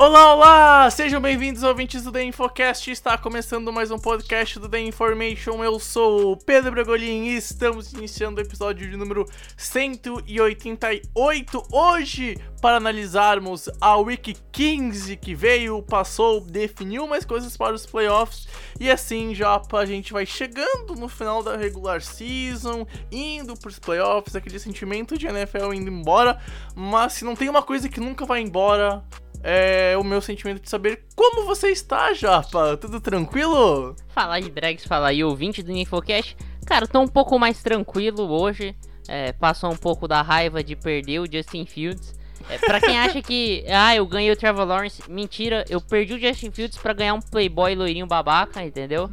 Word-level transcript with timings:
Olá, 0.00 0.32
olá! 0.32 0.90
Sejam 0.90 1.20
bem-vindos, 1.20 1.62
ouvintes 1.62 2.02
do 2.02 2.10
The 2.10 2.24
Infocast. 2.24 2.90
Está 2.90 3.18
começando 3.18 3.70
mais 3.70 3.90
um 3.90 3.98
podcast 3.98 4.58
do 4.58 4.66
The 4.66 4.80
Information. 4.80 5.62
Eu 5.62 5.78
sou 5.78 6.32
o 6.32 6.38
Pedro 6.38 6.70
Bragolin 6.70 7.26
e 7.26 7.36
estamos 7.36 7.92
iniciando 7.92 8.40
o 8.40 8.42
episódio 8.42 8.88
de 8.88 8.96
número 8.96 9.26
188 9.58 11.66
hoje 11.70 12.38
para 12.62 12.78
analisarmos 12.78 13.68
a 13.78 13.98
Week 13.98 14.34
15 14.50 15.18
que 15.18 15.34
veio, 15.34 15.82
passou, 15.82 16.40
definiu 16.40 17.06
mais 17.06 17.26
coisas 17.26 17.54
para 17.54 17.74
os 17.74 17.84
playoffs 17.84 18.48
e 18.80 18.90
assim 18.90 19.34
já 19.34 19.60
a 19.70 19.84
gente 19.84 20.14
vai 20.14 20.24
chegando 20.24 20.94
no 20.94 21.10
final 21.10 21.42
da 21.42 21.58
regular 21.58 22.00
season, 22.00 22.86
indo 23.12 23.54
para 23.54 23.68
os 23.68 23.78
playoffs, 23.78 24.34
aquele 24.34 24.58
sentimento 24.58 25.18
de 25.18 25.26
NFL 25.26 25.74
indo 25.74 25.90
embora, 25.90 26.40
mas 26.74 27.12
se 27.12 27.22
não 27.22 27.36
tem 27.36 27.50
uma 27.50 27.62
coisa 27.62 27.86
que 27.86 28.00
nunca 28.00 28.24
vai 28.24 28.40
embora, 28.40 29.04
é 29.42 29.96
o 29.98 30.04
meu 30.04 30.20
sentimento 30.20 30.60
de 30.60 30.68
saber 30.68 31.04
como 31.16 31.44
você 31.44 31.68
está, 31.68 32.12
Japa. 32.12 32.76
Tudo 32.76 33.00
tranquilo? 33.00 33.94
Fala 34.08 34.34
aí, 34.34 34.50
Drags, 34.50 34.84
fala 34.84 35.08
aí, 35.08 35.24
ouvinte 35.24 35.62
do 35.62 35.72
Infocast. 35.72 36.36
Cara, 36.66 36.86
tô 36.86 37.00
um 37.00 37.08
pouco 37.08 37.38
mais 37.38 37.62
tranquilo 37.62 38.30
hoje. 38.30 38.76
É, 39.08 39.32
passou 39.32 39.72
um 39.72 39.76
pouco 39.76 40.06
da 40.06 40.22
raiva 40.22 40.62
de 40.62 40.76
perder 40.76 41.20
o 41.20 41.26
Justin 41.30 41.66
Fields. 41.66 42.18
É, 42.48 42.58
pra 42.58 42.80
quem 42.80 42.98
acha 42.98 43.20
que, 43.20 43.64
ah, 43.68 43.94
eu 43.94 44.06
ganhei 44.06 44.30
o 44.30 44.36
Trevor 44.36 44.64
Lawrence, 44.64 45.02
mentira, 45.08 45.64
eu 45.68 45.80
perdi 45.80 46.14
o 46.14 46.18
Justin 46.18 46.50
Fields 46.50 46.78
pra 46.78 46.92
ganhar 46.92 47.14
um 47.14 47.20
playboy 47.20 47.74
loirinho 47.74 48.06
babaca, 48.06 48.62
entendeu? 48.62 49.10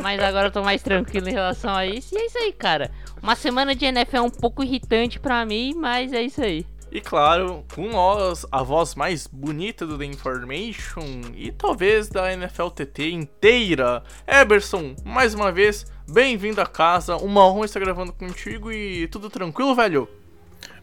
Mas 0.00 0.20
agora 0.20 0.48
eu 0.48 0.52
tô 0.52 0.62
mais 0.62 0.82
tranquilo 0.82 1.28
em 1.28 1.32
relação 1.32 1.74
a 1.74 1.86
isso. 1.86 2.14
E 2.14 2.18
é 2.18 2.26
isso 2.26 2.38
aí, 2.38 2.52
cara. 2.52 2.90
Uma 3.22 3.36
semana 3.36 3.74
de 3.74 3.84
NFL 3.84 4.16
é 4.16 4.22
um 4.22 4.30
pouco 4.30 4.62
irritante 4.62 5.20
pra 5.20 5.44
mim, 5.46 5.74
mas 5.74 6.12
é 6.12 6.22
isso 6.22 6.42
aí. 6.42 6.66
E 6.94 7.00
claro, 7.00 7.64
com 7.74 7.88
nós, 7.88 8.46
a 8.52 8.62
voz 8.62 8.94
mais 8.94 9.26
bonita 9.26 9.84
do 9.84 9.98
The 9.98 10.04
Information 10.04 11.22
e 11.34 11.50
talvez 11.50 12.08
da 12.08 12.32
NFL 12.32 12.68
TT 12.68 13.10
inteira, 13.10 14.04
Eberson, 14.24 14.94
mais 15.04 15.34
uma 15.34 15.50
vez, 15.50 15.84
bem-vindo 16.08 16.60
a 16.60 16.66
casa, 16.66 17.16
uma 17.16 17.44
honra 17.48 17.64
estar 17.64 17.80
gravando 17.80 18.12
contigo 18.12 18.70
e 18.70 19.08
tudo 19.08 19.28
tranquilo, 19.28 19.74
velho? 19.74 20.08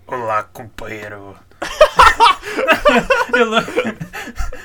Olá, 0.06 0.44
companheiro. 0.44 1.34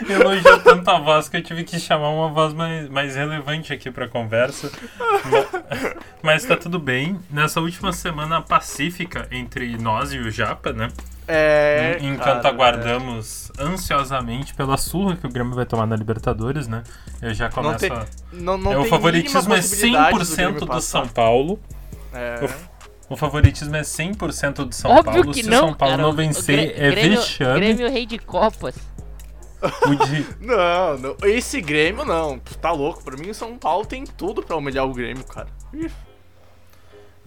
Elo... 0.09 0.22
Elogiou 0.33 0.61
tanto 0.61 0.91
a 0.91 0.99
voz 0.99 1.28
que 1.28 1.37
eu 1.37 1.43
tive 1.43 1.65
que 1.65 1.78
chamar 1.78 2.11
uma 2.11 2.28
voz 2.28 2.53
mais, 2.53 2.89
mais 2.89 3.15
relevante 3.17 3.72
aqui 3.72 3.91
pra 3.91 4.09
conversa. 4.09 4.71
Ma- 5.25 5.94
Mas 6.22 6.44
tá 6.44 6.56
tudo 6.56 6.78
bem. 6.78 7.19
Nessa 7.31 7.61
última 7.61 7.93
semana 7.93 8.41
pacífica 8.43 9.27
entre 9.31 9.77
nós 9.78 10.12
e 10.12 10.19
o 10.19 10.31
Japa, 10.31 10.72
né? 10.72 10.89
É. 11.28 11.99
Enquanto 12.00 12.43
cara, 12.43 12.49
aguardamos 12.49 13.50
ansiosamente 13.59 14.55
pela 14.55 14.77
surra 14.77 15.16
que 15.16 15.27
o 15.27 15.31
Grêmio 15.31 15.55
vai 15.55 15.66
tomar 15.66 15.87
na 15.87 15.97
Libertadores, 15.97 16.69
né? 16.69 16.83
Eu 17.21 17.34
já 17.34 17.47
Não 17.47 17.53
começo 17.53 17.78
tem, 17.81 17.91
a... 17.91 18.06
não, 18.33 18.56
não 18.56 18.72
É, 18.72 18.78
o 18.78 18.84
favoritismo 18.84 19.53
é 19.53 19.56
possibilidade 19.56 20.16
100% 20.19 20.37
Grêmio 20.37 20.61
do, 20.61 20.66
passar. 20.66 21.00
São 21.00 21.09
Paulo. 21.09 21.59
É. 22.15 22.49
O 23.09 23.16
favoritismo 23.16 23.75
é 23.77 23.83
100% 23.83 24.65
do 24.66 24.72
São 24.75 24.91
Óbvio 24.91 25.12
Paulo. 25.15 25.33
que 25.33 25.43
Se 25.43 25.49
o 25.49 25.53
não, 25.53 25.59
São 25.61 25.75
Paulo 25.75 25.93
cara. 25.93 26.03
não 26.03 26.11
O 26.11 26.12
vencer, 26.12 26.75
é 26.77 26.91
Grêmio, 26.91 27.19
vexame. 27.21 27.55
Grêmio 27.61 27.91
rei 27.91 28.06
de 28.06 28.19
copas. 28.19 28.75
Não, 30.41 30.99
não, 30.99 31.16
esse 31.25 31.60
Grêmio 31.60 32.04
não, 32.04 32.38
tá 32.38 32.71
louco. 32.71 33.03
Pra 33.03 33.16
mim, 33.16 33.31
o 33.31 33.34
São 33.34 33.59
Paulo 33.59 33.84
tem 33.87 34.04
tudo 34.04 34.43
pra 34.43 34.56
humilhar 34.56 34.87
o 34.87 34.93
Grêmio, 34.93 35.25
cara. 35.25 35.49
Ih, 35.72 35.91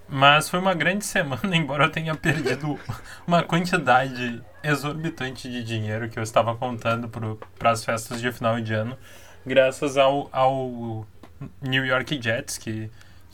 Mas 0.07 0.49
foi 0.49 0.59
uma 0.59 0.73
grande 0.73 1.05
semana, 1.05 1.41
embora 1.55 1.85
eu 1.85 1.91
tenha 1.91 2.15
perdido 2.15 2.79
uma 3.27 3.43
quantidade 3.43 4.41
exorbitante 4.63 5.49
de 5.49 5.63
dinheiro 5.63 6.09
que 6.09 6.17
eu 6.19 6.23
estava 6.23 6.55
contando 6.55 7.09
para 7.57 7.71
as 7.71 7.85
festas 7.85 8.19
de 8.19 8.31
final 8.31 8.59
de 8.59 8.73
ano, 8.73 8.97
graças 9.45 9.97
ao, 9.97 10.27
ao 10.31 11.05
New 11.61 11.85
York 11.85 12.19
Jets, 12.21 12.57
que, 12.57 12.89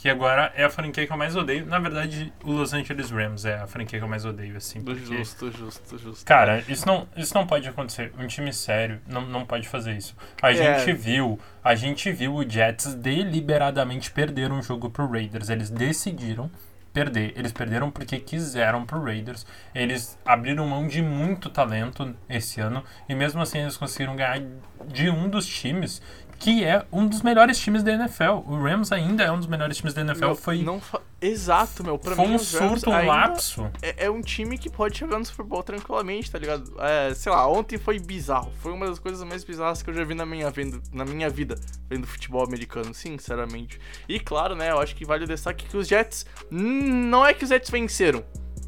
que 0.06 0.10
agora 0.12 0.54
é 0.56 0.64
a 0.64 0.70
franquia 0.70 1.08
que 1.08 1.12
eu 1.12 1.18
mais 1.18 1.36
odeio. 1.36 1.66
Na 1.66 1.80
verdade, 1.80 2.32
o 2.44 2.52
Los 2.52 2.76
Angeles 2.76 3.10
Rams 3.10 3.44
é 3.44 3.56
a 3.56 3.66
franquia 3.66 3.98
que 3.98 4.06
eu 4.06 4.08
mais 4.08 4.24
odeio, 4.24 4.56
assim. 4.56 4.80
Porque, 4.84 5.04
Justo, 5.04 5.52
justo, 5.52 5.98
justo. 5.98 6.24
cara, 6.24 6.64
isso 6.70 6.86
não, 6.86 7.08
isso 7.18 7.34
não 7.34 7.48
pode 7.48 7.68
acontecer. 7.68 8.14
Um 8.20 8.28
time 8.28 8.54
sério 8.54 9.02
não, 9.08 9.22
não 9.22 9.44
pode 9.48 9.68
fazer 9.68 9.94
isso. 9.98 10.16
A 10.44 10.52
É. 10.52 10.78
gente 10.78 10.94
viu, 10.96 11.40
a 11.64 11.74
gente 11.74 12.12
viu 12.12 12.36
o 12.36 12.48
Jets 12.48 12.94
deliberadamente 12.94 14.12
perder 14.12 14.52
um 14.52 14.62
jogo 14.62 14.92
pro 14.92 15.10
Raiders. 15.12 15.50
Eles 15.50 15.72
decidiram 15.72 16.52
perder. 16.94 17.34
Eles 17.36 17.52
perderam 17.52 17.90
porque 17.90 18.20
quiseram 18.20 18.86
pro 18.86 19.04
Raiders. 19.04 19.44
Eles 19.74 20.20
abriram 20.24 20.68
mão 20.68 20.88
de 20.88 21.02
muito 21.02 21.50
talento 21.50 22.16
esse 22.30 22.62
ano 22.62 22.84
e 23.10 23.16
mesmo 23.16 23.42
assim 23.42 23.58
eles 23.58 23.76
conseguiram 23.76 24.16
ganhar 24.16 24.40
de 24.86 25.10
um 25.10 25.28
dos 25.28 25.48
times 25.48 26.00
que 26.46 26.64
é 26.64 26.86
um 26.92 27.08
dos 27.08 27.24
melhores 27.24 27.58
times 27.58 27.82
da 27.82 27.92
NFL. 27.94 28.44
O 28.46 28.56
Rams 28.62 28.92
ainda 28.92 29.24
é 29.24 29.32
um 29.32 29.38
dos 29.40 29.48
melhores 29.48 29.78
times 29.78 29.94
da 29.96 30.02
NFL. 30.02 30.20
Meu, 30.28 30.36
foi 30.36 30.62
não 30.62 30.80
fa- 30.80 31.02
Exato, 31.20 31.84
meu. 31.84 31.98
Pra 31.98 32.16
foi 32.16 32.28
mim, 32.28 32.36
um 32.36 32.38
surto, 32.38 32.90
um 32.92 33.06
lapso. 33.08 33.72
É, 33.82 34.06
é 34.06 34.12
um 34.12 34.22
time 34.22 34.56
que 34.58 34.70
pode 34.70 34.96
chegar 34.98 35.18
no 35.18 35.26
Super 35.26 35.44
Bowl 35.44 35.64
tranquilamente, 35.64 36.30
tá 36.30 36.38
ligado? 36.38 36.72
É, 36.80 37.14
sei 37.16 37.32
lá, 37.32 37.48
ontem 37.48 37.80
foi 37.80 37.98
bizarro. 38.00 38.52
Foi 38.60 38.72
uma 38.72 38.86
das 38.86 39.00
coisas 39.00 39.24
mais 39.28 39.44
bizarras 39.44 39.82
que 39.82 39.90
eu 39.90 39.94
já 39.96 40.04
vi 40.04 40.14
na 40.14 40.26
minha, 40.26 40.52
vendo, 40.52 40.80
na 40.94 41.04
minha 41.04 41.30
vida, 41.32 41.60
vendo 41.90 42.06
futebol 42.06 42.44
americano, 42.46 42.94
sinceramente. 42.94 43.80
E 44.08 44.20
claro, 44.20 44.56
né, 44.56 44.70
eu 44.70 44.80
acho 44.80 44.96
que 44.96 45.04
vale 45.04 45.24
o 45.24 45.28
destaque 45.28 45.66
que 45.66 45.76
os 45.76 45.88
Jets. 45.88 46.28
Não 46.52 47.26
é 47.26 47.34
que 47.34 47.44
os 47.44 47.50
Jets 47.50 47.72
venceram, 47.72 48.24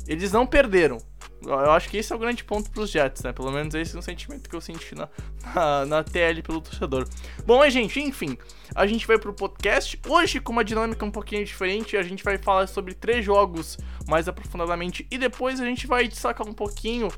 eles 0.07 0.31
não 0.31 0.47
perderam. 0.47 0.97
Eu 1.45 1.71
acho 1.71 1.89
que 1.89 1.97
esse 1.97 2.11
é 2.11 2.15
o 2.15 2.19
grande 2.19 2.43
ponto 2.43 2.69
pros 2.71 2.89
Jets, 2.89 3.21
né? 3.23 3.31
Pelo 3.31 3.51
menos 3.51 3.73
esse 3.75 3.95
é 3.95 3.99
o 3.99 4.01
sentimento 4.01 4.49
que 4.49 4.55
eu 4.55 4.61
senti 4.61 4.95
na, 4.95 5.07
na, 5.55 5.85
na 5.85 6.03
TL 6.03 6.41
pelo 6.43 6.59
torcedor. 6.61 7.07
Bom, 7.45 7.67
gente, 7.69 7.99
enfim, 7.99 8.37
a 8.75 8.87
gente 8.87 9.05
vai 9.05 9.17
pro 9.19 9.31
podcast. 9.33 9.99
Hoje, 10.07 10.39
com 10.39 10.51
uma 10.51 10.63
dinâmica 10.63 11.05
um 11.05 11.11
pouquinho 11.11 11.45
diferente, 11.45 11.95
a 11.95 12.01
gente 12.03 12.23
vai 12.23 12.37
falar 12.37 12.67
sobre 12.67 12.93
três 12.93 13.23
jogos 13.23 13.77
mais 14.07 14.27
aprofundadamente 14.27 15.05
e 15.11 15.17
depois 15.17 15.59
a 15.61 15.65
gente 15.65 15.85
vai 15.85 16.07
destacar 16.07 16.47
um 16.47 16.53
pouquinho 16.53 17.09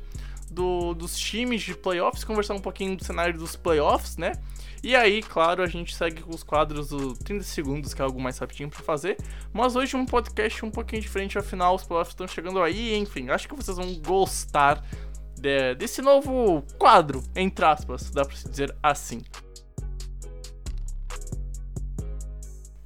do- 0.50 0.94
dos 0.94 1.16
times 1.18 1.62
de 1.62 1.74
playoffs, 1.74 2.22
conversar 2.24 2.54
um 2.54 2.60
pouquinho 2.60 2.96
do 2.96 3.04
cenário 3.04 3.38
dos 3.38 3.56
playoffs, 3.56 4.16
né? 4.16 4.32
E 4.82 4.96
aí, 4.96 5.22
claro, 5.22 5.62
a 5.62 5.66
gente 5.66 5.94
segue 5.94 6.22
com 6.22 6.34
os 6.34 6.42
quadros 6.42 6.88
do 6.88 7.12
30 7.14 7.44
segundos, 7.44 7.92
que 7.92 8.00
é 8.00 8.04
algo 8.04 8.20
mais 8.20 8.38
rapidinho 8.38 8.70
pra 8.70 8.80
fazer. 8.80 9.18
Mas 9.52 9.76
hoje 9.76 9.94
um 9.96 10.06
podcast 10.06 10.64
um 10.64 10.70
pouquinho 10.70 11.02
diferente, 11.02 11.36
afinal 11.38 11.74
os 11.74 11.84
playoffs 11.84 12.12
estão 12.12 12.26
chegando 12.26 12.62
aí, 12.62 12.96
enfim, 12.96 13.28
acho 13.28 13.46
que 13.46 13.54
vocês 13.54 13.76
vão 13.76 13.92
gostar 13.96 14.82
de- 15.38 15.74
desse 15.74 16.00
novo 16.00 16.64
quadro, 16.78 17.22
entre 17.36 17.64
aspas, 17.64 18.10
dá 18.10 18.24
pra 18.24 18.34
se 18.36 18.48
dizer 18.48 18.74
assim. 18.82 19.20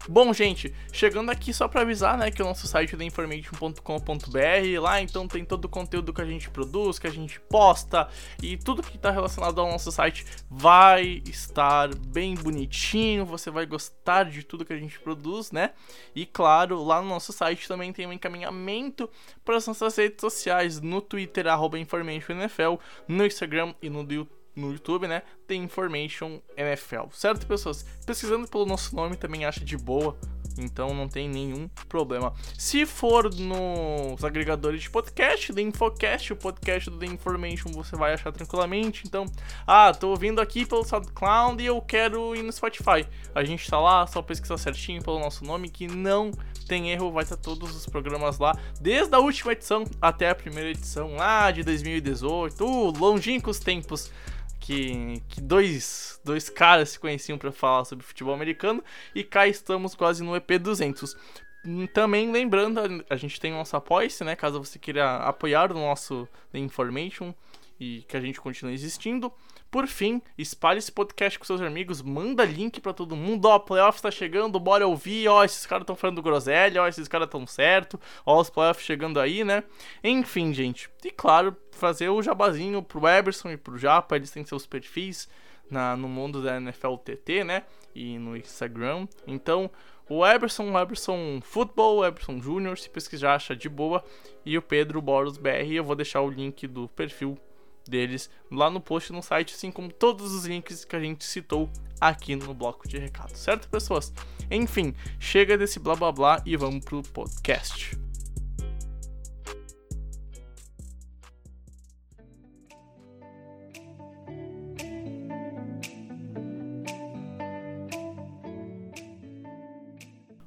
Bom, 0.06 0.34
gente, 0.34 0.74
chegando 0.92 1.30
aqui 1.30 1.50
só 1.54 1.66
pra 1.66 1.80
avisar, 1.80 2.18
né, 2.18 2.30
que 2.30 2.42
o 2.42 2.44
nosso 2.44 2.66
site 2.66 2.94
é 2.94 2.98
theinformation.com.br, 2.98 4.80
lá 4.80 5.00
então 5.00 5.26
tem 5.26 5.46
todo 5.46 5.64
o 5.64 5.68
conteúdo 5.68 6.12
que 6.12 6.20
a 6.20 6.26
gente 6.26 6.50
produz, 6.50 6.98
que 6.98 7.06
a 7.06 7.10
gente 7.10 7.40
posta 7.40 8.06
e 8.42 8.58
tudo 8.58 8.82
que 8.82 8.98
tá 8.98 9.10
relacionado 9.10 9.58
ao 9.62 9.70
nosso 9.70 9.90
site 9.90 10.26
vai 10.50 11.22
estar 11.24 11.94
bem 11.94 12.34
bonitinho, 12.34 13.24
você 13.24 13.50
vai 13.50 13.64
gostar 13.64 14.24
de 14.24 14.42
tudo 14.42 14.64
que 14.64 14.74
a 14.74 14.78
gente 14.78 15.00
produz, 15.00 15.50
né? 15.50 15.70
E 16.14 16.26
claro, 16.26 16.84
lá 16.84 17.00
no 17.00 17.08
nosso 17.08 17.32
site 17.32 17.66
também 17.66 17.90
tem 17.90 18.06
um 18.06 18.12
encaminhamento 18.12 19.08
para 19.42 19.56
as 19.56 19.66
nossas 19.66 19.96
redes 19.96 20.20
sociais, 20.20 20.82
no 20.82 21.00
Twitter, 21.00 21.46
InformationNFL, 21.78 22.78
no 23.08 23.24
Instagram 23.24 23.74
e 23.80 23.88
no 23.88 24.00
YouTube 24.00 24.44
no 24.54 24.72
YouTube, 24.72 25.06
né? 25.06 25.22
Tem 25.46 25.62
Information 25.62 26.40
NFL, 26.56 27.08
certo, 27.12 27.46
pessoas? 27.46 27.84
Pesquisando 28.06 28.48
pelo 28.48 28.66
nosso 28.66 28.94
nome 28.94 29.16
também 29.16 29.44
acha 29.44 29.64
de 29.64 29.76
boa. 29.76 30.16
Então 30.58 30.94
não 30.94 31.08
tem 31.08 31.28
nenhum 31.28 31.68
problema. 31.88 32.32
Se 32.56 32.86
for 32.86 33.32
nos 33.34 34.24
agregadores 34.24 34.82
de 34.82 34.90
podcast, 34.90 35.52
The 35.52 35.60
Infocast, 35.60 36.32
o 36.32 36.36
podcast 36.36 36.90
do 36.90 36.98
The 36.98 37.06
Information 37.06 37.72
você 37.72 37.96
vai 37.96 38.14
achar 38.14 38.32
tranquilamente. 38.32 39.02
Então, 39.06 39.26
ah, 39.66 39.92
tô 39.92 40.10
ouvindo 40.10 40.40
aqui 40.40 40.64
pelo 40.64 40.84
SoundCloud 40.84 41.62
e 41.62 41.66
eu 41.66 41.80
quero 41.80 42.36
ir 42.36 42.42
no 42.42 42.52
Spotify. 42.52 43.06
A 43.34 43.42
gente 43.42 43.68
tá 43.68 43.80
lá, 43.80 44.06
só 44.06 44.22
pesquisar 44.22 44.58
certinho 44.58 45.02
pelo 45.02 45.18
nosso 45.18 45.44
nome 45.44 45.68
que 45.68 45.88
não 45.88 46.30
tem 46.68 46.90
erro, 46.90 47.12
vai 47.12 47.24
estar 47.24 47.36
todos 47.36 47.76
os 47.76 47.86
programas 47.86 48.38
lá, 48.38 48.56
desde 48.80 49.14
a 49.14 49.18
última 49.18 49.52
edição 49.52 49.84
até 50.00 50.30
a 50.30 50.34
primeira 50.34 50.70
edição 50.70 51.14
lá 51.16 51.50
de 51.50 51.62
2018, 51.62 52.64
uh, 52.64 52.98
longínquos 52.98 53.58
tempos 53.58 54.10
que, 54.64 55.22
que 55.28 55.43
dois, 55.43 56.19
dois 56.25 56.49
caras 56.49 56.88
se 56.88 56.99
conheciam 56.99 57.37
para 57.37 57.52
falar 57.52 57.84
sobre 57.84 58.02
futebol 58.02 58.32
americano 58.32 58.82
e 59.14 59.22
cá 59.22 59.46
estamos 59.46 59.94
quase 59.94 60.25
no 60.25 60.34
EP 60.34 60.52
200. 60.58 61.14
Também 61.93 62.32
lembrando, 62.32 62.81
a 63.11 63.16
gente 63.16 63.38
tem 63.38 63.52
o 63.52 63.56
nosso 63.56 63.76
apoia 63.76 64.08
né? 64.22 64.34
Caso 64.34 64.64
você 64.64 64.78
queira 64.78 65.16
apoiar 65.16 65.70
o 65.70 65.75
nosso 65.75 66.26
The 66.50 66.58
Information 66.58 67.34
e 67.78 68.06
que 68.08 68.16
a 68.16 68.20
gente 68.20 68.40
continue 68.40 68.72
existindo. 68.72 69.31
Por 69.75 69.88
fim, 69.88 70.23
espalhe 70.38 70.79
esse 70.79 70.93
podcast 70.93 71.37
com 71.37 71.44
seus 71.44 71.61
amigos, 71.61 72.00
manda 72.00 72.44
link 72.44 72.81
para 72.81 72.93
todo 72.93 73.17
mundo. 73.17 73.47
Ó, 73.47 73.59
playoffs 73.59 74.00
tá 74.00 74.09
chegando, 74.09 74.61
bora 74.61 74.87
ouvir. 74.87 75.26
Ó, 75.26 75.43
esses 75.43 75.67
caras 75.67 75.82
estão 75.82 75.97
falando 75.97 76.23
groselha, 76.23 76.81
ó, 76.81 76.87
esses 76.87 77.09
caras 77.09 77.29
tão 77.29 77.44
certo. 77.44 77.99
Ó, 78.25 78.41
os 78.41 78.49
playoffs 78.49 78.87
chegando 78.87 79.19
aí, 79.19 79.43
né? 79.43 79.65
Enfim, 80.05 80.55
gente. 80.55 80.88
E 81.05 81.11
claro, 81.11 81.56
fazer 81.73 82.09
o 82.09 82.23
jabazinho 82.23 82.85
pro 82.85 83.09
Eberson 83.09 83.50
e 83.50 83.56
pro 83.56 83.76
Japa, 83.76 84.15
eles 84.15 84.31
têm 84.31 84.44
seus 84.44 84.65
perfis 84.65 85.29
na, 85.69 85.97
no 85.97 86.09
mundo 86.09 86.41
da 86.41 86.56
NFL 86.56 86.94
TT, 86.99 87.43
né? 87.43 87.65
E 87.93 88.17
no 88.17 88.37
Instagram. 88.37 89.09
Então, 89.26 89.69
o 90.09 90.25
Eberson, 90.25 90.71
o 90.71 90.79
Eberson 90.79 91.41
Football, 91.43 91.97
o 91.97 92.05
Eberson 92.06 92.41
Júnior, 92.41 92.79
se 92.79 92.88
pesquisar, 92.88 93.35
acha 93.35 93.56
de 93.56 93.69
boa. 93.69 94.05
E 94.47 94.56
o 94.56 94.62
Pedro 94.62 95.03
Boros 95.03 95.37
BR, 95.37 95.73
eu 95.73 95.82
vou 95.82 95.97
deixar 95.97 96.21
o 96.21 96.31
link 96.31 96.65
do 96.69 96.87
perfil 96.91 97.37
deles 97.90 98.31
lá 98.50 98.70
no 98.70 98.81
post 98.81 99.12
no 99.12 99.22
site, 99.22 99.54
assim 99.54 99.70
como 99.70 99.92
todos 99.92 100.32
os 100.32 100.44
links 100.44 100.84
que 100.84 100.96
a 100.96 101.00
gente 101.00 101.25
citou 101.25 101.70
aqui 102.00 102.36
no 102.36 102.52
bloco 102.52 102.88
de 102.88 102.98
recados, 102.98 103.38
certo, 103.38 103.69
pessoas? 103.69 104.12
Enfim, 104.50 104.94
chega 105.19 105.56
desse 105.56 105.78
blá 105.78 105.94
blá 105.94 106.12
blá 106.12 106.42
e 106.44 106.56
vamos 106.56 106.84
pro 106.84 107.02
podcast. 107.02 107.96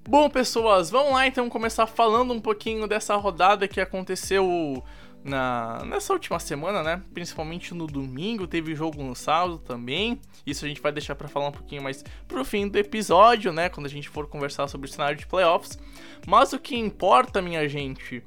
Bom, 0.10 0.30
pessoas, 0.30 0.90
vamos 0.90 1.12
lá 1.12 1.28
então 1.28 1.50
começar 1.50 1.86
falando 1.86 2.34
um 2.34 2.40
pouquinho 2.40 2.88
dessa 2.88 3.14
rodada 3.18 3.68
que 3.68 3.82
aconteceu 3.82 4.82
na, 5.28 5.84
nessa 5.86 6.14
última 6.14 6.40
semana, 6.40 6.82
né? 6.82 7.02
Principalmente 7.14 7.74
no 7.74 7.86
domingo, 7.86 8.48
teve 8.48 8.74
jogo 8.74 9.04
no 9.04 9.16
sábado 9.16 9.60
também. 9.60 10.20
Isso 10.46 10.66
a 10.66 10.68
gente 10.68 10.82
vai 10.82 10.92
deixar 10.92 11.16
para 11.16 11.28
falar 11.28 11.50
um 11.50 11.52
pouquinho 11.52 11.84
mais 11.84 12.04
pro 12.28 12.44
fim 12.46 12.68
do 12.68 12.78
episódio, 12.78 13.52
né? 13.52 13.70
Quando 13.70 13.86
a 13.86 13.90
gente 13.90 14.10
for 14.10 14.28
conversar 14.28 14.68
sobre 14.68 14.90
o 14.90 14.92
cenário 14.92 15.18
de 15.18 15.28
playoffs. 15.28 15.78
Mas 16.26 16.54
o 16.54 16.60
que 16.60 16.76
importa, 16.76 17.42
minha 17.42 17.68
gente, 17.68 18.24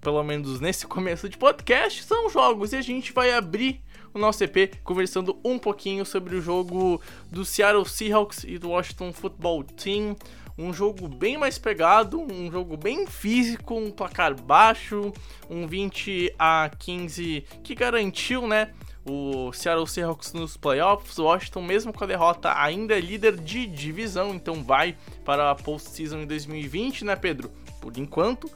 pelo 0.00 0.22
menos 0.22 0.60
nesse 0.60 0.86
começo 0.88 1.28
de 1.28 1.36
podcast, 1.36 2.04
são 2.04 2.30
jogos 2.30 2.72
e 2.72 2.76
a 2.76 2.82
gente 2.82 3.12
vai 3.12 3.32
abrir 3.32 3.82
o 4.14 4.18
nosso 4.18 4.42
EP 4.42 4.76
conversando 4.82 5.38
um 5.44 5.58
pouquinho 5.58 6.06
sobre 6.06 6.36
o 6.36 6.40
jogo 6.40 7.00
do 7.30 7.44
Seattle 7.44 7.84
Seahawks 7.84 8.44
e 8.44 8.56
do 8.56 8.70
Washington 8.70 9.12
Football 9.12 9.64
Team 9.64 10.16
um 10.58 10.72
jogo 10.72 11.06
bem 11.08 11.36
mais 11.36 11.58
pegado, 11.58 12.20
um 12.20 12.50
jogo 12.50 12.76
bem 12.76 13.06
físico, 13.06 13.74
um 13.74 13.90
placar 13.90 14.34
baixo, 14.40 15.12
um 15.50 15.66
20 15.66 16.34
a 16.38 16.70
15 16.78 17.44
que 17.62 17.74
garantiu, 17.74 18.46
né? 18.46 18.72
O 19.08 19.52
Seattle 19.52 19.86
Seahawks 19.86 20.32
nos 20.32 20.56
playoffs, 20.56 21.18
Washington, 21.18 21.62
mesmo 21.62 21.92
com 21.92 22.02
a 22.02 22.06
derrota, 22.06 22.52
ainda 22.58 22.96
é 22.96 23.00
líder 23.00 23.36
de 23.36 23.66
divisão, 23.66 24.34
então 24.34 24.64
vai 24.64 24.96
para 25.24 25.50
a 25.50 25.54
postseason 25.54 26.18
em 26.18 26.26
2020, 26.26 27.04
né, 27.04 27.14
Pedro? 27.14 27.50
Por 27.80 27.96
enquanto. 27.98 28.50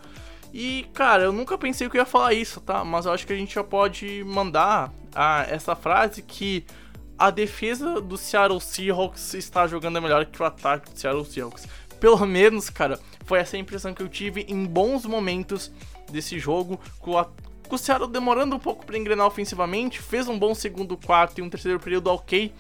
E, 0.53 0.87
cara, 0.93 1.23
eu 1.23 1.33
nunca 1.33 1.57
pensei 1.57 1.89
que 1.89 1.97
eu 1.97 2.01
ia 2.01 2.07
falar 2.07 2.35
isso, 2.35 2.61
tá? 2.61 2.85
Mas 2.85 3.07
eu 3.07 3.13
acho 3.13 3.25
que 3.25 3.33
a 3.33 3.37
gente 3.37 3.55
já 3.55 3.63
pode 3.63 4.25
mandar 4.25 4.93
a, 5.15 5.47
essa 5.49 5.77
frase 5.77 6.23
que 6.23 6.67
a 7.17 7.31
defesa 7.31 8.01
do 8.01 8.17
Seattle 8.17 8.61
Seahawks 8.61 9.35
está 9.35 9.67
jogando 9.67 10.01
melhor 10.01 10.25
que 10.25 10.43
o 10.43 10.45
ataque 10.45 10.91
do 10.91 10.99
Seattle 10.99 11.25
Seahawks 11.25 11.69
pelo 12.01 12.25
menos, 12.27 12.71
cara, 12.71 12.99
foi 13.25 13.39
essa 13.39 13.59
impressão 13.59 13.95
que 13.95 14.03
eu 14.03 14.09
tive 14.09 14.47
em 14.49 14.65
bons 14.65 15.05
momentos 15.05 15.71
desse 16.11 16.39
jogo, 16.39 16.81
com, 16.99 17.17
a, 17.17 17.27
com 17.69 17.75
o 17.77 17.79
Seattle 17.79 18.11
demorando 18.11 18.57
um 18.57 18.59
pouco 18.59 18.85
para 18.85 18.99
engrenar 18.99 19.27
ofensivamente, 19.27 20.01
fez 20.01 20.27
um 20.27 20.39
bom 20.39 20.55
segundo 20.55 20.97
quarto 20.97 21.39
e 21.39 21.43
um 21.43 21.51
terceiro 21.51 21.79
período 21.79 22.09
ok. 22.09 22.53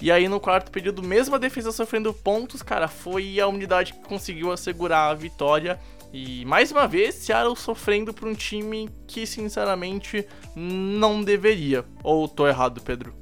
E 0.00 0.10
aí 0.10 0.28
no 0.28 0.40
quarto 0.40 0.70
período, 0.70 1.02
mesmo 1.02 1.34
a 1.34 1.38
defesa 1.38 1.70
sofrendo 1.70 2.14
pontos, 2.14 2.62
cara, 2.62 2.88
foi 2.88 3.38
a 3.38 3.46
unidade 3.46 3.92
que 3.92 4.08
conseguiu 4.08 4.50
assegurar 4.50 5.10
a 5.10 5.14
vitória. 5.14 5.78
E 6.12 6.44
mais 6.46 6.72
uma 6.72 6.86
vez, 6.86 7.16
Seattle 7.16 7.56
sofrendo 7.56 8.14
para 8.14 8.28
um 8.28 8.34
time 8.34 8.88
que 9.06 9.26
sinceramente 9.26 10.26
não 10.54 11.22
deveria. 11.22 11.84
Ou 12.02 12.26
tô 12.26 12.46
errado, 12.46 12.80
Pedro? 12.80 13.12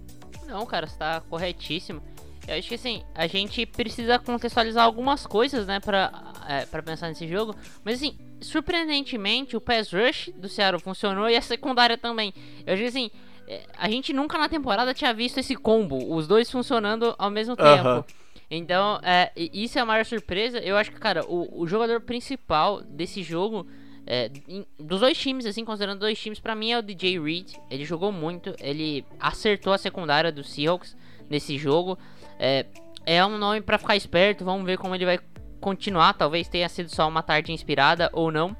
Não, 0.46 0.64
cara, 0.64 0.86
está 0.86 1.20
corretíssimo. 1.22 2.00
Eu 2.46 2.56
acho 2.56 2.69
que 2.69 2.75
assim, 2.75 3.02
a 3.14 3.26
gente 3.26 3.66
precisa 3.66 4.19
contextualizar 4.19 4.84
algumas 4.84 5.26
coisas, 5.26 5.66
né, 5.66 5.81
pra, 5.81 6.12
é, 6.48 6.66
pra 6.66 6.82
pensar 6.82 7.08
nesse 7.08 7.26
jogo. 7.26 7.54
Mas 7.84 7.96
assim, 7.96 8.16
surpreendentemente, 8.40 9.56
o 9.56 9.60
pass 9.60 9.93
rush 9.93 10.31
do 10.37 10.48
Seattle 10.48 10.81
funcionou 10.81 11.28
e 11.31 11.37
a 11.37 11.43
secundária 11.43 11.98
também. 11.98 12.32
Eu 12.66 12.75
acho 12.75 12.82
que 12.82 12.88
assim, 12.88 13.10
é, 13.48 13.62
a 13.76 13.88
gente 13.88 14.12
nunca 14.12 14.38
na 14.38 14.48
temporada 14.48 14.94
tinha 14.94 15.12
visto 15.12 15.38
esse 15.38 15.56
combo, 15.56 16.14
os 16.14 16.26
dois 16.26 16.50
funcionando 16.50 17.14
ao 17.19 17.31
mesmo 17.31 17.56
tempo. 17.56 17.88
Uh 17.88 18.02
-huh. 18.02 18.04
Então, 18.50 19.00
é, 19.02 19.32
isso 19.37 19.78
é 19.78 19.82
a 19.82 19.84
maior 19.84 20.04
surpresa. 20.04 20.58
Eu 20.58 20.76
acho 20.76 20.93
que, 20.93 20.98
cara, 20.98 21.25
o, 21.26 21.62
o 21.62 21.66
jogador 21.66 22.00
principal 22.00 22.81
desse 22.82 23.22
jogo, 23.22 23.66
é, 24.06 24.31
dos 24.78 25.00
dois 25.00 25.19
times, 25.19 25.46
assim, 25.46 25.64
considerando 25.64 26.00
dois 26.00 26.19
times, 26.19 26.38
para 26.38 26.54
mim 26.54 26.70
é 26.70 26.78
o 26.78 26.82
DJ 26.82 27.20
Reed. 27.20 27.54
Ele 27.69 27.84
jogou 27.84 28.12
muito, 28.12 28.54
ele 28.60 29.04
acertou 29.19 29.72
a 29.72 29.78
secundária 29.78 30.31
do 30.31 30.44
Seahawks 30.44 30.96
nesse 31.28 31.58
jogo. 31.58 31.98
É, 32.38 32.66
é 33.04 33.24
um 33.24 33.38
nome 33.38 33.60
para 33.60 33.78
ficar 33.78 33.96
esperto, 33.96 34.44
vamos 34.44 34.66
ver 34.66 34.78
como 34.78 34.94
ele 34.94 35.04
vai 35.04 35.18
continuar. 35.60 36.14
Talvez 36.14 36.48
tenha 36.48 36.68
sido 36.68 36.88
só 36.88 37.08
uma 37.08 37.22
tarde 37.22 37.52
inspirada 37.52 38.10
ou 38.12 38.30
não. 38.30 38.56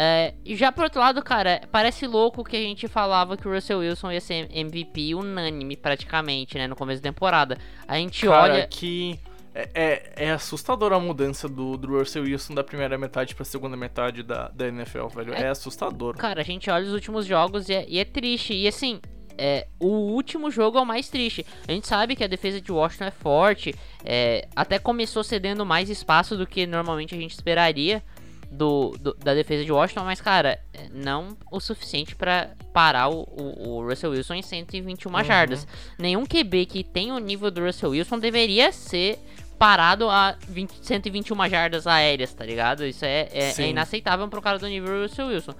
É, 0.00 0.34
e 0.44 0.54
já 0.54 0.70
por 0.70 0.84
outro 0.84 1.00
lado, 1.00 1.20
cara, 1.22 1.62
parece 1.72 2.06
louco 2.06 2.44
que 2.44 2.56
a 2.56 2.60
gente 2.60 2.86
falava 2.86 3.36
que 3.36 3.48
o 3.48 3.52
Russell 3.52 3.80
Wilson 3.80 4.12
ia 4.12 4.20
ser 4.20 4.48
MVP 4.52 5.12
unânime 5.16 5.76
praticamente, 5.76 6.56
né, 6.56 6.68
no 6.68 6.76
começo 6.76 7.02
da 7.02 7.10
temporada. 7.10 7.58
A 7.86 7.96
gente 7.96 8.24
cara, 8.24 8.54
olha. 8.54 8.66
que 8.68 9.18
é, 9.52 9.68
é, 9.74 10.12
é 10.26 10.30
assustadora 10.30 10.94
a 10.94 11.00
mudança 11.00 11.48
do, 11.48 11.76
do 11.76 11.98
Russell 11.98 12.22
Wilson 12.22 12.54
da 12.54 12.62
primeira 12.62 12.96
metade 12.96 13.34
pra 13.34 13.44
segunda 13.44 13.76
metade 13.76 14.22
da, 14.22 14.48
da 14.50 14.68
NFL, 14.68 15.08
velho. 15.08 15.34
É, 15.34 15.42
é 15.42 15.48
assustador. 15.48 16.16
Cara, 16.16 16.42
a 16.42 16.44
gente 16.44 16.70
olha 16.70 16.86
os 16.86 16.92
últimos 16.92 17.26
jogos 17.26 17.68
e 17.68 17.74
é, 17.74 17.84
e 17.88 17.98
é 17.98 18.04
triste. 18.04 18.54
E 18.54 18.68
assim, 18.68 19.00
é, 19.38 19.68
o 19.78 19.86
último 19.86 20.50
jogo 20.50 20.76
é 20.78 20.80
o 20.80 20.86
mais 20.86 21.08
triste. 21.08 21.46
A 21.66 21.72
gente 21.72 21.86
sabe 21.86 22.16
que 22.16 22.24
a 22.24 22.26
defesa 22.26 22.60
de 22.60 22.72
Washington 22.72 23.04
é 23.04 23.10
forte, 23.10 23.74
é, 24.04 24.48
até 24.54 24.78
começou 24.78 25.22
cedendo 25.22 25.64
mais 25.64 25.88
espaço 25.88 26.36
do 26.36 26.46
que 26.46 26.66
normalmente 26.66 27.14
a 27.14 27.18
gente 27.18 27.32
esperaria 27.32 28.02
do, 28.50 28.96
do 28.98 29.14
da 29.14 29.34
defesa 29.34 29.64
de 29.64 29.70
Washington, 29.70 30.04
mas 30.04 30.20
cara, 30.20 30.58
é, 30.72 30.88
não 30.92 31.36
o 31.52 31.60
suficiente 31.60 32.16
para 32.16 32.50
parar 32.72 33.08
o, 33.08 33.20
o, 33.20 33.68
o, 33.68 33.88
Russell 33.88 34.10
Wilson 34.10 34.34
em 34.34 34.42
121 34.42 35.12
uhum. 35.12 35.24
jardas. 35.24 35.66
Nenhum 35.98 36.24
QB 36.24 36.66
que 36.66 36.82
tem 36.82 37.12
o 37.12 37.18
nível 37.18 37.50
do 37.50 37.64
Russell 37.64 37.90
Wilson 37.90 38.18
deveria 38.18 38.72
ser 38.72 39.18
parado 39.58 40.08
a 40.08 40.36
20, 40.48 40.72
121 40.82 41.48
jardas 41.48 41.86
aéreas, 41.86 42.32
tá 42.32 42.44
ligado? 42.44 42.86
Isso 42.86 43.04
é, 43.04 43.28
é, 43.32 43.54
é 43.58 43.68
inaceitável 43.68 44.26
para 44.28 44.38
um 44.38 44.42
cara 44.42 44.58
do 44.58 44.68
nível 44.68 44.88
do 44.88 45.02
Russell 45.02 45.26
Wilson. 45.26 45.54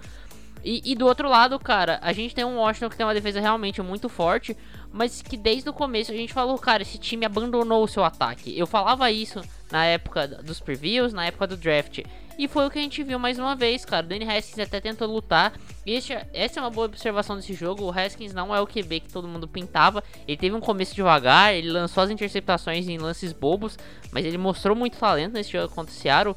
E, 0.65 0.93
e, 0.93 0.95
do 0.95 1.07
outro 1.07 1.29
lado, 1.29 1.59
cara, 1.59 1.99
a 2.03 2.13
gente 2.13 2.35
tem 2.35 2.45
um 2.45 2.59
Washington 2.59 2.91
que 2.91 2.97
tem 2.97 3.07
uma 3.07 3.15
defesa 3.15 3.41
realmente 3.41 3.81
muito 3.83 4.09
forte, 4.09 4.57
mas 4.93 5.23
que 5.23 5.37
desde 5.37 5.69
o 5.69 5.73
começo 5.73 6.11
a 6.11 6.15
gente 6.15 6.33
falou, 6.33 6.59
cara, 6.59 6.83
esse 6.83 6.99
time 6.99 7.25
abandonou 7.25 7.83
o 7.85 7.89
seu 7.89 8.05
ataque. 8.05 8.59
Eu 8.59 8.67
falava 8.67 9.11
isso 9.11 9.41
na 9.71 9.85
época 9.85 10.27
dos 10.27 10.61
previews, 10.61 11.13
na 11.13 11.27
época 11.27 11.47
do 11.47 11.57
draft. 11.57 12.03
E 12.39 12.47
foi 12.47 12.67
o 12.67 12.71
que 12.71 12.79
a 12.79 12.83
gente 12.83 13.03
viu 13.03 13.19
mais 13.19 13.37
uma 13.37 13.57
vez, 13.57 13.85
cara. 13.85 14.07
O 14.07 14.09
Danny 14.09 14.25
Haskins 14.25 14.61
até 14.61 14.81
tentou 14.81 15.09
lutar. 15.09 15.53
E 15.85 15.97
essa 16.33 16.61
é 16.61 16.63
uma 16.63 16.71
boa 16.71 16.87
observação 16.87 17.35
desse 17.35 17.53
jogo. 17.53 17.85
O 17.85 17.91
Haskins 17.91 18.33
não 18.33 18.55
é 18.55 18.61
o 18.61 18.67
QB 18.67 19.01
que 19.01 19.13
todo 19.13 19.27
mundo 19.27 19.49
pintava. 19.49 20.05
Ele 20.27 20.37
teve 20.37 20.55
um 20.55 20.61
começo 20.61 20.95
devagar, 20.95 21.53
ele 21.53 21.69
lançou 21.69 22.01
as 22.01 22.11
interceptações 22.11 22.87
em 22.87 22.97
lances 22.97 23.33
bobos, 23.33 23.77
mas 24.13 24.25
ele 24.25 24.39
mostrou 24.39 24.77
muito 24.77 24.97
talento 24.97 25.33
nesse 25.33 25.51
jogo 25.51 25.75
contra 25.75 25.93
o 25.93 25.97
Seattle. 25.97 26.37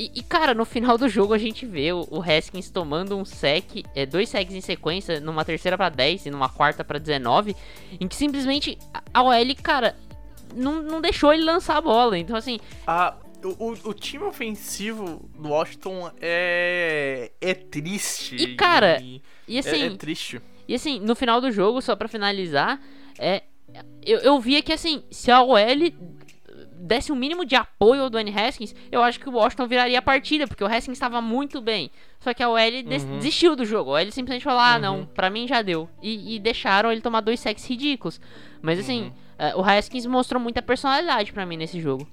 E, 0.00 0.10
e, 0.14 0.22
cara, 0.22 0.54
no 0.54 0.64
final 0.64 0.96
do 0.96 1.10
jogo 1.10 1.34
a 1.34 1.38
gente 1.38 1.66
vê 1.66 1.92
o, 1.92 2.08
o 2.10 2.22
Haskins 2.22 2.70
tomando 2.70 3.18
um 3.18 3.24
sec, 3.26 3.84
é, 3.94 4.06
dois 4.06 4.30
secs 4.30 4.54
em 4.54 4.62
sequência, 4.62 5.20
numa 5.20 5.44
terceira 5.44 5.76
para 5.76 5.90
10 5.90 6.24
e 6.24 6.30
numa 6.30 6.48
quarta 6.48 6.82
para 6.82 6.98
19, 6.98 7.54
em 8.00 8.08
que 8.08 8.16
simplesmente 8.16 8.78
a 9.12 9.22
OL, 9.22 9.54
cara, 9.62 9.94
não, 10.56 10.82
não 10.82 11.02
deixou 11.02 11.34
ele 11.34 11.44
lançar 11.44 11.76
a 11.76 11.82
bola. 11.82 12.16
Então, 12.16 12.34
assim. 12.34 12.58
O, 13.58 13.72
o 13.90 13.92
time 13.92 14.24
ofensivo 14.24 15.28
do 15.38 15.50
Washington 15.50 16.10
é. 16.18 17.30
é 17.38 17.52
triste. 17.52 18.36
E, 18.36 18.56
cara, 18.56 19.02
e, 19.02 19.20
E 19.46 19.56
é, 19.56 19.60
assim, 19.60 19.82
é 19.82 19.90
triste. 19.90 20.40
E 20.66 20.74
assim, 20.74 20.98
no 20.98 21.14
final 21.14 21.42
do 21.42 21.52
jogo, 21.52 21.82
só 21.82 21.94
pra 21.94 22.08
finalizar, 22.08 22.80
é, 23.18 23.42
eu, 24.02 24.18
eu 24.20 24.40
via 24.40 24.62
que 24.62 24.72
assim, 24.72 25.04
se 25.10 25.30
a 25.30 25.42
OL 25.42 25.58
desse 26.90 27.12
um 27.12 27.14
mínimo 27.14 27.44
de 27.44 27.54
apoio 27.54 28.02
ao 28.02 28.10
Dwayne 28.10 28.34
Haskins, 28.36 28.74
eu 28.90 29.00
acho 29.00 29.20
que 29.20 29.28
o 29.28 29.32
Washington 29.32 29.68
viraria 29.68 29.98
a 30.00 30.02
partida, 30.02 30.48
porque 30.48 30.64
o 30.64 30.66
Haskins 30.66 30.96
estava 30.96 31.20
muito 31.22 31.60
bem. 31.60 31.88
Só 32.18 32.34
que 32.34 32.42
a 32.42 32.48
OL 32.48 32.58
Uhum. 32.58 33.16
desistiu 33.18 33.54
do 33.54 33.64
jogo. 33.64 33.94
A 33.94 34.00
OL 34.00 34.10
simplesmente 34.10 34.42
falou: 34.42 34.58
ah, 34.60 34.76
não, 34.78 35.06
pra 35.06 35.30
mim 35.30 35.46
já 35.46 35.62
deu. 35.62 35.88
E, 36.02 36.34
e 36.34 36.38
deixaram 36.40 36.90
ele 36.90 37.00
tomar 37.00 37.20
dois 37.20 37.38
sacks 37.38 37.64
ridículos. 37.64 38.20
Mas 38.60 38.80
assim, 38.80 39.04
Uhum. 39.04 39.12
é, 39.38 39.54
o 39.54 39.62
Haskins 39.62 40.04
mostrou 40.04 40.42
muita 40.42 40.60
personalidade 40.60 41.32
pra 41.32 41.46
mim 41.46 41.56
nesse 41.56 41.80
jogo. 41.80 42.06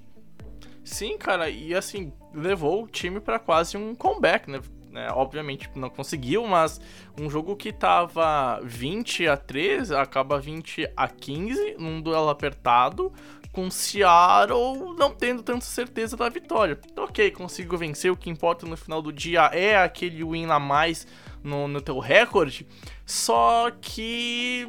Sim, 0.84 1.18
cara, 1.18 1.50
e 1.50 1.74
assim, 1.74 2.12
levou 2.32 2.84
o 2.84 2.86
time 2.88 3.20
pra 3.20 3.38
quase 3.38 3.76
um 3.76 3.94
comeback, 3.94 4.48
né? 4.50 4.60
né? 4.90 5.08
Obviamente 5.12 5.68
não 5.74 5.90
conseguiu, 5.90 6.46
mas 6.46 6.80
um 7.20 7.28
jogo 7.28 7.54
que 7.56 7.70
tava 7.72 8.58
20 8.62 9.28
a 9.28 9.36
13 9.36 9.94
acaba 9.94 10.40
20 10.40 10.88
a 10.96 11.06
15 11.06 11.76
num 11.78 12.00
duelo 12.00 12.30
apertado, 12.30 13.12
com 13.58 13.72
Seattle 13.72 14.94
não 14.96 15.10
tendo 15.10 15.42
tanta 15.42 15.64
certeza 15.64 16.16
da 16.16 16.28
vitória. 16.28 16.78
Ok, 16.96 17.32
consigo 17.32 17.76
vencer, 17.76 18.08
o 18.08 18.16
que 18.16 18.30
importa 18.30 18.64
no 18.64 18.76
final 18.76 19.02
do 19.02 19.12
dia 19.12 19.46
é 19.46 19.76
aquele 19.76 20.22
win 20.22 20.46
a 20.46 20.60
mais 20.60 21.08
no, 21.42 21.66
no 21.66 21.80
teu 21.80 21.98
recorde, 21.98 22.64
só 23.04 23.68
que. 23.80 24.68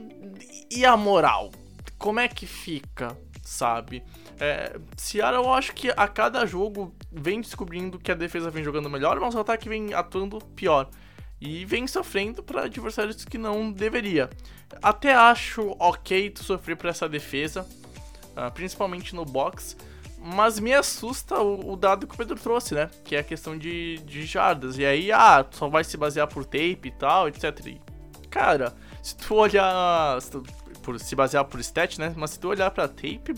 E 0.72 0.84
a 0.84 0.98
moral? 0.98 1.52
Como 2.00 2.20
é 2.20 2.28
que 2.28 2.48
fica, 2.48 3.16
sabe? 3.44 4.02
É, 4.40 4.80
Seattle, 4.98 5.44
eu 5.44 5.54
acho 5.54 5.72
que 5.74 5.92
a 5.96 6.08
cada 6.08 6.44
jogo 6.48 6.92
vem 7.12 7.42
descobrindo 7.42 8.00
que 8.00 8.12
a 8.12 8.16
defesa 8.16 8.50
vem 8.50 8.64
jogando 8.64 8.90
melhor, 8.90 9.20
mas 9.20 9.36
o 9.36 9.40
ataque 9.40 9.70
vem 9.70 9.94
atuando 9.94 10.40
pior. 10.56 10.90
E 11.40 11.64
vem 11.64 11.86
sofrendo 11.86 12.42
para 12.42 12.64
adversários 12.64 13.24
que 13.24 13.38
não 13.38 13.72
deveria. 13.72 14.32
Até 14.82 15.14
acho 15.14 15.76
ok 15.78 16.32
tu 16.32 16.44
sofrer 16.44 16.76
pra 16.76 16.90
essa 16.90 17.08
defesa, 17.08 17.68
principalmente 18.54 19.16
no 19.16 19.26
box, 19.26 19.76
mas 20.22 20.60
me 20.60 20.74
assusta 20.74 21.40
o, 21.40 21.74
o 21.74 21.76
dado 21.78 22.06
que 22.06 22.14
o 22.14 22.18
Pedro 22.18 22.38
trouxe, 22.38 22.74
né? 22.76 22.90
Que 23.04 23.16
é 23.16 23.20
a 23.20 23.24
questão 23.24 23.58
de, 23.58 23.98
de 24.00 24.26
jardas. 24.26 24.78
E 24.78 24.86
aí, 24.86 25.12
ah, 25.12 25.46
só 25.52 25.68
vai 25.70 25.84
se 25.84 25.96
basear 25.98 26.28
por 26.28 26.44
tape 26.46 26.80
e 26.86 26.92
tal, 26.92 27.28
etc. 27.28 27.44
E, 27.68 27.82
cara, 28.30 28.74
se 29.02 29.16
tu 29.16 29.36
olhar. 29.36 30.22
Se, 30.22 30.32
tu, 30.32 30.44
por, 30.84 31.00
se 31.00 31.16
basear 31.16 31.46
por 31.46 31.60
stat, 31.62 32.00
né? 32.00 32.14
Mas 32.18 32.32
se 32.32 32.40
tu 32.40 32.50
olhar 32.50 32.70
pra 32.72 32.88
tape, 32.88 33.34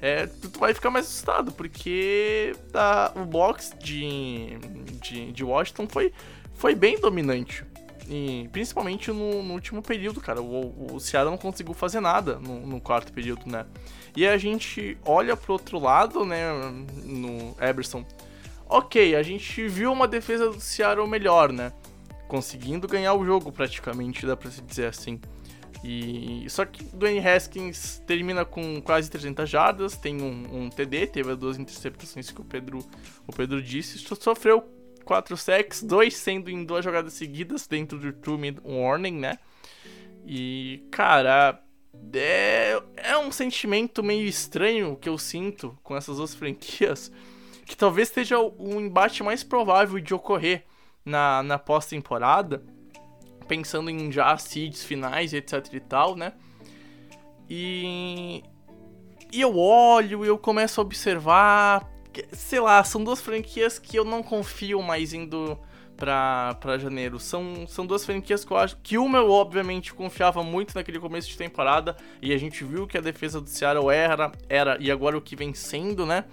é, 0.00 0.26
tu, 0.26 0.48
tu 0.50 0.58
vai 0.60 0.72
ficar 0.74 0.90
mais 0.90 1.06
assustado, 1.06 1.52
porque 1.52 2.54
a- 2.72 3.12
o 3.16 3.24
box 3.24 3.74
de, 3.82 4.58
de, 5.02 5.32
de 5.32 5.44
Washington 5.44 5.86
foi, 5.88 6.12
foi 6.54 6.74
bem 6.74 6.98
dominante. 6.98 7.64
E 8.08 8.48
principalmente 8.52 9.10
no, 9.10 9.42
no 9.42 9.54
último 9.54 9.82
período, 9.82 10.20
cara. 10.20 10.40
O, 10.42 10.94
o 10.94 11.00
Ceará 11.00 11.30
não 11.30 11.38
conseguiu 11.38 11.72
fazer 11.74 12.00
nada 12.00 12.38
no, 12.38 12.66
no 12.66 12.80
quarto 12.80 13.12
período, 13.12 13.46
né? 13.46 13.64
E 14.16 14.26
a 14.26 14.36
gente 14.36 14.96
olha 15.04 15.36
pro 15.36 15.54
outro 15.54 15.78
lado, 15.78 16.24
né? 16.24 16.46
No 17.04 17.56
Eberson. 17.60 18.04
Ok, 18.66 19.14
a 19.14 19.22
gente 19.22 19.66
viu 19.68 19.92
uma 19.92 20.08
defesa 20.08 20.48
do 20.48 20.60
Seattle 20.60 21.08
melhor, 21.08 21.52
né? 21.52 21.72
Conseguindo 22.28 22.88
ganhar 22.88 23.14
o 23.14 23.24
jogo 23.24 23.52
praticamente, 23.52 24.26
dá 24.26 24.36
pra 24.36 24.50
se 24.50 24.62
dizer 24.62 24.86
assim. 24.86 25.20
E 25.82 26.46
só 26.48 26.64
que 26.64 26.82
Dwayne 26.82 27.20
Haskins 27.26 28.02
termina 28.06 28.42
com 28.42 28.80
quase 28.80 29.10
300 29.10 29.48
jardas, 29.50 29.96
tem 29.98 30.22
um, 30.22 30.64
um 30.64 30.70
TD, 30.70 31.08
teve 31.08 31.32
as 31.32 31.36
duas 31.36 31.58
interceptações 31.58 32.30
que 32.30 32.40
o 32.40 32.44
Pedro, 32.44 32.78
o 33.26 33.32
Pedro 33.32 33.62
disse, 33.62 33.98
sofreu 33.98 34.64
quatro 35.04 35.36
sacks, 35.36 35.82
dois 35.82 36.16
sendo 36.16 36.50
em 36.50 36.64
duas 36.64 36.82
jogadas 36.82 37.12
seguidas 37.12 37.66
dentro 37.66 37.98
do 37.98 38.12
two 38.14 38.38
mid 38.38 38.58
warning, 38.64 39.18
né? 39.18 39.38
E 40.26 40.82
cara, 40.90 41.62
é, 42.14 42.80
é 42.96 43.18
um 43.18 43.32
sentimento 43.32 44.02
meio 44.02 44.26
estranho 44.26 44.96
que 44.96 45.08
eu 45.08 45.18
sinto 45.18 45.76
com 45.82 45.96
essas 45.96 46.16
duas 46.16 46.34
franquias, 46.34 47.10
que 47.66 47.76
talvez 47.76 48.08
seja 48.08 48.38
o 48.38 48.80
embate 48.80 49.22
mais 49.22 49.42
provável 49.42 49.98
de 50.00 50.14
ocorrer 50.14 50.64
na, 51.04 51.42
na 51.42 51.58
pós-temporada 51.58 52.62
pensando 53.44 53.90
em 53.90 54.10
já 54.10 54.36
seeds 54.36 54.84
finais, 54.84 55.32
etc 55.32 55.72
e 55.72 55.80
tal, 55.80 56.16
né? 56.16 56.32
E 57.48 58.42
e 59.32 59.40
eu 59.40 59.58
olho, 59.58 60.24
eu 60.24 60.38
começo 60.38 60.80
a 60.80 60.84
observar, 60.84 61.90
sei 62.32 62.60
lá, 62.60 62.84
são 62.84 63.02
duas 63.02 63.20
franquias 63.20 63.80
que 63.80 63.96
eu 63.98 64.04
não 64.04 64.22
confio 64.22 64.80
mais 64.80 65.12
indo 65.12 65.58
pra, 65.96 66.56
pra 66.60 66.78
janeiro. 66.78 67.18
São, 67.18 67.66
são 67.66 67.86
duas 67.86 68.04
franquias 68.04 68.44
que 68.44 68.52
eu 68.52 68.56
acho 68.56 68.76
que 68.82 68.98
uma 68.98 69.18
eu 69.18 69.30
obviamente 69.30 69.94
confiava 69.94 70.42
muito 70.42 70.74
naquele 70.74 70.98
começo 70.98 71.28
de 71.28 71.36
temporada 71.36 71.96
e 72.20 72.32
a 72.32 72.38
gente 72.38 72.64
viu 72.64 72.86
que 72.86 72.98
a 72.98 73.00
defesa 73.00 73.40
do 73.40 73.48
Seattle 73.48 73.90
era, 73.90 74.32
era 74.48 74.76
e 74.80 74.90
agora 74.90 75.16
o 75.16 75.20
que 75.20 75.36
vem 75.36 75.54
sendo, 75.54 76.04
né? 76.04 76.24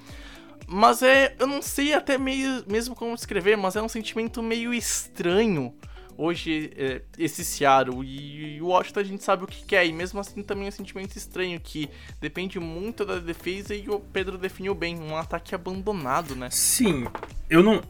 Mas 0.68 1.02
é, 1.02 1.36
eu 1.40 1.48
não 1.48 1.62
sei 1.62 1.94
até 1.94 2.18
meio, 2.18 2.64
mesmo 2.68 2.96
como 2.96 3.16
descrever, 3.16 3.58
mas 3.58 3.76
é 3.76 3.82
um 3.82 3.90
sentimento 3.90 4.42
meio 4.42 4.74
estranho 4.74 5.74
hoje 6.18 6.72
é, 6.76 7.02
esse 7.18 7.44
Seattle 7.44 8.04
e 8.04 8.62
o 8.62 8.68
Washington 8.68 9.00
a 9.00 9.04
gente 9.04 9.24
sabe 9.24 9.44
o 9.44 9.48
que 9.48 9.66
quer 9.66 9.86
e 9.86 9.94
mesmo 9.94 10.20
assim 10.20 10.44
também 10.44 10.66
é 10.66 10.70
um 10.70 10.72
sentimento 10.72 11.16
estranho 11.16 11.60
que 11.60 11.90
depende 12.20 12.60
muito 12.60 13.06
da 13.06 13.20
defesa 13.20 13.74
e 13.74 13.90
o 13.90 14.00
Pedro 14.00 14.38
definiu 14.38 14.74
bem, 14.76 15.00
um 15.00 15.16
ataque 15.16 15.56
abandonado, 15.56 16.36
né? 16.36 16.50
Sim, 16.52 17.06
eu 17.50 17.62
não. 17.62 17.82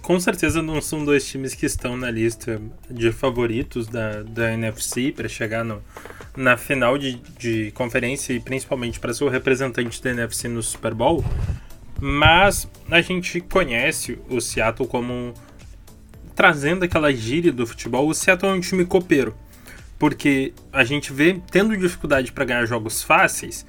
Com 0.00 0.18
certeza 0.20 0.62
não 0.62 0.80
são 0.80 1.04
dois 1.04 1.26
times 1.26 1.54
que 1.54 1.66
estão 1.66 1.96
na 1.96 2.10
lista 2.10 2.60
de 2.90 3.10
favoritos 3.12 3.86
da, 3.86 4.22
da 4.22 4.52
NFC 4.52 5.12
para 5.12 5.28
chegar 5.28 5.64
no, 5.64 5.82
na 6.36 6.56
final 6.56 6.98
de, 6.98 7.14
de 7.38 7.70
conferência 7.72 8.32
e 8.32 8.40
principalmente 8.40 9.00
para 9.00 9.12
ser 9.14 9.24
o 9.24 9.28
representante 9.28 10.02
da 10.02 10.10
NFC 10.10 10.48
no 10.48 10.62
Super 10.62 10.94
Bowl. 10.94 11.24
Mas 12.00 12.68
a 12.90 13.00
gente 13.00 13.40
conhece 13.40 14.18
o 14.28 14.40
Seattle 14.40 14.88
como. 14.88 15.34
Trazendo 16.34 16.84
aquela 16.84 17.12
gíria 17.12 17.52
do 17.52 17.66
futebol, 17.66 18.08
o 18.08 18.14
Seattle 18.14 18.52
é 18.52 18.54
um 18.54 18.60
time 18.60 18.84
copeiro. 18.84 19.34
Porque 19.98 20.52
a 20.72 20.84
gente 20.84 21.12
vê 21.12 21.40
tendo 21.50 21.76
dificuldade 21.76 22.32
para 22.32 22.44
ganhar 22.44 22.66
jogos 22.66 23.02
fáceis, 23.02 23.64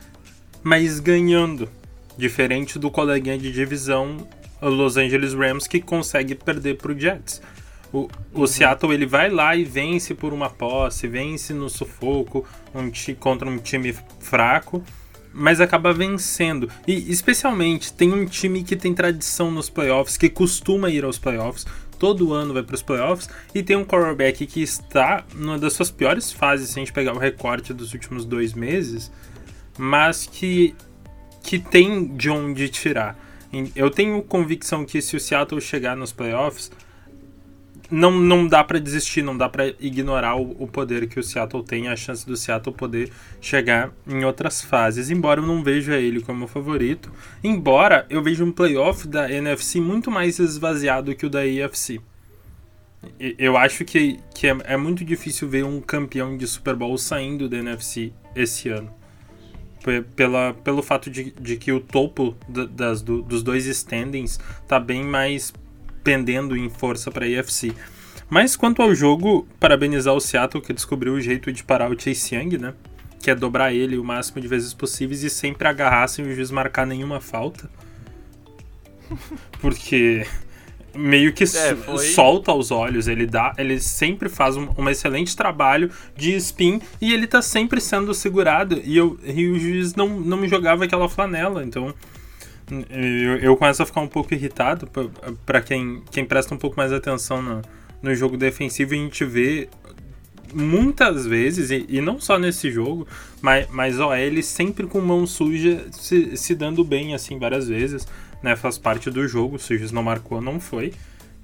mas 0.63 0.99
ganhando. 0.99 1.69
Diferente 2.17 2.77
do 2.77 2.91
coleguinha 2.91 3.37
de 3.37 3.51
divisão 3.51 4.27
o 4.63 4.69
Los 4.69 4.97
Angeles 4.97 5.33
Rams 5.33 5.67
que 5.67 5.81
consegue 5.81 6.35
perder 6.35 6.77
pro 6.77 6.97
Jets. 6.97 7.41
O, 7.91 8.09
o 8.33 8.47
Seattle 8.47 8.93
ele 8.93 9.05
vai 9.05 9.29
lá 9.29 9.55
e 9.55 9.63
vence 9.63 10.15
por 10.15 10.33
uma 10.33 10.49
posse, 10.49 11.07
vence 11.07 11.53
no 11.53 11.69
sufoco 11.69 12.45
um 12.73 12.91
contra 13.15 13.47
um 13.47 13.57
time 13.57 13.95
fraco, 14.19 14.83
mas 15.31 15.61
acaba 15.61 15.93
vencendo. 15.93 16.69
E 16.87 17.11
especialmente 17.11 17.93
tem 17.93 18.11
um 18.11 18.25
time 18.25 18.63
que 18.63 18.75
tem 18.75 18.93
tradição 18.93 19.51
nos 19.51 19.69
playoffs, 19.69 20.17
que 20.17 20.29
costuma 20.29 20.89
ir 20.89 21.03
aos 21.03 21.19
playoffs, 21.19 21.67
todo 22.03 22.33
ano 22.33 22.53
vai 22.53 22.61
para 22.63 22.75
os 22.75 22.81
playoffs, 22.81 23.29
e 23.55 23.63
tem 23.63 23.77
um 23.77 23.85
quarterback 23.85 24.45
que 24.45 24.61
está 24.61 25.23
numa 25.33 25.57
das 25.57 25.71
suas 25.71 25.89
piores 25.89 26.33
fases, 26.33 26.71
se 26.71 26.77
a 26.77 26.81
gente 26.81 26.91
pegar 26.91 27.13
o 27.13 27.17
recorte 27.17 27.73
dos 27.73 27.93
últimos 27.93 28.25
dois 28.25 28.53
meses, 28.53 29.09
mas 29.77 30.27
que 30.29 30.75
que 31.41 31.57
tem 31.57 32.13
de 32.13 32.29
onde 32.29 32.67
tirar. 32.67 33.17
Eu 33.73 33.89
tenho 33.89 34.21
convicção 34.21 34.83
que 34.83 35.01
se 35.01 35.15
o 35.15 35.19
Seattle 35.19 35.61
chegar 35.61 35.95
nos 35.95 36.11
playoffs, 36.11 36.69
não, 37.91 38.11
não 38.11 38.47
dá 38.47 38.63
pra 38.63 38.79
desistir, 38.79 39.21
não 39.21 39.37
dá 39.37 39.47
pra 39.49 39.67
ignorar 39.79 40.35
o, 40.35 40.55
o 40.63 40.67
poder 40.67 41.07
que 41.07 41.19
o 41.19 41.23
Seattle 41.23 41.63
tem, 41.63 41.87
a 41.87 41.95
chance 41.95 42.25
do 42.25 42.35
Seattle 42.35 42.75
poder 42.75 43.11
chegar 43.41 43.91
em 44.07 44.23
outras 44.25 44.61
fases. 44.61 45.09
Embora 45.09 45.41
eu 45.41 45.45
não 45.47 45.63
veja 45.63 45.95
ele 45.97 46.21
como 46.21 46.47
favorito, 46.47 47.11
embora 47.43 48.05
eu 48.09 48.21
veja 48.23 48.43
um 48.43 48.51
playoff 48.51 49.07
da 49.07 49.31
NFC 49.31 49.79
muito 49.79 50.09
mais 50.09 50.39
esvaziado 50.39 51.13
que 51.15 51.25
o 51.25 51.29
da 51.29 51.39
AFC. 51.41 51.99
Eu 53.37 53.57
acho 53.57 53.83
que, 53.83 54.19
que 54.33 54.47
é, 54.47 54.57
é 54.63 54.77
muito 54.77 55.03
difícil 55.03 55.47
ver 55.49 55.65
um 55.65 55.81
campeão 55.81 56.37
de 56.37 56.47
Super 56.47 56.75
Bowl 56.75 56.97
saindo 56.97 57.49
da 57.49 57.57
NFC 57.57 58.13
esse 58.33 58.69
ano 58.69 58.89
pe- 59.83 60.01
pela, 60.15 60.53
pelo 60.63 60.81
fato 60.81 61.09
de, 61.09 61.31
de 61.31 61.57
que 61.57 61.69
o 61.73 61.81
topo 61.81 62.33
da- 62.47 62.65
das, 62.65 63.01
do- 63.01 63.21
dos 63.21 63.43
dois 63.43 63.65
standings 63.65 64.39
tá 64.69 64.79
bem 64.79 65.03
mais 65.03 65.53
pendendo 66.03 66.55
em 66.57 66.69
força 66.69 67.09
para 67.11 67.25
AFC. 67.25 67.73
Mas 68.29 68.55
quanto 68.55 68.81
ao 68.81 68.95
jogo, 68.95 69.47
parabenizar 69.59 70.13
o 70.13 70.19
Seattle 70.19 70.63
que 70.63 70.73
descobriu 70.73 71.13
o 71.13 71.21
jeito 71.21 71.51
de 71.51 71.63
parar 71.63 71.91
o 71.91 71.99
Chase 71.99 72.35
Young, 72.35 72.57
né? 72.57 72.73
Que 73.19 73.31
é 73.31 73.35
dobrar 73.35 73.73
ele 73.73 73.97
o 73.97 74.03
máximo 74.03 74.41
de 74.41 74.47
vezes 74.47 74.73
possíveis 74.73 75.23
e 75.23 75.29
sempre 75.29 75.67
agarrar 75.67 76.07
sem 76.07 76.25
o 76.25 76.33
juiz 76.33 76.51
marcar 76.51 76.85
nenhuma 76.85 77.21
falta. 77.21 77.69
Porque 79.61 80.25
meio 80.95 81.33
que 81.33 81.45
so- 81.45 81.75
foi. 81.77 81.97
solta 82.07 82.53
os 82.53 82.69
olhos, 82.71 83.07
ele 83.07 83.25
dá, 83.25 83.53
ele 83.57 83.79
sempre 83.79 84.29
faz 84.29 84.55
um, 84.55 84.69
um 84.77 84.89
excelente 84.89 85.35
trabalho 85.35 85.89
de 86.15 86.35
spin 86.35 86.79
e 87.01 87.13
ele 87.13 87.25
tá 87.25 87.41
sempre 87.41 87.81
sendo 87.81 88.13
segurado 88.13 88.79
e, 88.83 88.95
eu, 88.95 89.19
e 89.23 89.47
o 89.47 89.59
juiz 89.59 89.95
não, 89.95 90.07
não 90.07 90.37
me 90.37 90.47
jogava 90.47 90.85
aquela 90.85 91.09
flanela, 91.09 91.63
então 91.63 91.93
Eu, 92.89 93.37
eu 93.37 93.57
começo 93.57 93.83
a 93.83 93.85
ficar 93.85 94.01
um 94.01 94.07
pouco 94.07 94.33
irritado 94.33 94.89
para 95.45 95.61
quem, 95.61 96.01
quem 96.11 96.25
presta 96.25 96.53
um 96.53 96.57
pouco 96.57 96.77
mais 96.77 96.91
atenção 96.91 97.41
no, 97.41 97.61
no 98.01 98.15
jogo 98.15 98.37
defensivo. 98.37 98.93
A 98.93 98.97
gente 98.97 99.25
vê 99.25 99.69
muitas 100.53 101.25
vezes, 101.25 101.71
e, 101.71 101.85
e, 101.89 102.01
não 102.01 102.19
só 102.19 102.37
nesse 102.37 102.71
jogo, 102.71 103.07
mas, 103.41 103.67
mas 103.69 103.99
ó, 103.99 104.15
ele 104.15 104.43
sempre 104.43 104.85
com 104.85 105.01
mão 105.01 105.25
suja 105.25 105.85
se, 105.91 106.37
se 106.37 106.55
dando 106.55 106.83
bem 106.83 107.13
assim 107.13 107.39
várias 107.39 107.67
vezes, 107.67 108.07
né? 108.41 108.55
Faz 108.55 108.77
parte 108.77 109.09
do 109.09 109.27
jogo, 109.27 109.55
o 109.55 109.59
Sujos 109.59 109.91
não 109.91 110.03
marcou, 110.03 110.41
não 110.41 110.59
foi, 110.59 110.93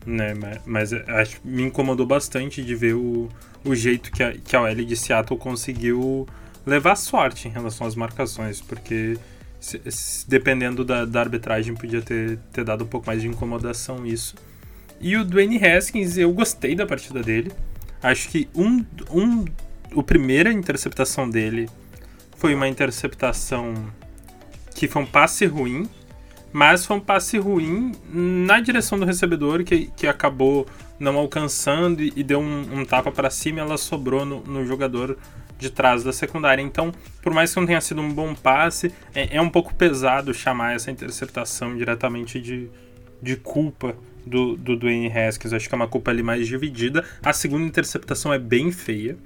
né? 0.06 0.34
Mas, 0.34 0.62
mas 0.66 0.94
acho, 0.94 1.40
me 1.44 1.64
incomodou 1.64 2.06
bastante 2.06 2.64
de 2.64 2.76
ver 2.76 2.94
o, 2.94 3.30
o 3.66 3.74
jeito 3.76 4.12
que 4.12 4.22
a, 4.22 4.34
que 4.34 4.56
a 4.56 4.62
OL 4.62 4.76
de 4.76 4.96
Seattle 4.96 5.40
conseguiu 5.40 6.28
levar 6.66 6.96
sorte 6.96 7.48
em 7.48 7.52
relação 7.52 7.88
às 7.88 7.96
marcações, 7.96 8.62
porque 8.62 9.18
se, 9.60 9.82
dependendo 10.28 10.86
da, 10.86 11.06
da, 11.06 11.20
arbitragem 11.20 11.76
podia 11.76 12.02
ter, 12.02 12.38
ter 12.52 12.64
dado 12.64 12.84
um 12.84 12.88
pouco 12.88 13.08
mais 13.08 13.22
de 13.22 13.28
incomodação 13.28 14.06
isso. 14.06 14.36
E 15.02 15.16
o 15.16 15.24
Dwayne 15.24 15.64
Haskins, 15.64 16.18
eu 16.18 16.32
gostei 16.32 16.76
da 16.76 16.86
partida 16.86 17.22
dele. 17.22 17.52
Acho 18.02 18.30
que 18.30 18.50
um, 18.56 18.86
um, 19.12 19.46
a 19.98 20.04
primeira 20.04 20.52
interceptação 20.52 21.30
dele 21.30 21.70
foi 22.38 22.56
uma 22.56 22.68
interceptação 22.68 23.74
que 24.74 24.88
foi 24.88 25.02
um 25.02 25.06
passe 25.06 25.46
ruim, 25.46 25.90
mas 26.54 26.86
foi 26.86 26.98
um 26.98 27.02
passe 27.02 27.38
ruim 27.38 27.92
na 28.12 28.60
direção 28.62 28.98
do 28.98 29.06
recebedor 29.06 29.64
que, 29.64 29.88
que 29.96 30.08
acabou 30.08 30.66
não 31.00 31.18
alcançando 31.18 32.02
e, 32.02 32.14
e 32.16 32.24
deu 32.24 32.40
um, 32.40 32.80
um 32.80 32.86
tapa 32.86 33.12
para 33.12 33.30
cima 33.30 33.60
e 33.60 33.62
ela 33.62 33.78
sobrou 33.78 34.26
no, 34.26 34.42
no, 34.42 34.66
jogador 34.66 35.18
de 35.60 35.70
trás 35.70 36.04
da 36.04 36.14
secundária. 36.14 36.62
Então, 36.62 36.92
por 37.22 37.34
mais 37.34 37.54
que 37.54 37.60
não 37.60 37.68
tenha 37.68 37.82
sido 37.82 38.02
um 38.02 38.12
bom 38.12 38.34
passe, 38.34 38.92
é, 39.14 39.36
é 39.36 39.42
um 39.42 39.50
pouco 39.50 39.76
pesado 39.76 40.34
chamar 40.34 40.74
essa 40.74 40.90
interceptação 40.90 41.78
diretamente 41.78 42.40
de, 42.40 42.70
de 43.22 43.36
culpa 43.36 43.96
do, 44.26 44.56
do 44.56 44.76
Dwayne 44.76 45.12
Haskins. 45.12 45.54
Acho 45.54 45.68
que 45.68 45.76
é 45.76 45.78
uma 45.78 45.88
culpa 45.88 46.10
ali 46.10 46.24
mais 46.24 46.48
dividida. 46.48 47.06
A 47.22 47.34
segunda 47.34 47.66
interceptação 47.66 48.34
é 48.34 48.40
bem 48.40 48.72
feia. 48.72 49.18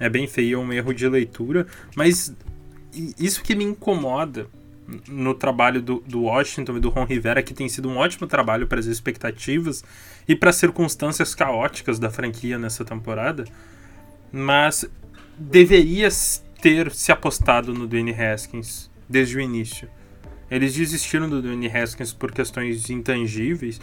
É 0.00 0.08
bem 0.08 0.26
feia, 0.26 0.54
é 0.54 0.58
um 0.58 0.72
erro 0.72 0.92
de 0.94 1.06
leitura. 1.06 1.66
Mas 1.94 2.34
isso 3.18 3.42
que 3.42 3.54
me 3.54 3.64
incomoda 3.64 4.46
no 5.08 5.34
trabalho 5.34 5.80
do, 5.80 6.00
do 6.06 6.22
Washington 6.22 6.76
e 6.76 6.80
do 6.80 6.88
Ron 6.88 7.04
Rivera, 7.04 7.42
que 7.42 7.54
tem 7.54 7.68
sido 7.68 7.88
um 7.88 7.96
ótimo 7.96 8.26
trabalho 8.26 8.66
para 8.66 8.80
as 8.80 8.86
expectativas 8.86 9.84
e 10.28 10.34
para 10.34 10.50
as 10.50 10.56
circunstâncias 10.56 11.34
caóticas 11.34 11.98
da 11.98 12.10
franquia 12.10 12.58
nessa 12.58 12.84
temporada, 12.84 13.44
mas 14.30 14.86
deveria 15.38 16.08
ter 16.60 16.90
se 16.92 17.12
apostado 17.12 17.74
no 17.74 17.86
Dwayne 17.86 18.12
Haskins 18.12 18.90
desde 19.08 19.36
o 19.36 19.40
início. 19.40 19.88
Eles 20.50 20.74
desistiram 20.74 21.28
do 21.28 21.42
Dwayne 21.42 21.68
Haskins 21.68 22.12
por 22.12 22.32
questões 22.32 22.88
intangíveis, 22.90 23.80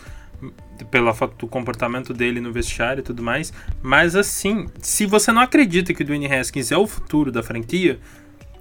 pela 0.89 1.12
do 1.38 1.48
comportamento 1.48 2.13
dele 2.13 2.39
no 2.39 2.51
vestiário 2.51 3.01
e 3.01 3.03
tudo 3.03 3.22
mais. 3.22 3.53
Mas 3.81 4.15
assim, 4.15 4.67
se 4.79 5.05
você 5.05 5.31
não 5.31 5.41
acredita 5.41 5.93
que 5.93 6.01
o 6.01 6.05
Dwayne 6.05 6.31
Haskins 6.31 6.72
é 6.72 6.77
o 6.77 6.88
futuro 6.88 7.31
da 7.31 7.43
franquia, 7.43 8.00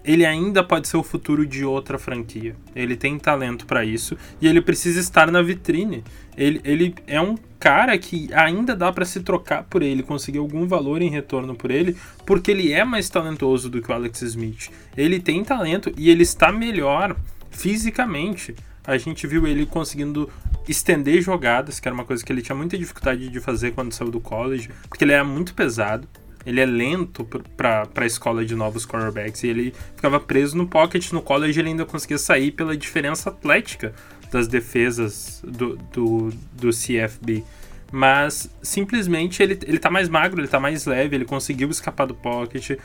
ele 0.04 0.24
ainda 0.24 0.64
pode 0.64 0.88
ser 0.88 0.96
o 0.96 1.02
futuro 1.02 1.46
de 1.46 1.64
outra 1.64 1.98
franquia. 1.98 2.56
Ele 2.74 2.96
tem 2.96 3.18
talento 3.18 3.66
para 3.66 3.84
isso 3.84 4.16
e 4.40 4.46
ele 4.46 4.60
precisa 4.60 5.00
estar 5.00 5.30
na 5.30 5.42
vitrine. 5.42 6.02
Ele, 6.36 6.60
ele 6.64 6.94
é 7.06 7.20
um 7.20 7.36
cara 7.58 7.96
que 7.98 8.32
ainda 8.32 8.74
dá 8.74 8.90
para 8.90 9.04
se 9.04 9.20
trocar 9.20 9.64
por 9.64 9.82
ele, 9.82 10.02
conseguir 10.02 10.38
algum 10.38 10.66
valor 10.66 11.02
em 11.02 11.10
retorno 11.10 11.54
por 11.54 11.70
ele, 11.70 11.96
porque 12.24 12.50
ele 12.50 12.72
é 12.72 12.84
mais 12.84 13.10
talentoso 13.10 13.68
do 13.68 13.82
que 13.82 13.90
o 13.90 13.94
Alex 13.94 14.22
Smith. 14.22 14.70
Ele 14.96 15.20
tem 15.20 15.44
talento 15.44 15.92
e 15.96 16.10
ele 16.10 16.22
está 16.22 16.50
melhor 16.50 17.14
fisicamente. 17.50 18.54
A 18.86 18.96
gente 18.96 19.26
viu 19.26 19.46
ele 19.46 19.66
conseguindo 19.66 20.30
estender 20.66 21.20
jogadas, 21.20 21.78
que 21.78 21.86
era 21.86 21.94
uma 21.94 22.04
coisa 22.04 22.24
que 22.24 22.32
ele 22.32 22.40
tinha 22.40 22.56
muita 22.56 22.78
dificuldade 22.78 23.28
de 23.28 23.40
fazer 23.40 23.72
quando 23.72 23.92
saiu 23.92 24.10
do 24.10 24.20
college, 24.20 24.70
porque 24.88 25.04
ele 25.04 25.12
era 25.12 25.24
muito 25.24 25.52
pesado. 25.52 26.08
Ele 26.44 26.60
é 26.60 26.66
lento 26.66 27.24
para 27.56 27.88
a 27.94 28.06
escola 28.06 28.44
de 28.44 28.54
novos 28.54 28.86
quarterbacks 28.86 29.42
e 29.42 29.48
ele 29.48 29.74
ficava 29.94 30.18
preso 30.18 30.56
no 30.56 30.66
pocket. 30.66 31.12
No 31.12 31.20
college 31.20 31.58
ele 31.60 31.68
ainda 31.68 31.84
conseguia 31.84 32.18
sair 32.18 32.50
pela 32.50 32.76
diferença 32.76 33.28
atlética 33.28 33.94
das 34.30 34.48
defesas 34.48 35.42
do, 35.46 35.76
do, 35.92 36.30
do 36.52 36.70
CFB. 36.70 37.44
Mas 37.92 38.48
simplesmente 38.62 39.42
ele, 39.42 39.58
ele 39.66 39.78
tá 39.78 39.90
mais 39.90 40.08
magro, 40.08 40.40
ele 40.40 40.48
tá 40.48 40.60
mais 40.60 40.86
leve, 40.86 41.16
ele 41.16 41.24
conseguiu 41.24 41.68
escapar 41.68 42.06
do 42.06 42.14
pocket, 42.14 42.78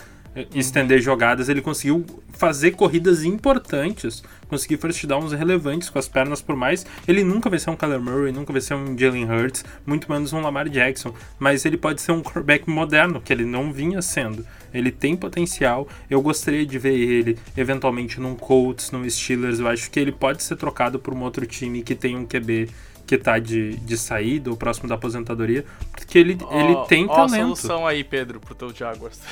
estender 0.54 1.02
jogadas, 1.02 1.50
ele 1.50 1.62
conseguiu 1.62 2.06
fazer 2.34 2.71
corridas 2.71 3.24
importantes, 3.24 4.24
conseguir 4.48 4.78
first 4.78 5.06
downs 5.06 5.32
relevantes 5.32 5.89
com 5.89 5.98
as 5.98 6.08
pernas, 6.08 6.41
por 6.41 6.56
mais. 6.56 6.86
Ele 7.08 7.24
nunca 7.24 7.50
vai 7.50 7.60
ser 7.60 7.69
um 7.69 7.76
Kyler 7.76 8.02
Murray, 8.02 8.32
nunca 8.32 8.52
vai 8.52 8.62
ser 8.62 8.74
um 8.74 8.98
Jalen 8.98 9.26
Hurts, 9.26 9.63
muito 9.86 10.12
menos 10.12 10.34
um 10.34 10.41
Lamar 10.41 10.67
Jackson, 10.69 11.13
mas 11.39 11.65
ele 11.65 11.78
pode 11.78 12.02
ser 12.02 12.12
um 12.12 12.21
quarterback 12.21 12.69
moderno, 12.69 13.21
que 13.21 13.32
ele 13.32 13.45
não 13.45 13.71
vinha 13.71 14.02
sendo. 14.02 14.45
Ele 14.74 14.91
tem 14.91 15.15
potencial, 15.15 15.88
eu 16.10 16.21
gostaria 16.21 16.65
de 16.65 16.78
ver 16.78 16.93
ele 16.93 17.38
eventualmente 17.56 18.19
num 18.19 18.36
Colts, 18.36 18.91
num 18.91 19.10
Steelers, 19.10 19.60
eu 19.60 19.67
acho 19.67 19.89
que 19.89 20.00
ele 20.00 20.12
pode 20.12 20.43
ser 20.43 20.58
trocado 20.58 21.00
por 21.00 21.13
um 21.13 21.21
outro 21.21 21.45
time 21.45 21.82
que 21.82 21.95
tem 21.95 22.15
um 22.17 22.26
QB 22.26 22.69
que 23.05 23.17
tá 23.17 23.37
de, 23.39 23.77
de 23.77 23.97
saída 23.97 24.49
ou 24.49 24.57
próximo 24.57 24.87
da 24.89 24.95
aposentadoria, 24.95 25.65
porque 25.91 26.17
ele, 26.17 26.37
oh, 26.41 26.59
ele 26.59 26.75
tem 26.87 27.05
oh, 27.05 27.09
talento. 27.09 27.55
solução 27.55 27.85
aí, 27.85 28.03
Pedro, 28.03 28.39
pro 28.39 28.55
teu 28.55 28.73
Jaguars. 28.73 29.19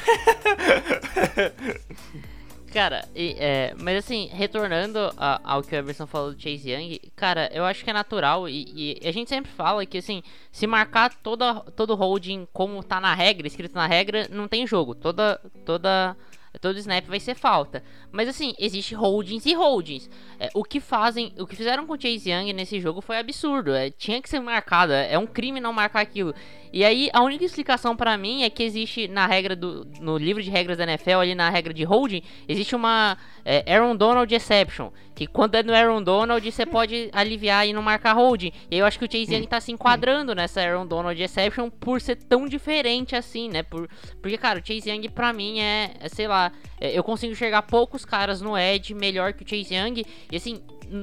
Cara, 2.74 3.08
e, 3.16 3.36
é, 3.38 3.76
mas 3.80 4.00
assim, 4.00 4.30
retornando 4.34 4.98
a, 5.16 5.40
ao 5.44 5.62
que 5.62 5.76
o 5.76 5.78
Everson 5.78 6.08
falou 6.08 6.34
do 6.34 6.42
Chase 6.42 6.72
Young, 6.72 7.00
cara, 7.16 7.48
eu 7.54 7.64
acho 7.66 7.84
que 7.84 7.90
é 7.92 7.94
natural 7.94 8.50
e, 8.50 8.98
e, 9.04 9.08
a 9.08 9.12
gente 9.12 9.30
sempre 9.30 9.52
fala 9.52 9.86
que 9.86 10.00
assim, 10.00 10.24
se 10.52 10.66
marcar 10.66 11.14
toda, 11.22 11.60
todo 11.76 11.94
holding 11.94 12.48
como 12.52 12.82
tá 12.82 13.00
na 13.00 13.14
regra, 13.14 13.46
escrito 13.46 13.76
na 13.76 13.86
regra, 13.86 14.28
não 14.32 14.48
tem 14.48 14.66
jogo. 14.66 14.96
Toda, 14.96 15.40
toda 15.64 16.18
todo 16.60 16.78
snap 16.78 17.06
vai 17.08 17.20
ser 17.20 17.36
falta. 17.36 17.84
Mas 18.12 18.28
assim, 18.28 18.54
existe 18.60 18.94
holdings 18.94 19.46
e 19.46 19.54
holdings. 19.54 20.10
É, 20.40 20.50
o 20.54 20.64
que 20.64 20.80
fazem, 20.80 21.34
o 21.38 21.48
que 21.48 21.56
fizeram 21.56 21.86
com 21.86 21.94
o 21.94 22.00
Chase 22.00 22.30
Young 22.30 22.54
nesse 22.54 22.80
jogo 22.80 23.02
foi 23.02 23.18
absurdo. 23.18 23.74
É, 23.74 23.90
tinha 23.90 24.22
que 24.22 24.30
ser 24.30 24.40
marcado, 24.40 24.94
é, 24.94 25.14
é 25.14 25.18
um 25.18 25.28
crime 25.28 25.60
não 25.60 25.74
marcar 25.74 26.02
aquilo. 26.02 26.34
E 26.72 26.84
aí 26.84 27.10
a 27.14 27.22
única 27.22 27.46
explicação 27.46 27.96
para 27.96 28.18
mim 28.18 28.44
é 28.44 28.50
que 28.50 28.64
existe 28.64 29.08
na 29.08 29.28
regra 29.28 29.56
do 29.56 29.86
no 30.00 30.18
livro 30.18 30.42
de 30.42 30.50
regras 30.50 30.78
da 30.78 30.84
NFL 30.84 31.20
ali 31.20 31.36
na 31.36 31.50
regra 31.50 31.74
de 31.74 31.84
holding, 31.84 32.24
existe 32.48 32.76
uma 32.76 33.16
é, 33.46 33.64
Aaron 33.72 33.96
Donald 33.96 34.34
exception, 34.34 34.90
que 35.16 35.28
quando 35.28 35.56
é 35.56 35.64
no 35.64 35.74
Aaron 35.74 36.02
Donald 36.02 36.52
você 36.52 36.66
pode 36.66 37.10
aliviar 37.14 37.68
e 37.68 37.74
não 37.74 37.82
marcar 37.82 38.14
holding. 38.14 38.52
E 38.70 38.78
eu 38.78 38.86
acho 38.86 38.98
que 38.98 39.06
o 39.06 39.12
Chase 39.12 39.34
Young 39.34 39.48
tá 39.48 39.60
se 39.60 39.72
enquadrando 39.72 40.34
nessa 40.34 40.62
Aaron 40.62 40.86
Donald 40.86 41.22
exception 41.22 41.70
por 41.70 42.02
ser 42.02 42.16
tão 42.16 42.48
diferente 42.48 43.16
assim, 43.16 43.50
né? 43.50 43.64
Por, 43.64 43.88
porque 44.22 44.38
cara, 44.38 44.60
o 44.60 44.66
Chase 44.66 44.90
Young 44.90 45.10
para 45.10 45.32
mim 45.34 45.60
é, 45.60 45.92
é, 46.00 46.10
sei 46.10 46.28
lá, 46.28 46.52
é, 46.80 46.98
eu 46.98 47.04
consigo 47.04 47.34
enxergar 47.34 47.62
poucos 47.64 48.06
caras 48.06 48.42
no 48.42 48.58
edge 48.58 48.94
melhor 48.94 49.34
que 49.34 49.44
o 49.44 49.48
Chase 49.48 49.76
Young 49.76 50.04
e 50.32 50.36
assim, 50.36 50.62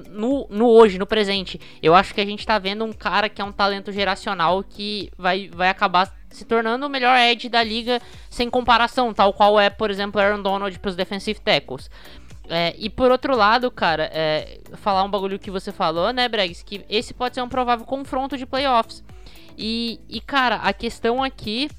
no, 0.08 0.46
no 0.50 0.68
hoje, 0.68 0.98
no 0.98 1.06
presente, 1.06 1.60
eu 1.82 1.94
acho 1.94 2.14
que 2.14 2.20
a 2.20 2.26
gente 2.26 2.46
tá 2.46 2.58
vendo 2.58 2.84
um 2.84 2.92
cara 2.92 3.28
que 3.28 3.40
é 3.40 3.44
um 3.44 3.52
talento 3.52 3.92
geracional 3.92 4.62
que 4.62 5.10
vai, 5.16 5.48
vai 5.52 5.68
acabar 5.68 6.12
se 6.30 6.44
tornando 6.44 6.86
o 6.86 6.88
melhor 6.88 7.18
edge 7.18 7.48
da 7.48 7.62
liga 7.62 8.00
sem 8.28 8.48
comparação, 8.48 9.12
tal 9.12 9.32
qual 9.32 9.58
é, 9.58 9.68
por 9.68 9.90
exemplo, 9.90 10.20
Aaron 10.20 10.42
Donald 10.42 10.78
para 10.78 10.88
os 10.88 10.96
defensive 10.96 11.40
tackles. 11.40 11.90
É, 12.50 12.74
e 12.76 12.90
por 12.90 13.12
outro 13.12 13.36
lado, 13.36 13.70
cara, 13.70 14.10
é, 14.12 14.60
falar 14.74 15.04
um 15.04 15.10
bagulho 15.10 15.38
que 15.38 15.52
você 15.52 15.70
falou, 15.70 16.12
né, 16.12 16.28
Bregs, 16.28 16.64
que 16.64 16.84
esse 16.88 17.14
pode 17.14 17.36
ser 17.36 17.42
um 17.42 17.48
provável 17.48 17.86
confronto 17.86 18.36
de 18.36 18.44
playoffs. 18.44 19.04
E, 19.56 20.00
e 20.08 20.20
cara, 20.20 20.56
a 20.56 20.72
questão 20.72 21.22
aqui 21.22 21.70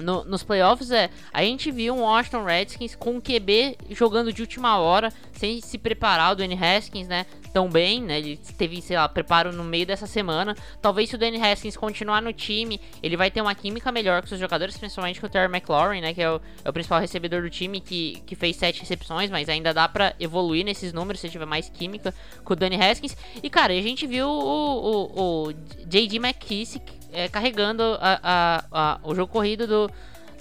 no, 0.00 0.24
nos 0.24 0.42
playoffs 0.42 0.90
é 0.90 1.10
a 1.32 1.42
gente 1.42 1.70
viu 1.70 1.94
um 1.94 2.02
Washington 2.02 2.44
Redskins 2.44 2.94
com 2.94 3.16
o 3.16 3.20
QB 3.20 3.78
jogando 3.90 4.32
de 4.32 4.42
última 4.42 4.78
hora, 4.78 5.12
sem 5.32 5.60
se 5.60 5.76
preparar 5.76 6.32
o 6.32 6.36
Dwayne 6.36 6.58
Haskins, 6.62 7.08
né? 7.08 7.26
Tão 7.52 7.68
bem, 7.68 8.02
né? 8.02 8.18
Ele 8.18 8.36
teve, 8.56 8.80
sei 8.80 8.96
lá, 8.96 9.08
preparo 9.08 9.52
no 9.52 9.64
meio 9.64 9.84
dessa 9.84 10.06
semana. 10.06 10.54
Talvez 10.80 11.08
se 11.08 11.16
o 11.16 11.18
Dwayne 11.18 11.40
Haskins 11.42 11.76
continuar 11.76 12.22
no 12.22 12.32
time, 12.32 12.80
ele 13.02 13.16
vai 13.16 13.30
ter 13.30 13.40
uma 13.40 13.54
química 13.54 13.90
melhor 13.90 14.20
com 14.20 14.28
seus 14.28 14.40
jogadores, 14.40 14.76
principalmente 14.76 15.20
com 15.20 15.26
o 15.26 15.30
Terry 15.30 15.52
McLaurin, 15.52 16.00
né? 16.00 16.14
Que 16.14 16.22
é 16.22 16.30
o, 16.30 16.40
é 16.64 16.70
o 16.70 16.72
principal 16.72 17.00
recebedor 17.00 17.42
do 17.42 17.50
time, 17.50 17.80
que, 17.80 18.22
que 18.24 18.36
fez 18.36 18.56
sete 18.56 18.80
recepções, 18.80 19.30
mas 19.30 19.48
ainda 19.48 19.74
dá 19.74 19.88
para 19.88 20.14
evoluir 20.20 20.64
nesses 20.64 20.92
números 20.92 21.20
se 21.20 21.28
tiver 21.28 21.46
mais 21.46 21.68
química 21.68 22.14
com 22.44 22.52
o 22.52 22.56
Dwayne 22.56 22.76
Haskins. 22.76 23.16
E, 23.42 23.50
cara, 23.50 23.72
a 23.72 23.82
gente 23.82 24.06
viu 24.06 24.28
o, 24.28 25.08
o, 25.16 25.48
o 25.48 25.52
J.D. 25.86 26.16
McKissick 26.16 27.00
é, 27.12 27.28
carregando 27.28 27.82
a, 28.00 28.20
a, 28.22 28.64
a, 28.70 29.00
o 29.02 29.14
jogo 29.14 29.32
corrido 29.32 29.66
do, 29.66 29.90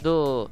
do, 0.02 0.50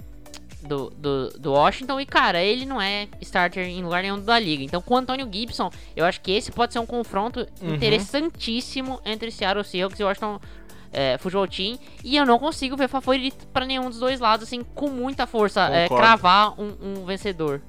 do, 0.67 0.89
do, 0.91 1.29
do, 1.39 1.51
Washington. 1.53 1.99
E, 1.99 2.05
cara, 2.05 2.41
ele 2.41 2.65
não 2.65 2.81
é 2.81 3.07
starter 3.21 3.65
em 3.65 3.83
lugar 3.83 4.03
nenhum 4.03 4.19
da 4.19 4.37
liga. 4.37 4.63
Então, 4.63 4.81
com 4.81 4.93
o 4.93 4.97
Antônio 4.97 5.27
Gibson, 5.31 5.71
eu 5.95 6.05
acho 6.05 6.21
que 6.21 6.31
esse 6.31 6.51
pode 6.51 6.73
ser 6.73 6.79
um 6.79 6.85
confronto 6.85 7.47
uhum. 7.61 7.75
interessantíssimo 7.75 9.01
entre 9.05 9.31
Seattle 9.31 9.63
Seahawks 9.63 9.99
e 9.99 10.03
Washington 10.03 10.39
é, 10.91 11.17
Football 11.17 11.47
Team. 11.47 11.79
E 12.03 12.15
eu 12.15 12.25
não 12.25 12.37
consigo 12.37 12.75
ver 12.75 12.87
favorito 12.87 13.47
para 13.47 13.65
nenhum 13.65 13.89
dos 13.89 13.99
dois 13.99 14.19
lados, 14.19 14.47
assim, 14.47 14.63
com 14.63 14.89
muita 14.89 15.25
força, 15.25 15.69
é, 15.69 15.87
cravar 15.87 16.59
um, 16.59 16.75
um 16.81 17.05
vencedor. 17.05 17.61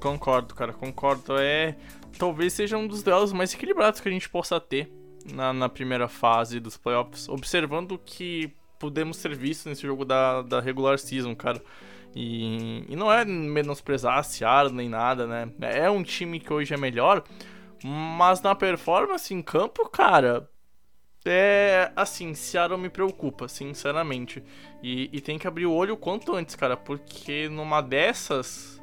Concordo, 0.00 0.54
cara, 0.54 0.72
concordo. 0.72 1.36
É 1.38 1.74
talvez 2.18 2.52
seja 2.52 2.76
um 2.76 2.86
dos 2.86 3.02
duelos 3.02 3.32
mais 3.32 3.54
equilibrados 3.54 4.00
que 4.00 4.08
a 4.08 4.12
gente 4.12 4.28
possa 4.28 4.60
ter 4.60 4.92
na, 5.32 5.52
na 5.52 5.68
primeira 5.68 6.08
fase 6.08 6.58
dos 6.58 6.76
playoffs, 6.76 7.28
observando 7.28 7.92
o 7.92 7.98
que 7.98 8.52
podemos 8.78 9.18
ter 9.18 9.34
visto 9.34 9.68
nesse 9.68 9.82
jogo 9.82 10.04
da, 10.04 10.42
da 10.42 10.60
regular 10.60 10.98
season, 10.98 11.34
cara. 11.34 11.62
E, 12.20 12.84
e 12.88 12.96
não 12.96 13.12
é 13.12 13.24
menosprezar 13.24 14.18
a 14.18 14.24
Seattle 14.24 14.74
nem 14.74 14.88
nada, 14.88 15.24
né? 15.24 15.52
É 15.60 15.88
um 15.88 16.02
time 16.02 16.40
que 16.40 16.52
hoje 16.52 16.74
é 16.74 16.76
melhor, 16.76 17.22
mas 17.84 18.42
na 18.42 18.56
performance 18.56 19.32
em 19.32 19.40
campo, 19.40 19.88
cara, 19.88 20.50
é 21.24 21.92
assim, 21.94 22.34
Seattle 22.34 22.76
me 22.76 22.88
preocupa, 22.88 23.46
sinceramente. 23.46 24.42
E, 24.82 25.08
e 25.12 25.20
tem 25.20 25.38
que 25.38 25.46
abrir 25.46 25.66
o 25.66 25.72
olho 25.72 25.96
quanto 25.96 26.34
antes, 26.34 26.56
cara, 26.56 26.76
porque 26.76 27.48
numa 27.48 27.80
dessas 27.80 28.82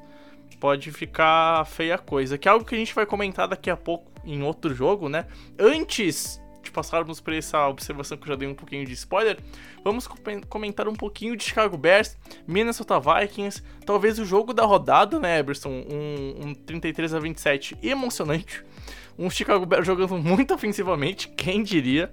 pode 0.57 0.89
ficar 0.93 1.65
feia 1.65 1.95
a 1.95 1.99
coisa. 1.99 2.37
Que 2.37 2.47
é 2.47 2.51
algo 2.51 2.63
que 2.63 2.73
a 2.73 2.77
gente 2.77 2.95
vai 2.95 3.05
comentar 3.05 3.49
daqui 3.49 3.69
a 3.69 3.75
pouco 3.75 4.09
em 4.23 4.43
outro 4.43 4.73
jogo, 4.73 5.09
né? 5.09 5.27
Antes 5.59 6.41
de 6.65 6.71
passarmos 6.71 7.19
por 7.19 7.33
essa 7.33 7.67
observação 7.67 8.17
que 8.17 8.23
eu 8.23 8.29
já 8.29 8.35
dei 8.35 8.47
um 8.47 8.53
pouquinho 8.53 8.85
de 8.85 8.93
spoiler, 8.93 9.39
vamos 9.83 10.07
comentar 10.49 10.87
um 10.87 10.95
pouquinho 10.95 11.35
de 11.35 11.43
Chicago 11.43 11.77
Bears, 11.77 12.17
Minnesota 12.47 12.99
Vikings, 12.99 13.63
talvez 13.85 14.19
o 14.19 14.25
jogo 14.25 14.53
da 14.53 14.65
rodada, 14.65 15.19
né, 15.19 15.39
Eberson? 15.39 15.69
Um, 15.69 16.47
um 16.47 16.53
33 16.53 17.13
a 17.13 17.19
27 17.19 17.77
emocionante. 17.81 18.63
Um 19.17 19.29
Chicago 19.29 19.65
Bears 19.65 19.85
jogando 19.85 20.17
muito 20.19 20.53
ofensivamente, 20.53 21.29
quem 21.29 21.63
diria? 21.63 22.11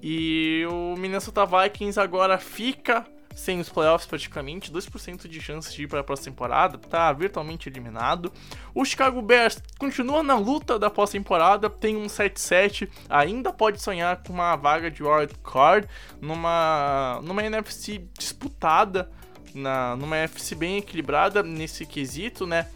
E 0.00 0.64
o 0.70 0.96
Minnesota 0.96 1.44
Vikings 1.44 1.98
agora 1.98 2.38
fica 2.38 3.04
sem 3.38 3.60
os 3.60 3.68
playoffs 3.68 4.06
praticamente, 4.06 4.72
2% 4.72 5.28
de 5.28 5.40
chance 5.40 5.72
de 5.72 5.84
ir 5.84 5.86
para 5.86 6.00
a 6.00 6.04
próxima 6.04 6.32
temporada, 6.32 6.76
tá 6.76 7.12
virtualmente 7.12 7.68
eliminado. 7.68 8.32
O 8.74 8.84
Chicago 8.84 9.22
Bears 9.22 9.62
continua 9.78 10.22
na 10.22 10.36
luta 10.36 10.78
da 10.78 10.90
pós-temporada, 10.90 11.70
tem 11.70 11.96
um 11.96 12.06
7-7, 12.06 12.88
ainda 13.08 13.52
pode 13.52 13.80
sonhar 13.80 14.22
com 14.24 14.32
uma 14.32 14.56
vaga 14.56 14.90
de 14.90 15.04
wild 15.04 15.34
card 15.44 15.88
numa, 16.20 17.20
numa 17.22 17.44
NFC 17.44 18.04
disputada, 18.18 19.08
na, 19.54 19.94
numa 19.94 20.16
NFC 20.18 20.56
bem 20.56 20.78
equilibrada 20.78 21.42
nesse 21.42 21.86
quesito, 21.86 22.44
né? 22.44 22.66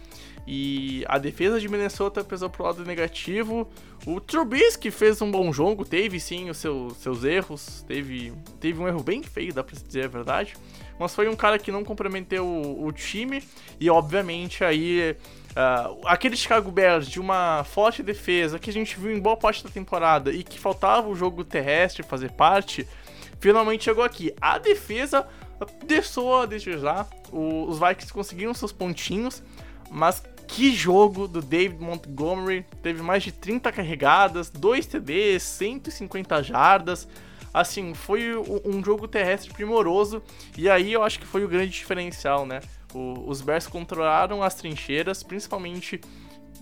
E 0.46 1.04
a 1.08 1.18
defesa 1.18 1.60
de 1.60 1.68
Minnesota 1.68 2.24
pesou 2.24 2.50
pro 2.50 2.64
lado 2.64 2.84
negativo. 2.84 3.68
O 4.04 4.20
Trubisky 4.20 4.90
fez 4.90 5.22
um 5.22 5.30
bom 5.30 5.52
jogo, 5.52 5.84
teve 5.84 6.18
sim 6.18 6.50
os 6.50 6.56
seus, 6.56 6.96
seus 6.96 7.22
erros, 7.22 7.84
teve, 7.86 8.32
teve 8.58 8.80
um 8.80 8.88
erro 8.88 9.00
bem 9.00 9.22
feio, 9.22 9.54
dá 9.54 9.62
pra 9.62 9.76
dizer 9.78 10.06
a 10.06 10.08
verdade. 10.08 10.54
Mas 10.98 11.14
foi 11.14 11.28
um 11.28 11.36
cara 11.36 11.56
que 11.56 11.70
não 11.70 11.84
comprometeu 11.84 12.44
o, 12.44 12.86
o 12.86 12.92
time 12.92 13.42
e, 13.78 13.88
obviamente, 13.88 14.64
aí 14.64 15.16
uh, 15.52 16.00
aquele 16.04 16.36
Chicago 16.36 16.70
Bears 16.70 17.06
de 17.06 17.20
uma 17.20 17.62
forte 17.62 18.02
defesa 18.02 18.58
que 18.58 18.70
a 18.70 18.72
gente 18.72 18.98
viu 18.98 19.12
em 19.12 19.20
boa 19.20 19.36
parte 19.36 19.62
da 19.62 19.70
temporada 19.70 20.32
e 20.32 20.42
que 20.42 20.58
faltava 20.58 21.08
o 21.08 21.14
jogo 21.14 21.44
terrestre 21.44 22.02
fazer 22.02 22.32
parte, 22.32 22.88
finalmente 23.38 23.84
chegou 23.84 24.02
aqui. 24.02 24.34
A 24.40 24.58
defesa 24.58 25.28
deixou 25.86 26.42
a 26.42 26.46
desejar, 26.46 27.08
os 27.30 27.78
Vikings 27.78 28.12
conseguiram 28.12 28.52
seus 28.52 28.72
pontinhos, 28.72 29.42
mas 29.88 30.22
que 30.52 30.70
jogo 30.70 31.26
do 31.26 31.40
David 31.40 31.82
Montgomery. 31.82 32.64
Teve 32.82 33.02
mais 33.02 33.22
de 33.22 33.32
30 33.32 33.72
carregadas, 33.72 34.50
2 34.50 34.86
TDs, 34.86 35.42
150 35.42 36.42
jardas. 36.42 37.08
Assim, 37.52 37.94
foi 37.94 38.34
um 38.64 38.84
jogo 38.84 39.08
terrestre 39.08 39.52
primoroso. 39.52 40.22
E 40.56 40.68
aí 40.68 40.92
eu 40.92 41.02
acho 41.02 41.18
que 41.18 41.26
foi 41.26 41.44
o 41.44 41.48
grande 41.48 41.72
diferencial, 41.72 42.46
né? 42.46 42.60
O, 42.94 43.28
os 43.28 43.40
Bears 43.40 43.66
controlaram 43.66 44.42
as 44.42 44.54
trincheiras, 44.54 45.22
principalmente 45.22 46.00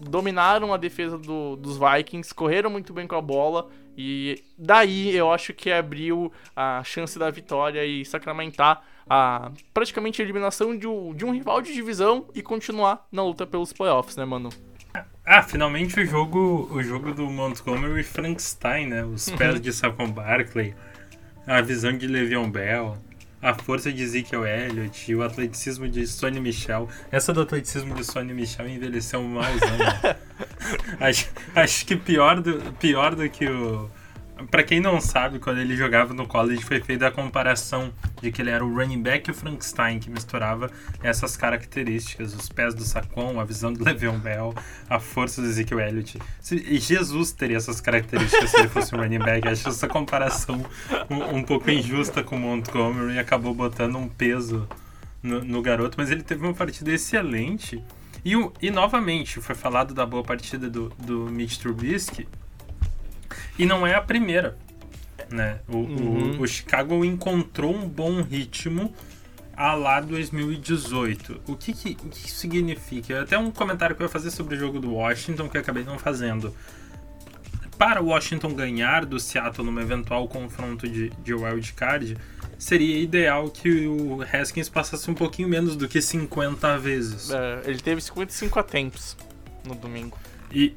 dominaram 0.00 0.72
a 0.72 0.76
defesa 0.76 1.18
do, 1.18 1.56
dos 1.56 1.76
Vikings, 1.76 2.32
correram 2.32 2.70
muito 2.70 2.92
bem 2.92 3.06
com 3.06 3.16
a 3.16 3.20
bola 3.20 3.68
e 3.98 4.42
daí 4.56 5.14
eu 5.14 5.30
acho 5.30 5.52
que 5.52 5.70
abriu 5.70 6.32
a 6.56 6.82
chance 6.82 7.18
da 7.18 7.28
vitória 7.28 7.84
e 7.84 8.02
sacramentar 8.04 8.82
a 9.10 9.50
praticamente 9.74 10.22
a 10.22 10.24
eliminação 10.24 10.78
de 10.78 10.86
um, 10.86 11.12
de 11.12 11.24
um 11.24 11.32
rival 11.32 11.60
de 11.60 11.74
divisão 11.74 12.26
e 12.32 12.40
continuar 12.40 13.08
na 13.10 13.24
luta 13.24 13.44
pelos 13.44 13.72
playoffs, 13.72 14.16
né, 14.16 14.24
mano? 14.24 14.50
Ah, 15.26 15.42
finalmente 15.42 15.98
o 16.00 16.06
jogo, 16.06 16.68
o 16.70 16.80
jogo 16.82 17.12
do 17.12 17.28
Montgomery 17.28 18.04
Frankenstein, 18.04 18.86
né? 18.86 19.04
Os 19.04 19.28
pés 19.30 19.54
uhum. 19.54 19.60
de 19.60 19.72
Saquon 19.72 20.10
Barkley, 20.10 20.74
a 21.44 21.60
visão 21.60 21.96
de 21.96 22.06
Le'Veon 22.06 22.48
Bell, 22.50 22.96
a 23.42 23.54
força 23.54 23.92
de 23.92 24.02
Ezekiel 24.02 24.46
Elliott 24.46 25.10
e 25.10 25.14
o 25.14 25.22
atleticismo 25.22 25.88
de 25.88 26.06
Sonny 26.06 26.40
Michel. 26.40 26.88
Essa 27.10 27.32
do 27.32 27.40
atleticismo 27.42 27.94
de 27.94 28.04
Sonny 28.04 28.32
Michel 28.32 28.68
envelheceu 28.68 29.22
malzão. 29.22 29.58
Né? 31.00 31.08
acho, 31.08 31.28
acho 31.54 31.86
que 31.86 31.96
pior 31.96 32.40
do, 32.40 32.72
pior 32.74 33.14
do 33.14 33.28
que 33.28 33.48
o 33.48 33.90
Pra 34.48 34.62
quem 34.62 34.80
não 34.80 35.00
sabe, 35.00 35.38
quando 35.38 35.58
ele 35.58 35.76
jogava 35.76 36.14
no 36.14 36.26
college, 36.26 36.62
foi 36.64 36.80
feita 36.80 37.06
a 37.06 37.10
comparação 37.10 37.92
de 38.22 38.30
que 38.30 38.40
ele 38.40 38.50
era 38.50 38.64
o 38.64 38.74
running 38.74 39.02
back 39.02 39.28
e 39.28 39.32
o 39.32 39.34
Frankenstein, 39.34 39.98
que 39.98 40.08
misturava 40.10 40.70
essas 41.02 41.36
características, 41.36 42.34
os 42.34 42.48
pés 42.48 42.74
do 42.74 42.82
Saquon, 42.82 43.40
a 43.40 43.44
visão 43.44 43.72
do 43.72 43.82
Le'Veon 43.84 44.18
Bell, 44.18 44.54
a 44.88 44.98
força 44.98 45.42
do 45.42 45.48
Ezekiel 45.48 45.80
Elliott. 45.80 46.18
E 46.52 46.78
Jesus 46.78 47.32
teria 47.32 47.56
essas 47.56 47.80
características 47.80 48.50
se 48.50 48.58
ele 48.58 48.68
fosse 48.68 48.94
um 48.94 48.98
running 48.98 49.18
back. 49.18 49.46
Acho 49.48 49.68
essa 49.68 49.88
comparação 49.88 50.64
um, 51.08 51.38
um 51.38 51.42
pouco 51.42 51.70
injusta 51.70 52.22
com 52.22 52.36
o 52.36 52.38
Montgomery 52.38 53.14
e 53.14 53.18
acabou 53.18 53.54
botando 53.54 53.96
um 53.96 54.08
peso 54.08 54.68
no, 55.22 55.44
no, 55.44 55.62
garoto, 55.62 55.96
mas 55.98 56.10
ele 56.10 56.22
teve 56.22 56.42
uma 56.42 56.54
partida 56.54 56.90
excelente. 56.90 57.82
E, 58.24 58.32
e 58.60 58.70
novamente, 58.70 59.40
foi 59.40 59.54
falado 59.54 59.94
da 59.94 60.04
boa 60.04 60.22
partida 60.22 60.68
do, 60.68 60.90
do 60.98 61.26
Mitch 61.30 61.56
Trubisky, 61.56 62.26
e 63.58 63.64
não 63.66 63.86
é 63.86 63.94
a 63.94 64.00
primeira. 64.00 64.56
Né? 65.30 65.58
O, 65.68 65.76
uhum. 65.76 66.38
o, 66.38 66.42
o 66.42 66.46
Chicago 66.46 67.04
encontrou 67.04 67.74
um 67.74 67.88
bom 67.88 68.22
ritmo 68.22 68.92
a 69.56 69.74
lá 69.74 70.00
2018. 70.00 71.42
O 71.46 71.54
que, 71.54 71.72
que, 71.72 71.90
o 72.02 72.08
que 72.08 72.26
isso 72.26 72.36
significa? 72.36 73.22
Até 73.22 73.36
um 73.36 73.50
comentário 73.50 73.94
que 73.94 74.02
eu 74.02 74.06
ia 74.06 74.10
fazer 74.10 74.30
sobre 74.30 74.56
o 74.56 74.58
jogo 74.58 74.80
do 74.80 74.94
Washington 74.94 75.48
que 75.48 75.56
eu 75.56 75.60
acabei 75.60 75.84
não 75.84 75.98
fazendo. 75.98 76.54
Para 77.76 78.02
o 78.02 78.06
Washington 78.06 78.54
ganhar 78.54 79.04
do 79.04 79.20
Seattle 79.20 79.70
num 79.70 79.78
eventual 79.80 80.26
confronto 80.28 80.88
de, 80.88 81.10
de 81.10 81.34
wild 81.34 81.72
card, 81.74 82.16
seria 82.58 82.98
ideal 83.00 83.50
que 83.50 83.86
o 83.86 84.20
Haskins 84.22 84.68
passasse 84.68 85.10
um 85.10 85.14
pouquinho 85.14 85.48
menos 85.48 85.76
do 85.76 85.88
que 85.88 86.00
50 86.00 86.78
vezes. 86.78 87.30
É, 87.30 87.62
ele 87.66 87.80
teve 87.80 88.00
55 88.00 88.58
attempts 88.58 89.16
no 89.64 89.74
domingo. 89.74 90.18
E 90.52 90.74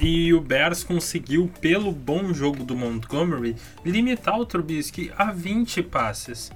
e 0.00 0.32
o 0.32 0.40
Bears 0.40 0.82
conseguiu, 0.82 1.50
pelo 1.60 1.92
bom 1.92 2.32
jogo 2.32 2.64
do 2.64 2.74
Montgomery, 2.74 3.54
limitar 3.84 4.38
o 4.38 4.46
Trubisky 4.46 5.12
a 5.16 5.30
20 5.30 5.82
passes. 5.82 6.50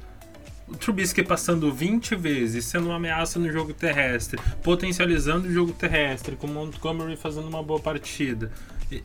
O 0.67 0.75
Trubisky 0.77 1.23
passando 1.23 1.71
20 1.73 2.17
vezes, 2.17 2.65
sendo 2.65 2.87
uma 2.87 2.97
ameaça 2.97 3.39
no 3.39 3.53
jogo 3.53 3.75
terrestre, 3.75 4.41
potencializando 4.63 5.47
o 5.47 5.53
jogo 5.53 5.73
terrestre, 5.73 6.37
com 6.37 6.47
o 6.47 6.51
Montgomery 6.51 7.17
fazendo 7.17 7.47
uma 7.47 7.63
boa 7.63 7.81
partida. 7.81 8.51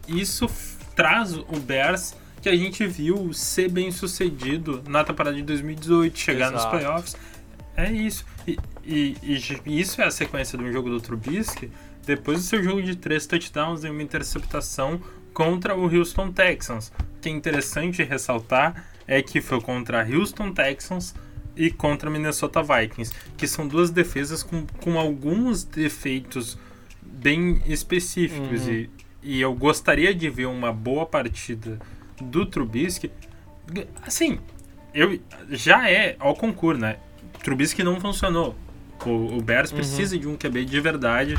Isso 0.08 0.50
traz 0.96 1.34
o 1.36 1.60
Bears 1.60 2.16
que 2.42 2.48
a 2.48 2.56
gente 2.56 2.88
viu 2.88 3.34
ser 3.34 3.70
bem 3.70 3.92
sucedido 3.92 4.82
na 4.88 5.04
temporada 5.04 5.36
de 5.36 5.44
2018, 5.44 6.18
chegar 6.18 6.54
Exato. 6.54 6.56
nos 6.56 6.66
playoffs. 6.66 7.18
É 7.76 7.92
isso. 7.92 8.26
E, 8.48 8.58
e, 8.86 9.18
e, 9.22 9.80
isso 9.80 10.02
é 10.02 10.06
a 10.06 10.12
sequência 10.12 10.58
do 10.58 10.72
jogo 10.72 10.90
do 10.90 11.02
Trubisky 11.02 11.70
depois 12.10 12.40
do 12.40 12.44
seu 12.44 12.64
jogo 12.64 12.82
de 12.82 12.96
três 12.96 13.28
touchdowns 13.28 13.84
e 13.84 13.90
uma 13.90 14.02
interceptação 14.02 15.00
contra 15.32 15.76
o 15.76 15.84
Houston 15.96 16.32
Texans. 16.32 16.92
O 16.98 17.22
que 17.22 17.30
é 17.30 17.32
interessante 17.32 18.02
ressaltar 18.02 18.84
é 19.06 19.22
que 19.22 19.40
foi 19.40 19.62
contra 19.62 20.04
Houston 20.04 20.52
Texans 20.52 21.14
e 21.56 21.70
contra 21.70 22.10
Minnesota 22.10 22.64
Vikings, 22.64 23.14
que 23.38 23.48
são 23.48 23.68
duas 23.68 23.92
defesas 23.92 24.42
com, 24.42 24.66
com 24.82 25.00
alguns 25.00 25.64
defeitos 25.64 26.58
bem 27.00 27.62
específicos. 27.68 28.66
Uhum. 28.66 28.74
E, 28.74 28.90
e 29.22 29.42
eu 29.42 29.54
gostaria 29.54 30.12
de 30.12 30.28
ver 30.32 30.48
uma 30.48 30.74
boa 30.74 31.06
partida 31.06 31.80
do 32.20 32.44
Trubisky. 32.44 33.12
Assim, 34.02 34.40
eu 34.96 35.20
já 35.52 35.88
é 35.88 36.16
ao 36.18 36.36
concurso, 36.36 36.82
né? 36.82 36.98
Trubisky 37.44 37.84
não 37.84 38.00
funcionou. 38.00 38.56
O, 39.06 39.38
o 39.38 39.42
Bears 39.44 39.70
uhum. 39.70 39.78
precisa 39.78 40.18
de 40.18 40.28
um 40.28 40.36
QB 40.36 40.66
de 40.66 40.82
verdade 40.82 41.38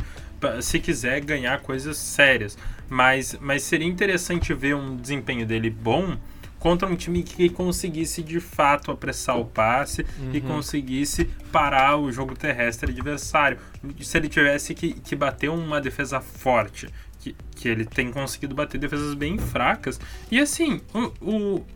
se 0.60 0.78
quiser 0.78 1.20
ganhar 1.20 1.60
coisas 1.60 1.96
sérias. 1.96 2.56
Mas, 2.88 3.38
mas 3.40 3.62
seria 3.62 3.86
interessante 3.86 4.52
ver 4.52 4.74
um 4.74 4.96
desempenho 4.96 5.46
dele 5.46 5.70
bom 5.70 6.16
contra 6.58 6.86
um 6.86 6.94
time 6.94 7.22
que 7.22 7.48
conseguisse 7.48 8.22
de 8.22 8.38
fato 8.38 8.92
apressar 8.92 9.38
o 9.38 9.46
passe 9.46 10.04
uhum. 10.18 10.30
e 10.34 10.40
conseguisse 10.40 11.24
parar 11.50 11.96
o 11.96 12.12
jogo 12.12 12.36
terrestre 12.36 12.92
adversário. 12.92 13.58
Se 14.00 14.18
ele 14.18 14.28
tivesse 14.28 14.74
que, 14.74 14.92
que 14.92 15.16
bater 15.16 15.48
uma 15.48 15.80
defesa 15.80 16.20
forte, 16.20 16.88
que, 17.18 17.34
que 17.56 17.68
ele 17.68 17.84
tem 17.84 18.10
conseguido 18.10 18.54
bater 18.54 18.78
defesas 18.78 19.14
bem 19.14 19.38
fracas. 19.38 19.98
E 20.30 20.38
assim, 20.38 20.80
o, 20.92 21.56
o 21.56 21.66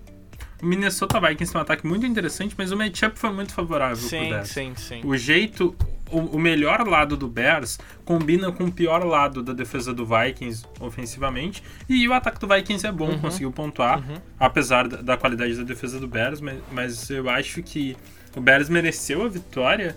Minnesota 0.62 1.18
Vikings 1.20 1.52
tem 1.52 1.58
um 1.58 1.62
ataque 1.62 1.86
muito 1.86 2.04
interessante, 2.04 2.54
mas 2.56 2.70
o 2.70 2.76
matchup 2.76 3.18
foi 3.18 3.32
muito 3.32 3.54
favorável 3.54 3.96
sim, 3.96 4.30
Sim, 4.44 4.74
sim. 4.76 5.00
O 5.04 5.16
jeito 5.16 5.74
o, 6.10 6.18
o 6.36 6.38
melhor 6.38 6.86
lado 6.86 7.16
do 7.16 7.26
Bears 7.28 7.78
combina 8.04 8.52
com 8.52 8.64
o 8.64 8.72
pior 8.72 9.04
lado 9.04 9.42
da 9.42 9.52
defesa 9.52 9.92
do 9.92 10.04
Vikings 10.06 10.64
ofensivamente. 10.80 11.62
E 11.88 12.06
o 12.08 12.12
ataque 12.12 12.38
do 12.40 12.46
Vikings 12.46 12.86
é 12.86 12.92
bom, 12.92 13.10
Uhum. 13.10 13.18
conseguiu 13.18 13.50
pontuar, 13.52 14.02
apesar 14.38 14.86
da, 14.88 15.02
da 15.02 15.16
qualidade 15.16 15.56
da 15.56 15.62
defesa 15.62 15.98
do 15.98 16.06
Bears, 16.06 16.40
mas, 16.40 16.58
mas 16.72 17.10
eu 17.10 17.28
acho 17.28 17.62
que 17.62 17.96
o 18.36 18.40
Bears 18.40 18.68
mereceu 18.68 19.22
a 19.24 19.28
vitória. 19.28 19.96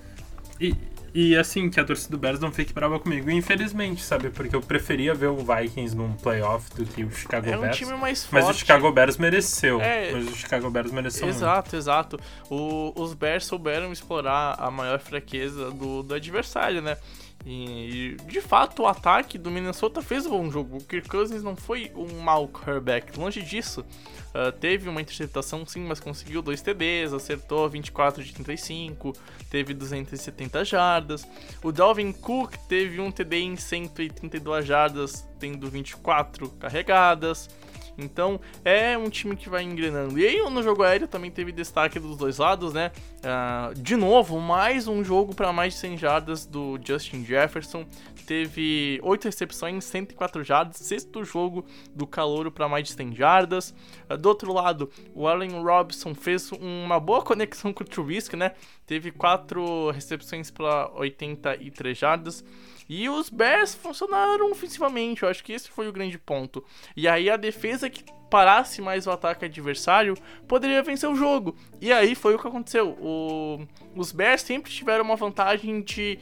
E, 0.60 0.74
e 1.20 1.36
assim, 1.36 1.70
que 1.70 1.80
a 1.80 1.84
torcida 1.84 2.12
do 2.12 2.18
Bears 2.20 2.40
não 2.40 2.52
fique 2.52 2.72
brava 2.74 3.00
comigo. 3.00 3.30
Infelizmente, 3.32 4.04
sabe? 4.04 4.30
Porque 4.30 4.56
eu 4.56 4.62
preferia 4.62 5.16
ver 5.16 5.28
o 5.28 5.38
Vikings 5.38 5.96
num 5.96 6.14
playoff 6.14 6.70
do 6.76 6.86
que 6.86 7.04
o 7.04 7.12
Chicago 7.12 7.50
É 7.50 7.58
um 7.58 7.62
Bears. 7.62 7.78
time 7.78 7.94
mais 7.96 8.24
forte. 8.26 8.46
Mas 8.46 8.56
o 8.56 8.60
Chicago 8.60 8.92
Bears 8.92 9.18
mereceu. 9.18 9.82
É. 9.82 10.12
Mas 10.12 10.28
o 10.28 10.36
Chicago 10.36 10.70
Bears 10.70 10.92
mereceu 10.92 11.26
muito. 11.26 11.36
Exato, 11.38 11.76
exato. 11.76 12.20
O- 12.50 12.94
os 12.96 13.14
Bears 13.14 13.46
souberam 13.46 13.92
explorar 13.92 14.56
a 14.60 14.70
maior 14.70 15.00
fraqueza 15.00 15.72
do, 15.72 16.04
do 16.04 16.14
adversário, 16.14 16.82
né? 16.82 16.98
E, 17.46 18.18
de 18.26 18.42
fato, 18.42 18.84
o 18.84 18.88
ataque 18.88 19.38
do 19.38 19.50
Minnesota 19.50 20.02
fez 20.02 20.26
um 20.26 20.32
bom 20.32 20.52
jogo. 20.52 20.78
O 20.78 20.84
Kirk 20.84 21.08
Cousins 21.08 21.44
não 21.44 21.56
foi 21.56 21.92
um 21.96 22.20
mau 22.20 22.48
quarterback, 22.48 23.18
longe 23.18 23.42
disso. 23.42 23.86
Ah, 24.34 24.52
teve 24.52 24.88
uma 24.88 25.02
interceptação 25.02 25.66
sim, 25.66 25.82
mas 25.82 26.00
conseguiu 26.00 26.44
dois 26.44 26.62
TDs, 26.62 27.12
acertou 27.12 27.68
24 27.68 28.24
de 28.24 28.32
35, 28.34 29.14
teve 29.50 29.74
270 29.74 30.64
jardas. 30.64 31.28
O 31.64 31.72
Dalvin 31.72 32.12
Cook 32.12 32.56
teve 32.68 33.02
um 33.02 33.12
TD 33.12 33.38
em 33.38 33.56
132 33.56 34.64
jardas, 34.64 35.28
tendo 35.40 35.68
24 35.68 36.50
carregadas. 36.52 37.50
Então 37.98 38.40
é 38.64 38.98
um 38.98 39.10
time 39.10 39.36
que 39.36 39.50
vai 39.50 39.64
engrenando. 39.64 40.20
E 40.20 40.26
aí 40.26 40.50
no 40.50 40.62
jogo 40.62 40.84
aéreo 40.84 41.08
também 41.08 41.32
teve 41.32 41.52
destaque 41.52 42.00
dos 42.00 42.16
dois 42.18 42.38
lados, 42.38 42.74
né? 42.74 42.92
Ah, 43.24 43.72
de 43.76 43.96
novo, 43.96 44.40
mais 44.40 44.88
um 44.88 45.04
jogo 45.04 45.34
para 45.34 45.52
mais 45.52 45.74
de 45.74 45.80
100 45.80 45.98
jardas 45.98 46.46
do 46.46 46.80
Justin 46.84 47.26
Jefferson. 47.26 47.86
Teve 48.28 49.00
8 49.04 49.24
recepções, 49.24 49.86
104 49.86 50.44
jardas. 50.44 50.76
Sexto 50.76 51.24
jogo 51.24 51.66
do 51.96 52.06
Calouro 52.06 52.52
para 52.52 52.68
mais 52.68 52.84
de 52.86 52.92
100 52.92 53.16
jardas. 53.16 53.74
Ah, 54.10 54.18
do 54.18 54.28
outro 54.28 54.52
lado, 54.52 54.92
o 55.16 55.26
Allen 55.30 55.64
Robinson 55.64 56.14
fez 56.14 56.52
uma 56.52 57.00
boa 57.00 57.24
conexão 57.24 57.72
com 57.74 57.84
o 57.84 57.88
Trubisky, 57.88 58.36
né? 58.36 58.52
Teve 58.86 59.12
4 59.12 59.92
recepções 59.92 60.52
para 60.52 60.92
83 60.96 61.98
jardas. 61.98 62.44
E 62.90 63.08
os 63.10 63.30
Bears 63.30 63.74
funcionaram 63.76 64.52
ofensivamente, 64.52 65.24
eu 65.24 65.30
acho 65.30 65.42
que 65.44 65.54
esse 65.54 65.70
foi 65.70 65.88
o 65.88 65.94
grande 65.94 66.18
ponto. 66.20 66.62
E 66.98 67.08
aí 67.08 67.30
a 67.30 67.38
defesa 67.38 67.90
que 67.90 68.04
parasse 68.30 68.82
mais 68.82 69.08
o 69.08 69.12
ataque 69.12 69.46
adversário 69.46 70.16
poderia 70.50 70.84
vencer 70.84 71.10
o 71.10 71.16
jogo. 71.16 71.56
E 71.80 71.94
aí 71.94 72.14
foi 72.14 72.36
o 72.36 72.40
que 72.40 72.48
aconteceu. 72.48 72.90
O- 73.00 73.66
os 73.96 74.12
Bears 74.12 74.42
sempre 74.42 74.70
tiveram 74.70 75.06
uma 75.06 75.16
vantagem 75.16 75.82
de 75.82 76.20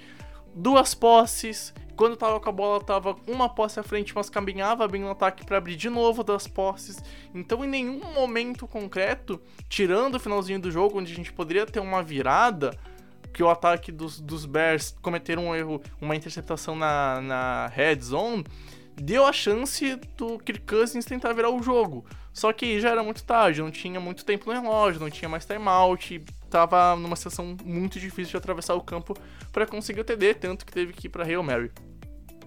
duas 0.56 0.94
posses. 0.94 1.74
Quando 1.96 2.18
tava 2.18 2.40
com 2.40 2.50
a 2.50 2.52
bola, 2.52 2.84
tava 2.84 3.16
uma 3.28 3.48
posse 3.48 3.80
à 3.80 3.84
frente, 3.84 4.14
mas 4.14 4.30
caminhava 4.30 4.88
bem 4.88 5.02
no 5.02 5.10
ataque 5.10 5.46
para 5.46 5.58
abrir 5.58 5.76
de 5.76 5.90
novo 5.90 6.24
das 6.24 6.48
posses. 6.48 7.02
Então, 7.34 7.64
em 7.64 7.68
nenhum 7.68 8.14
momento 8.14 8.68
concreto, 8.68 9.42
tirando 9.70 10.16
o 10.16 10.20
finalzinho 10.20 10.60
do 10.60 10.70
jogo, 10.70 11.00
onde 11.00 11.14
a 11.14 11.16
gente 11.16 11.32
poderia 11.32 11.66
ter 11.66 11.80
uma 11.80 12.04
virada, 12.04 12.78
que 13.34 13.44
o 13.44 13.50
ataque 13.50 13.92
dos, 13.92 14.20
dos 14.20 14.46
Bears 14.46 14.96
cometeram 15.02 15.48
um 15.48 15.56
erro, 15.56 15.82
uma 16.00 16.16
interceptação 16.16 16.76
na, 16.76 17.20
na 17.22 17.68
red 17.68 18.00
zone, 18.02 18.46
deu 18.96 19.26
a 19.26 19.34
chance 19.34 19.96
do 20.18 20.40
Kirk 20.40 20.62
Cousins 20.62 21.06
tentar 21.06 21.34
virar 21.34 21.50
o 21.50 21.62
jogo. 21.62 22.06
Só 22.34 22.52
que 22.52 22.80
já 22.80 22.90
era 22.90 23.04
muito 23.04 23.24
tarde, 23.24 23.62
não 23.62 23.72
tinha 23.72 24.00
muito 24.00 24.26
tempo 24.26 24.52
no 24.52 24.62
relógio, 24.62 25.02
não 25.02 25.10
tinha 25.10 25.30
mais 25.30 25.46
timeout, 25.46 26.24
tava 26.56 26.96
numa 26.96 27.16
situação 27.18 27.58
muito 27.66 28.00
difícil 28.00 28.32
de 28.32 28.38
atravessar 28.38 28.76
o 28.76 28.82
campo 28.82 29.14
para 29.52 29.66
conseguir 29.66 30.00
o 30.00 30.04
TD, 30.06 30.36
tanto 30.36 30.66
que 30.66 30.72
teve 30.72 30.94
que 30.94 31.08
ir 31.08 31.10
para 31.10 31.26
Hail 31.26 31.44
Mary. 31.44 31.70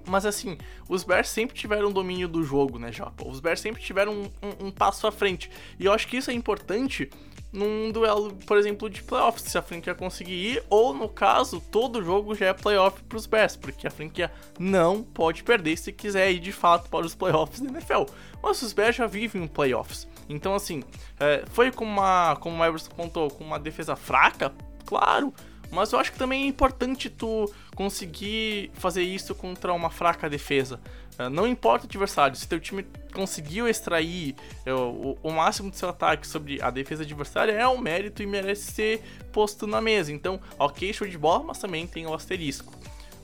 Mas 0.07 0.25
assim, 0.25 0.57
os 0.88 1.05
Bears 1.05 1.29
sempre 1.29 1.55
tiveram 1.55 1.92
domínio 1.92 2.27
do 2.27 2.42
jogo, 2.42 2.79
né, 2.79 2.90
Japa? 2.90 3.29
Os 3.29 3.40
Bears 3.40 3.61
sempre 3.61 3.83
tiveram 3.83 4.12
um, 4.14 4.25
um- 4.42 4.66
um 4.68 4.71
passo 4.71 5.07
à 5.07 5.12
frente. 5.12 5.51
E 5.79 5.85
eu 5.85 5.92
acho 5.92 6.09
que 6.09 6.16
isso 6.16 6.31
é 6.31 6.35
importante 6.35 7.11
num 7.52 7.90
duelo, 7.90 8.34
por 8.46 8.58
exemplo, 8.58 8.90
de 8.90 9.02
playoffs, 9.02 9.44
se 9.44 9.56
a 9.56 9.62
franquia 9.62 9.94
conseguir 9.94 10.34
ir, 10.34 10.64
ou 10.68 10.92
no 10.92 11.08
caso, 11.08 11.61
todo 11.70 12.04
jogo 12.04 12.34
já 12.34 12.46
é 12.46 12.52
playoff 12.52 13.02
pros 13.04 13.26
Bears, 13.26 13.56
porque 13.56 13.87
a 13.87 13.90
franquia 13.90 14.30
não 14.58 15.02
pode 15.02 15.42
perder 15.42 15.76
se 15.78 15.92
quiser 15.92 16.30
ir 16.30 16.40
de 16.40 16.52
fato 16.52 16.90
para 16.90 17.06
os 17.06 17.14
playoffs 17.14 17.61
da 17.61 17.70
NFL. 17.70 18.04
Mas 18.42 18.61
os 18.62 18.72
Bears 18.72 18.96
já 18.96 19.06
vivem 19.06 19.42
em 19.42 19.46
playoffs. 19.46 20.06
Então, 20.28 20.54
assim, 20.54 20.82
é, 21.18 21.44
foi 21.52 21.70
com 21.70 21.84
uma, 21.84 22.37
como 22.37 22.62
o 22.62 22.64
Everson 22.64 22.90
contou, 22.90 23.30
com 23.30 23.44
uma 23.44 23.58
defesa 23.58 23.96
fraca, 23.96 24.52
claro, 24.84 25.32
mas 25.70 25.92
eu 25.92 25.98
acho 25.98 26.12
que 26.12 26.18
também 26.18 26.44
é 26.44 26.46
importante 26.46 27.11
tu 27.11 27.50
conseguir 27.74 28.70
fazer 28.74 29.02
isso 29.02 29.34
contra 29.34 29.72
uma 29.72 29.90
fraca 29.90 30.28
defesa. 30.28 30.80
Eh, 31.18 31.28
Não 31.28 31.46
importa 31.46 31.85
o 31.85 31.88
adversário, 31.88 32.37
se 32.37 32.46
teu 32.48 32.61
time 32.61 32.87
conseguiu 33.12 33.68
extrair 33.68 34.35
eh, 34.64 34.72
o, 34.72 35.31
máximo 35.31 35.70
do 35.70 35.76
seu 35.76 35.88
ataque 35.88 36.26
sobre 36.26 36.62
a 36.62 36.70
defesa 36.70 37.02
adversária, 37.02 37.52
é 37.52 37.66
um 37.66 37.78
mérito 37.78 38.22
e 38.22 38.26
merece 38.26 38.70
ser 38.72 39.02
posto 39.33 39.66
na 39.66 39.81
mesa. 39.81 40.12
Então, 40.12 40.40
ok, 40.59 40.92
show 40.92 41.07
de 41.07 41.18
bola, 41.18 41.44
mas 41.44 41.59
também 41.59 41.87
tem 41.87 42.07
o 42.07 42.14
asterisco. 42.14 42.72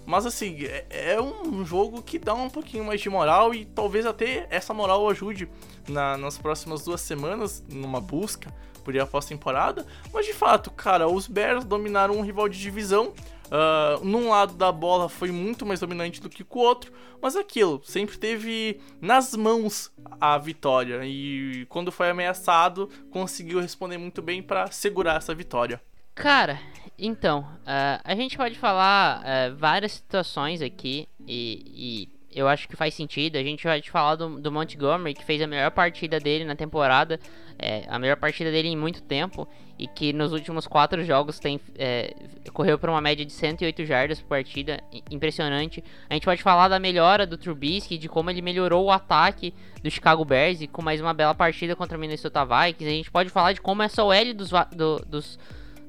Mas 0.06 0.26
assim, 0.26 0.64
é, 0.64 1.14
é 1.14 1.20
um 1.22 1.64
jogo 1.64 2.02
que 2.02 2.18
dá 2.18 2.34
um 2.34 2.50
pouquinho 2.50 2.84
mais 2.84 3.00
de 3.00 3.08
moral 3.08 3.54
e 3.54 3.64
talvez 3.64 4.04
até 4.04 4.46
essa 4.50 4.74
moral 4.74 5.08
ajude 5.08 5.48
na- 5.88 6.18
nas 6.18 6.36
próximas 6.36 6.84
duas 6.84 7.00
semanas 7.00 7.64
numa 7.70 8.02
busca 8.02 8.52
por 8.84 8.94
ir 8.94 9.00
à 9.00 9.06
pós-temporada. 9.06 9.86
Mas 10.12 10.26
de 10.26 10.34
fato, 10.34 10.70
cara, 10.70 11.08
os 11.08 11.26
Bears 11.26 11.64
dominaram 11.64 12.18
um 12.18 12.20
rival 12.20 12.50
de 12.50 12.60
divisão. 12.60 13.14
Ah, 13.50 13.98
num 14.02 14.28
lado 14.28 14.54
da 14.54 14.72
bola 14.72 15.08
foi 15.08 15.30
muito 15.30 15.66
mais 15.66 15.80
dominante 15.80 16.20
do 16.20 16.28
que 16.28 16.44
com 16.44 16.58
o 16.58 16.62
outro, 16.62 16.92
mas 17.20 17.36
aquilo, 17.36 17.80
sempre 17.84 18.16
teve 18.18 18.80
nas 19.00 19.34
mãos 19.34 19.92
a 20.20 20.36
vitória 20.38 21.00
e 21.04 21.66
quando 21.68 21.92
foi 21.92 22.10
ameaçado, 22.10 22.88
conseguiu 23.10 23.60
responder 23.60 23.98
muito 23.98 24.22
bem 24.22 24.42
para 24.42 24.70
segurar 24.70 25.16
essa 25.16 25.34
vitória. 25.34 25.80
Cara, 26.14 26.60
então, 26.98 27.46
ah, 27.66 28.00
a 28.04 28.14
gente 28.14 28.36
pode 28.36 28.56
falar 28.58 29.22
ah, 29.24 29.50
várias 29.56 29.92
situações 29.92 30.62
aqui 30.62 31.08
e, 31.26 32.08
e 32.08 32.14
eu 32.34 32.48
acho 32.48 32.68
que 32.68 32.76
faz 32.76 32.94
sentido. 32.94 33.36
A 33.36 33.42
gente 33.42 33.64
vai 33.64 33.80
te 33.80 33.90
falar 33.90 34.16
do, 34.16 34.40
do 34.40 34.50
Montgomery, 34.50 35.14
que 35.14 35.24
fez 35.24 35.40
a 35.40 35.46
melhor 35.46 35.70
partida 35.70 36.18
dele 36.18 36.44
na 36.44 36.56
temporada, 36.56 37.20
é, 37.58 37.84
a 37.88 37.98
melhor 37.98 38.16
partida 38.16 38.50
dele 38.50 38.68
em 38.68 38.76
muito 38.76 39.02
tempo, 39.02 39.48
e 39.78 39.86
que 39.88 40.12
nos 40.12 40.32
últimos 40.32 40.66
quatro 40.66 41.04
jogos 41.04 41.38
tem, 41.38 41.60
é, 41.76 42.14
correu 42.52 42.78
para 42.78 42.90
uma 42.90 43.00
média 43.00 43.24
de 43.24 43.32
108 43.32 43.84
jardas 43.84 44.20
por 44.20 44.28
partida, 44.28 44.80
impressionante. 45.10 45.82
A 46.08 46.14
gente 46.14 46.24
pode 46.24 46.42
falar 46.42 46.68
da 46.68 46.78
melhora 46.78 47.26
do 47.26 47.36
Trubisky, 47.36 47.98
de 47.98 48.08
como 48.08 48.30
ele 48.30 48.40
melhorou 48.42 48.84
o 48.84 48.90
ataque 48.90 49.52
do 49.82 49.90
Chicago 49.90 50.24
Bears, 50.24 50.60
e 50.60 50.66
com 50.66 50.80
mais 50.82 51.00
uma 51.00 51.12
bela 51.12 51.34
partida 51.34 51.74
contra 51.74 51.96
o 51.98 52.00
Minnesota 52.00 52.44
Vikings. 52.44 52.86
A 52.86 52.96
gente 52.96 53.10
pode 53.10 53.30
falar 53.30 53.52
de 53.52 53.60
como 53.60 53.82
essa 53.82 54.02
OL 54.04 54.34
dos, 54.34 54.50
do- 54.74 55.04
dos 55.06 55.38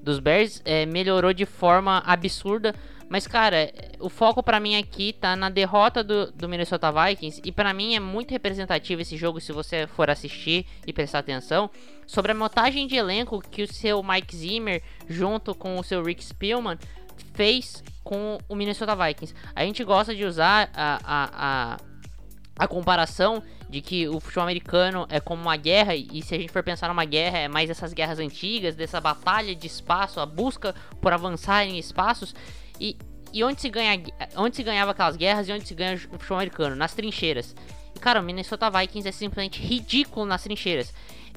dos 0.02 0.19
Bears 0.19 0.62
é, 0.65 0.86
melhorou 0.86 1.34
de 1.34 1.48
forma 1.48 1.98
absurda. 2.06 2.76
Mas, 3.08 3.28
cara, 3.28 3.72
o 4.00 4.10
foco 4.10 4.41
pra 4.41 4.60
mim 4.60 4.76
aqui 4.76 5.13
tá 5.13 5.36
na 5.36 5.50
derrota 5.50 6.04
do, 6.04 6.32
do 6.32 6.50
Minnesota 6.50 6.91
Vikings. 6.91 7.41
E 7.46 7.52
pra 7.52 7.74
mim 7.74 7.96
é 7.96 8.00
muito 8.00 8.32
representativo 8.32 9.02
esse 9.02 9.15
jogo 9.15 9.39
se 9.39 9.52
você 9.52 9.88
for 9.88 10.10
assistir 10.10 10.65
e 10.88 10.91
prestar 10.91 11.20
atenção. 11.20 11.70
Sobre 12.08 12.32
a 12.32 12.36
montagem 12.36 12.88
de 12.88 12.96
elenco 12.96 13.41
que 13.41 13.63
o 13.63 13.72
seu 13.72 14.02
Mike 14.02 14.36
Zimmer, 14.36 14.82
junto 15.08 15.54
com 15.54 15.78
o 15.78 15.84
seu 15.84 16.04
Rick 16.04 16.24
Spielman, 16.24 16.78
fez 17.34 17.84
com 18.04 18.38
o 18.50 18.56
Minnesota 18.56 18.96
Vikings. 18.96 19.36
A 19.56 19.63
gente 19.63 19.84
gosta 19.84 20.15
de 20.15 20.26
usar 20.26 20.70
a, 20.74 21.00
a, 21.04 21.30
a, 21.34 21.78
a 22.58 22.68
comparação 22.68 23.41
de 23.70 23.82
que 23.82 24.08
o 24.08 24.20
futebol 24.20 24.44
americano 24.44 25.08
é 25.10 25.20
como 25.20 25.41
uma 25.41 25.58
guerra, 25.58 25.96
e 25.96 26.22
se 26.22 26.36
a 26.36 26.38
gente 26.38 26.52
for 26.52 26.63
pensar 26.63 26.88
numa 26.88 27.04
guerra, 27.04 27.39
é 27.39 27.48
mais 27.48 27.70
essas 27.70 27.94
guerras 27.94 28.20
antigas, 28.20 28.76
dessa 28.76 29.02
batalha 29.02 29.56
de 29.56 29.65
espaço, 29.65 30.20
a 30.20 30.26
busca 30.26 30.74
por 31.02 31.12
avançar 31.12 31.65
em 31.65 31.78
espaços, 31.78 32.36
e, 32.80 32.98
e 33.34 33.44
onde, 33.44 33.62
se 33.62 33.70
ganha, 33.70 34.02
onde 34.38 34.56
se 34.56 34.64
ganhava 34.64 34.92
aquelas 34.92 35.16
guerras 35.16 35.48
e 35.48 35.52
onde 35.52 35.68
se 35.68 35.74
ganha 35.76 35.96
o 35.96 36.00
futebol 36.00 36.38
americano? 36.38 36.76
Nas 36.76 36.94
trincheiras. 36.94 37.56
E 37.96 38.00
cara, 38.00 38.20
o 38.20 38.24
Minnesota 38.24 38.70
Vikings 38.70 39.08
é 39.08 39.12
simplesmente 39.12 39.62
ridículo 39.62 40.26
nas 40.26 40.44
trincheiras. 40.44 40.94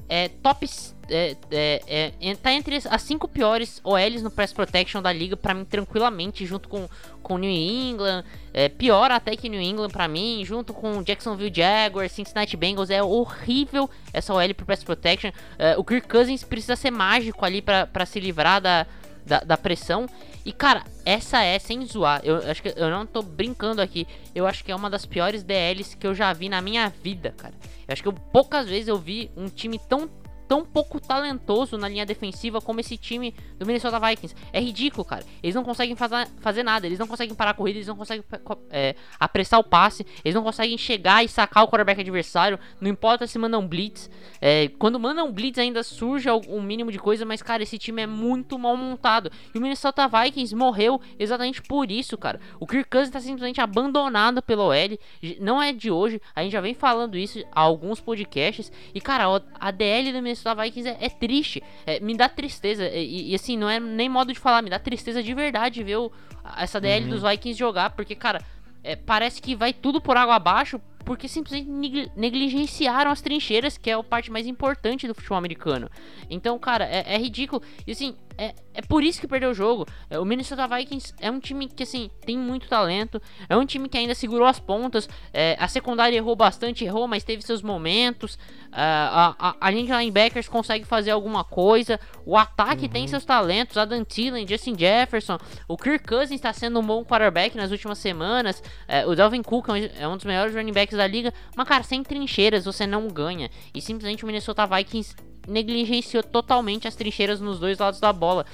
É 0.07 0.27
top. 0.27 0.67
É, 1.11 1.35
é, 1.51 2.13
é, 2.19 2.35
tá 2.35 2.51
entre 2.51 2.75
as- 2.77 3.01
cinco 3.01 3.27
piores 3.27 3.79
OLs 3.83 4.21
no 4.23 4.31
Press 4.31 4.51
Protection 4.53 5.01
da 5.01 5.11
liga, 5.11 5.35
pra 5.37 5.53
mim, 5.53 5.63
tranquilamente, 5.65 6.45
junto 6.45 6.67
com, 6.69 6.87
com 7.21 7.37
New 7.37 7.49
England. 7.49 8.23
É, 8.53 8.69
pior 8.69 9.11
até 9.11 9.35
que 9.35 9.49
New 9.49 9.61
England 9.61 9.89
pra 9.89 10.07
mim, 10.07 10.43
junto 10.43 10.73
com 10.73 11.03
Jacksonville 11.03 11.53
Jaguars, 11.55 12.11
Cincinnati 12.11 12.57
Bengals. 12.57 12.89
É 12.89 13.03
horrível 13.03 13.87
essa 14.11 14.33
OL 14.33 14.53
pro 14.55 14.65
Press 14.65 14.83
Protection. 14.83 15.31
É, 15.59 15.77
o 15.77 15.83
Kirk 15.83 16.07
Cousins 16.07 16.43
precisa 16.43 16.75
ser 16.75 16.91
mágico 16.91 17.45
ali 17.45 17.61
pra 17.61 18.05
se 18.05 18.19
livrar 18.19 18.59
da, 18.61 18.87
da, 19.29 19.39
da 19.41 19.55
pressão. 19.55 20.07
E 20.43 20.51
cara, 20.51 20.83
essa 21.05 21.41
é 21.43 21.57
sem 21.59 21.85
zoar. 21.85 22.21
Eu 22.23 22.37
acho 22.37 22.61
que 22.61 22.73
eu 22.75 22.89
não 22.89 23.05
tô 23.05 23.21
brincando 23.21 23.81
aqui. 23.81 24.07
Eu 24.33 24.47
acho 24.47 24.65
que 24.65 24.71
é 24.71 24.75
uma 24.75 24.89
das 24.89 25.05
piores 25.05 25.43
DLs 25.43 25.95
que 25.95 26.07
eu 26.07 26.15
já 26.15 26.33
vi 26.33 26.49
na 26.49 26.61
minha 26.61 26.89
vida, 26.89 27.33
cara. 27.37 27.53
Eu 27.87 27.93
acho 27.93 28.01
que 28.01 28.07
eu, 28.07 28.13
poucas 28.13 28.67
vezes 28.67 28.87
eu 28.87 28.97
vi 28.97 29.31
um 29.37 29.47
time 29.47 29.79
tão 29.87 30.09
tão 30.49 30.65
pouco 30.65 30.99
talentoso 30.99 31.77
na 31.77 31.87
linha 31.87 32.07
defensiva 32.07 32.59
como 32.59 32.79
esse 32.79 32.97
time 32.97 33.35
do 33.59 33.67
Minnesota 33.67 33.99
Vikings. 33.99 34.35
É 34.51 34.59
ridículo, 34.59 35.05
cara. 35.05 35.23
Eles 35.43 35.53
não 35.53 35.63
conseguem 35.63 35.95
fazer, 35.95 36.27
fazer 36.39 36.63
nada, 36.63 36.87
eles 36.87 36.97
não 36.97 37.05
conseguem 37.05 37.35
parar 37.35 37.51
a 37.51 37.53
corrida, 37.53 37.77
eles 37.77 37.87
não 37.87 37.95
conseguem 37.95 38.25
é, 38.71 38.95
apressar 39.19 39.59
o 39.59 39.63
passe, 39.63 40.03
eles 40.25 40.33
não 40.33 40.41
conseguem 40.41 40.75
chegar 40.75 41.23
e 41.23 41.29
sacar 41.29 41.63
o 41.63 41.67
quarterback 41.67 42.01
adversário, 42.01 42.57
não 42.81 42.89
importa 42.89 43.27
se 43.27 43.37
mandam 43.37 43.65
blitz. 43.67 44.09
É, 44.41 44.69
quando 44.79 44.99
mandam 44.99 45.31
blitz 45.31 45.59
ainda 45.59 45.83
surge 45.83 46.27
um 46.31 46.63
mínimo 46.63 46.91
de 46.91 46.97
coisa, 46.97 47.23
mas, 47.25 47.43
cara, 47.43 47.61
esse 47.61 47.77
time 47.77 48.01
é 48.01 48.07
muito 48.07 48.57
mal 48.57 48.75
montado. 48.75 49.31
E 49.53 49.57
o 49.59 49.61
Minnesota 49.61 50.07
Vikings 50.07 50.55
morreu 50.55 50.99
exatamente 51.19 51.61
por 51.61 51.91
isso, 51.91 52.17
cara. 52.17 52.39
O 52.59 52.65
Kirk 52.65 52.89
Cousins 52.89 53.11
tá 53.11 53.19
simplesmente 53.19 53.61
abandonado 53.61 54.41
pelo 54.41 54.63
OL. 54.63 54.97
Não 55.39 55.61
é 55.61 55.71
de 55.71 55.91
hoje, 55.91 56.19
a 56.33 56.41
gente 56.41 56.53
já 56.53 56.61
vem 56.61 56.73
falando 56.73 57.15
isso 57.15 57.39
há 57.51 57.61
alguns 57.61 58.01
podcasts. 58.01 58.71
E, 58.95 58.99
cara, 58.99 59.25
a 59.59 59.69
DL 59.69 60.11
do 60.11 60.23
Minnesota 60.23 60.38
Vikings 60.43 60.89
é, 60.89 60.97
é 60.99 61.09
triste. 61.09 61.63
É, 61.85 61.99
me 61.99 62.15
dá 62.15 62.29
tristeza. 62.29 62.87
E, 62.87 63.31
e, 63.31 63.35
assim, 63.35 63.57
não 63.57 63.69
é 63.69 63.79
nem 63.79 64.09
modo 64.09 64.33
de 64.33 64.39
falar, 64.39 64.61
me 64.61 64.69
dá 64.69 64.79
tristeza 64.79 65.21
de 65.21 65.33
verdade 65.33 65.83
ver 65.83 65.97
o, 65.97 66.11
essa 66.57 66.79
DL 66.79 67.05
uhum. 67.05 67.11
dos 67.11 67.21
Vikings 67.21 67.57
jogar. 67.57 67.91
Porque, 67.91 68.15
cara, 68.15 68.41
é, 68.83 68.95
parece 68.95 69.41
que 69.41 69.55
vai 69.55 69.73
tudo 69.73 70.01
por 70.01 70.17
água 70.17 70.35
abaixo 70.35 70.79
porque 71.05 71.27
simplesmente 71.27 72.11
negligenciaram 72.15 73.09
as 73.09 73.19
trincheiras, 73.19 73.79
que 73.79 73.89
é 73.89 73.93
a 73.93 74.03
parte 74.03 74.29
mais 74.31 74.45
importante 74.45 75.07
do 75.07 75.15
futebol 75.15 75.39
americano. 75.39 75.89
Então, 76.29 76.59
cara, 76.59 76.85
é, 76.85 77.15
é 77.15 77.17
ridículo. 77.17 77.63
E 77.87 77.91
assim, 77.91 78.15
é, 78.39 78.55
é 78.73 78.81
por 78.81 79.03
isso 79.03 79.19
que 79.19 79.27
perdeu 79.27 79.49
o 79.49 79.53
jogo. 79.53 79.85
É, 80.09 80.17
o 80.17 80.23
Minnesota 80.23 80.65
Vikings 80.65 81.13
é 81.19 81.29
um 81.29 81.39
time 81.39 81.67
que, 81.67 81.83
assim, 81.83 82.09
tem 82.25 82.37
muito 82.37 82.69
talento. 82.69 83.21
É 83.49 83.57
um 83.57 83.65
time 83.65 83.89
que 83.89 83.97
ainda 83.97 84.15
segurou 84.15 84.47
as 84.47 84.59
pontas. 84.59 85.09
É, 85.33 85.57
a 85.59 85.67
secundária 85.67 86.15
errou 86.15 86.35
bastante, 86.35 86.85
errou, 86.85 87.05
mas 87.05 87.23
teve 87.23 87.41
seus 87.41 87.61
momentos. 87.61 88.39
É, 88.71 88.81
a, 88.81 89.35
a, 89.37 89.55
a 89.59 89.71
de 89.71 89.81
linebackers 89.81 90.47
consegue 90.47 90.85
fazer 90.85 91.11
alguma 91.11 91.43
coisa. 91.43 91.99
O 92.25 92.37
ataque 92.37 92.85
uhum. 92.85 92.89
tem 92.89 93.07
seus 93.07 93.25
talentos. 93.25 93.75
Adam 93.75 94.05
Thielen, 94.05 94.47
Justin 94.47 94.77
Jefferson. 94.77 95.37
O 95.67 95.75
Kirk 95.75 96.07
Cousins 96.07 96.35
está 96.35 96.53
sendo 96.53 96.79
um 96.79 96.83
bom 96.83 97.03
quarterback 97.03 97.57
nas 97.57 97.71
últimas 97.71 97.97
semanas. 97.97 98.63
É, 98.87 99.05
o 99.05 99.15
Dalvin 99.15 99.43
Cook 99.43 99.67
é 99.99 100.07
um 100.07 100.15
dos 100.15 100.25
melhores 100.25 100.55
running 100.55 100.71
backs 100.73 100.97
da 100.97 101.05
liga. 101.05 101.33
Mas, 101.55 101.67
cara, 101.67 101.83
sem 101.83 102.01
trincheiras 102.03 102.63
você 102.63 102.87
não 102.87 103.09
ganha. 103.09 103.49
E 103.73 103.81
simplesmente 103.81 104.23
o 104.23 104.27
Minnesota 104.27 104.65
Vikings 104.65 105.13
negligenciou 105.49 106.23
totalmente 106.23 106.87
as 106.87 106.95
trincheiras 106.95 107.39
nos 107.39 107.59
dois 107.59 107.77
lados 107.77 107.99
da 107.99 108.13
bola. 108.13 108.45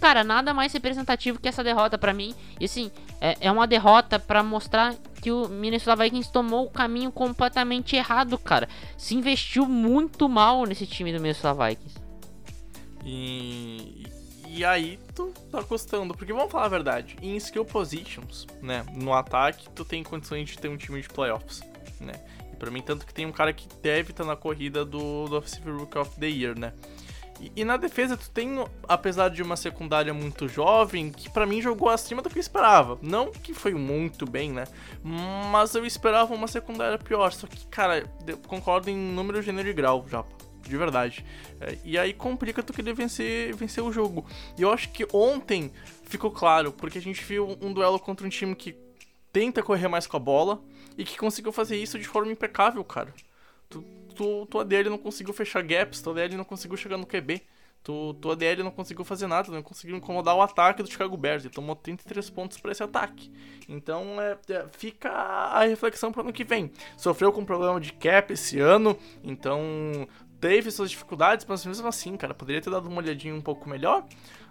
Cara, 0.00 0.24
nada 0.24 0.52
mais 0.52 0.72
representativo 0.72 1.38
que 1.40 1.48
essa 1.48 1.62
derrota 1.62 1.96
para 1.96 2.12
mim. 2.12 2.34
E 2.60 2.64
assim, 2.64 2.90
é, 3.20 3.36
é 3.40 3.52
uma 3.52 3.66
derrota 3.66 4.18
para 4.18 4.42
mostrar 4.42 4.94
que 5.22 5.30
o 5.30 5.48
Minnesota 5.48 6.02
Vikings 6.02 6.30
tomou 6.32 6.66
o 6.66 6.70
caminho 6.70 7.12
completamente 7.12 7.96
errado, 7.96 8.36
cara. 8.38 8.68
Se 8.96 9.14
investiu 9.14 9.66
muito 9.66 10.28
mal 10.28 10.64
nesse 10.64 10.86
time 10.86 11.12
do 11.12 11.20
Minnesota 11.20 11.66
Vikings. 11.66 11.96
E, 13.04 14.06
e 14.48 14.64
aí 14.64 14.98
tu 15.14 15.32
tá 15.50 15.62
custando, 15.62 16.14
porque 16.14 16.32
vamos 16.32 16.50
falar 16.50 16.66
a 16.66 16.68
verdade, 16.68 17.16
em 17.22 17.36
skill 17.36 17.64
positions, 17.64 18.46
né, 18.60 18.84
no 18.92 19.12
ataque, 19.12 19.68
tu 19.70 19.84
tem 19.84 20.02
condições 20.02 20.48
de 20.48 20.58
ter 20.58 20.68
um 20.68 20.76
time 20.76 21.00
de 21.00 21.08
playoffs, 21.08 21.62
né? 22.00 22.14
Pra 22.58 22.70
mim, 22.70 22.82
tanto 22.82 23.06
que 23.06 23.12
tem 23.12 23.26
um 23.26 23.32
cara 23.32 23.52
que 23.52 23.68
deve 23.82 24.10
estar 24.10 24.24
tá 24.24 24.30
na 24.30 24.36
corrida 24.36 24.84
do, 24.84 25.26
do 25.26 25.36
Offensive 25.36 25.70
Rookie 25.70 25.98
of 25.98 26.18
the 26.18 26.26
Year, 26.26 26.58
né? 26.58 26.72
E, 27.40 27.52
e, 27.56 27.64
na 27.64 27.76
defesa, 27.76 28.16
tu 28.16 28.30
tem, 28.30 28.64
apesar 28.88 29.28
de 29.28 29.42
uma 29.42 29.56
secundária 29.56 30.12
muito 30.14 30.48
jovem, 30.48 31.10
que 31.10 31.28
para 31.28 31.46
mim 31.46 31.60
jogou 31.60 31.88
acima 31.88 32.22
do 32.22 32.30
que 32.30 32.38
eu 32.38 32.40
esperava. 32.40 32.98
Não 33.02 33.30
que 33.30 33.52
foi 33.52 33.74
muito 33.74 34.24
bem, 34.26 34.50
né? 34.50 34.64
Mas 35.02 35.74
eu 35.74 35.84
esperava 35.84 36.34
uma 36.34 36.48
secundária 36.48 36.98
pior. 36.98 37.32
Só 37.32 37.46
que, 37.46 37.66
cara, 37.66 38.10
concordo 38.46 38.90
em 38.90 38.96
número, 38.96 39.42
gênero 39.42 39.68
e 39.68 39.72
grau, 39.72 40.06
já. 40.08 40.24
De 40.62 40.76
verdade. 40.76 41.24
É, 41.60 41.78
e 41.84 41.96
aí 41.96 42.12
complica 42.12 42.62
tu 42.62 42.72
querer 42.72 42.94
vencer, 42.94 43.54
vencer 43.54 43.84
o 43.84 43.92
jogo. 43.92 44.26
E 44.58 44.62
eu 44.62 44.72
acho 44.72 44.90
que 44.90 45.06
ontem 45.12 45.70
ficou 46.04 46.30
claro, 46.30 46.72
porque 46.72 46.98
a 46.98 47.02
gente 47.02 47.22
viu 47.22 47.56
um 47.60 47.72
duelo 47.72 48.00
contra 48.00 48.26
um 48.26 48.30
time 48.30 48.54
que 48.54 48.74
tenta 49.32 49.62
correr 49.62 49.86
mais 49.86 50.06
com 50.06 50.16
a 50.16 50.20
bola 50.20 50.60
e 50.96 51.04
que 51.04 51.16
conseguiu 51.18 51.52
fazer 51.52 51.76
isso 51.76 51.98
de 51.98 52.06
forma 52.06 52.32
impecável, 52.32 52.82
cara. 52.84 53.12
Tu, 53.68 53.82
tu, 54.14 54.46
tua 54.46 54.64
DL 54.64 54.88
não 54.88 54.98
conseguiu 54.98 55.34
fechar 55.34 55.62
gaps, 55.62 56.00
tua 56.00 56.14
DL 56.14 56.36
não 56.36 56.44
conseguiu 56.44 56.76
chegar 56.76 56.96
no 56.96 57.06
QB. 57.06 57.42
Tu, 57.82 58.14
tua 58.14 58.34
DL 58.34 58.64
não 58.64 58.70
conseguiu 58.72 59.04
fazer 59.04 59.28
nada, 59.28 59.52
não 59.52 59.62
conseguiu 59.62 59.96
incomodar 59.96 60.34
o 60.34 60.42
ataque 60.42 60.82
do 60.82 60.90
Chicago 60.90 61.16
Bears. 61.16 61.44
Ele 61.44 61.54
tomou 61.54 61.76
33 61.76 62.30
pontos 62.30 62.58
para 62.58 62.72
esse 62.72 62.82
ataque. 62.82 63.30
Então 63.68 64.20
é, 64.20 64.36
é, 64.48 64.66
fica 64.76 65.08
a 65.08 65.64
reflexão 65.64 66.10
para 66.10 66.22
ano 66.22 66.32
que 66.32 66.42
vem. 66.42 66.72
Sofreu 66.96 67.32
com 67.32 67.44
problema 67.44 67.80
de 67.80 67.92
cap 67.92 68.32
esse 68.32 68.58
ano, 68.58 68.98
então 69.22 69.60
teve 70.40 70.70
suas 70.70 70.90
dificuldades, 70.90 71.46
mas 71.48 71.64
mesmo 71.64 71.86
assim, 71.86 72.16
cara, 72.16 72.34
poderia 72.34 72.60
ter 72.60 72.70
dado 72.70 72.88
uma 72.88 72.98
olhadinha 72.98 73.34
um 73.34 73.40
pouco 73.40 73.68
melhor. 73.68 74.04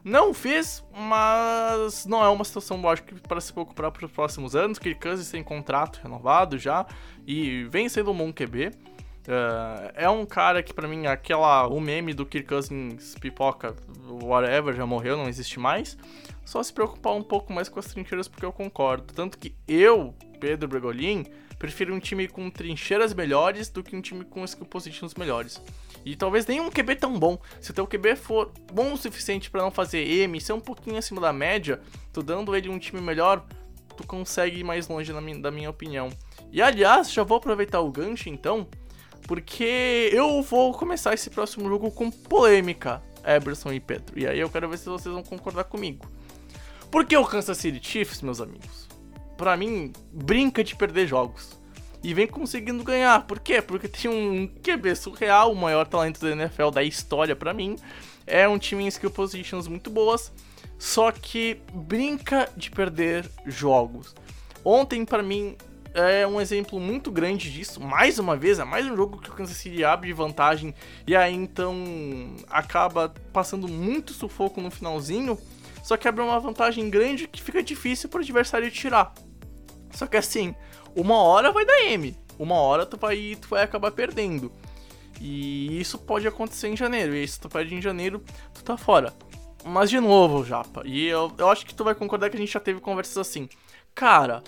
Não 0.06 0.36
fiz, 0.36 0.86
mas 0.94 2.06
não 2.06 2.24
é 2.24 2.30
uma 2.30 2.44
situação, 2.44 2.80
lógico, 2.80 3.20
para 3.28 3.42
se 3.42 3.52
preocupar 3.52 3.90
para 3.90 4.06
os 4.06 4.12
próximos 4.12 4.56
anos. 4.56 4.78
Kirk 4.78 5.02
Cousins 5.02 5.32
tem 5.32 5.44
contrato 5.44 6.00
renovado 6.04 6.60
já 6.60 6.86
e 7.26 7.64
vem 7.72 7.90
sendo 7.90 8.12
um 8.12 8.18
bom 8.18 8.32
QB. 8.32 8.68
Uh, 8.68 9.92
é 9.96 10.08
um 10.08 10.24
cara 10.24 10.62
que 10.62 10.72
para 10.72 10.88
mim 10.88 11.08
aquela 11.08 11.66
o 11.68 11.82
meme 11.82 12.14
do 12.14 12.24
Kirk 12.24 12.48
Cousins 12.48 13.16
pipoca 13.16 13.76
whatever 14.22 14.76
já 14.76 14.86
morreu 14.86 15.18
não 15.18 15.28
existe 15.28 15.60
mais 15.60 15.98
só 16.46 16.62
se 16.62 16.72
preocupar 16.72 17.14
um 17.14 17.24
pouco 17.24 17.52
mais 17.52 17.68
com 17.68 17.80
as 17.80 17.88
trincheiras 17.88 18.28
porque 18.28 18.46
eu 18.46 18.52
concordo 18.52 19.12
tanto 19.16 19.40
que 19.40 19.56
eu 19.68 20.14
Pedro 20.40 20.68
Bregolin 20.68 21.26
prefiro 21.58 21.94
um 21.94 22.00
time 22.00 22.28
com 22.28 22.50
trincheiras 22.50 23.14
melhores 23.14 23.70
do 23.70 23.84
que 23.84 23.96
um 23.96 24.02
time 24.02 24.24
com 24.26 24.44
skill 24.44 24.66
positions 24.66 25.14
melhores 25.16 25.62
e 26.06 26.16
talvez 26.16 26.46
nem 26.46 26.62
um 26.62 26.70
QB 26.70 26.96
tão 26.98 27.18
bom. 27.18 27.38
Se 27.60 27.72
o 27.72 27.74
teu 27.74 27.88
QB 27.88 28.16
for 28.16 28.52
bom 28.72 28.94
o 28.94 28.98
suficiente 28.98 29.50
para 29.50 29.64
não 29.64 29.72
fazer 29.72 30.08
M, 30.08 30.40
ser 30.40 30.54
um 30.54 30.60
pouquinho 30.60 30.98
acima 30.98 31.20
da 31.20 31.34
média, 31.34 31.82
tu 32.14 32.22
dando 32.22 32.56
ele 32.56 32.70
um 32.70 32.78
time 32.78 33.02
melhor, 33.02 33.44
tu 33.98 34.06
consegue 34.06 34.60
ir 34.60 34.64
mais 34.64 34.88
longe 34.88 35.12
na 35.12 35.20
minha, 35.20 35.40
da 35.40 35.50
minha 35.50 35.70
opinião. 35.70 36.10
E 36.52 36.62
aliás, 36.62 37.12
já 37.12 37.24
vou 37.24 37.38
aproveitar 37.38 37.80
o 37.80 37.92
gancho 37.92 38.30
então, 38.30 38.68
porque 39.28 40.12
eu 40.14 40.44
vou 40.44 40.74
começar 40.74 41.16
esse 41.16 41.32
próximo 41.32 41.68
jogo 41.68 41.90
com 41.90 42.12
polêmica, 42.12 43.02
Eberson 43.26 43.74
e 43.74 43.80
Pedro. 43.80 44.18
E 44.18 44.28
aí 44.28 44.40
eu 44.40 44.50
quero 44.50 44.70
ver 44.70 44.78
se 44.78 44.86
vocês 44.86 45.14
vão 45.14 45.24
concordar 45.24 45.64
comigo. 45.64 46.06
Por 46.92 47.04
que 47.06 47.18
o 47.18 47.26
Kansas 47.26 47.58
City 47.58 47.80
Chiefs, 47.84 48.22
meus 48.22 48.40
amigos? 48.40 48.85
Para 49.38 49.58
mim, 49.58 49.92
brinca 50.12 50.64
de 50.64 50.76
perder 50.76 51.08
jogos 51.08 51.58
e 52.06 52.14
vem 52.14 52.28
conseguindo 52.28 52.84
ganhar. 52.84 53.26
Por 53.26 53.40
quê? 53.40 53.62
Porque 53.62 53.88
tem 53.88 54.10
um 54.10 54.48
QB 54.48 54.96
surreal, 54.96 55.52
o 55.52 55.56
maior 55.56 55.88
talento 55.88 56.22
da 56.22 56.32
NFL 56.32 56.70
da 56.70 56.84
história 56.84 57.36
para 57.36 57.54
mim. 57.54 57.76
É 58.28 58.48
um 58.48 58.58
time 58.60 58.84
em 58.84 58.88
skill 58.88 59.12
positions 59.12 59.68
muito 59.68 59.90
boas, 59.90 60.32
só 60.78 61.12
que 61.12 61.60
brinca 61.74 62.50
de 62.56 62.70
perder 62.70 63.30
jogos. 63.46 64.16
Ontem, 64.64 65.04
para 65.04 65.22
mim, 65.22 65.56
é 65.96 66.28
um 66.28 66.42
exemplo 66.42 66.80
muito 66.80 67.10
grande 67.10 67.52
disso. 67.52 67.80
Mais 67.82 68.20
uma 68.20 68.36
vez, 68.36 68.60
é 68.60 68.64
mais 68.64 68.86
um 68.86 68.96
jogo 68.96 69.20
que 69.20 69.30
o 69.30 69.34
Kansas 69.34 69.58
City 69.58 69.84
abre 69.84 70.08
de 70.08 70.14
vantagem 70.14 70.76
e 71.08 71.16
aí 71.16 71.34
então 71.34 71.76
acaba 72.50 73.14
passando 73.32 73.68
muito 73.68 74.12
sufoco 74.14 74.62
no 74.62 74.70
finalzinho. 74.70 75.40
Só 75.86 75.96
que 75.96 76.08
abre 76.08 76.24
uma 76.24 76.40
vantagem 76.40 76.90
grande 76.90 77.28
que 77.28 77.44
fica 77.44 77.62
difícil 77.62 78.10
para 78.10 78.18
o 78.18 78.24
adversário 78.24 78.72
tirar. 78.72 79.14
Só 79.92 80.08
que 80.08 80.18
assim, 80.18 80.56
uma 80.96 81.22
hora 81.22 81.52
vai 81.52 81.64
dar 81.64 81.80
M. 81.84 82.18
Uma 82.40 82.56
hora 82.56 82.88
tu 82.88 82.98
vai, 82.98 83.38
tu 83.40 83.50
vai 83.50 83.62
acabar 83.62 83.92
perdendo. 83.92 84.52
E 85.22 85.80
isso 85.80 86.00
pode 86.00 86.28
acontecer 86.28 86.70
em 86.70 86.76
janeiro. 86.76 87.16
E 87.16 87.28
se 87.28 87.40
tu 87.40 87.48
perde 87.48 87.76
em 87.76 87.82
janeiro, 87.84 88.24
tu 88.52 88.64
tá 88.64 88.76
fora. 88.76 89.14
Mas 89.64 89.92
de 89.92 90.00
novo, 90.00 90.44
Japa, 90.44 90.82
e 90.86 91.06
eu, 91.06 91.32
eu 91.38 91.50
acho 91.50 91.64
que 91.64 91.76
tu 91.76 91.84
vai 91.84 91.94
concordar 91.94 92.32
que 92.32 92.36
a 92.36 92.40
gente 92.40 92.54
já 92.54 92.60
teve 92.60 92.80
conversas 92.80 93.20
assim. 93.20 93.48
Cara, 93.94 94.44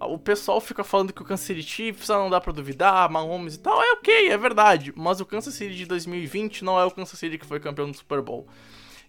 o 0.00 0.18
pessoal 0.18 0.58
fica 0.58 0.82
falando 0.82 1.12
que 1.12 1.20
o 1.20 1.24
Kansas 1.24 1.44
City 1.44 1.62
Chiefs 1.62 2.08
não 2.08 2.30
dá 2.30 2.40
pra 2.40 2.50
duvidar, 2.50 3.10
Mahomes 3.10 3.56
e 3.56 3.58
tal. 3.58 3.78
É 3.82 3.92
ok, 3.92 4.30
é 4.30 4.38
verdade. 4.38 4.94
Mas 4.96 5.20
o 5.20 5.26
Kansas 5.26 5.52
City 5.52 5.76
de 5.76 5.84
2020 5.84 6.64
não 6.64 6.80
é 6.80 6.84
o 6.86 6.90
Kansas 6.90 7.18
City 7.18 7.36
que 7.36 7.44
foi 7.44 7.60
campeão 7.60 7.90
do 7.90 7.96
Super 7.98 8.22
Bowl. 8.22 8.48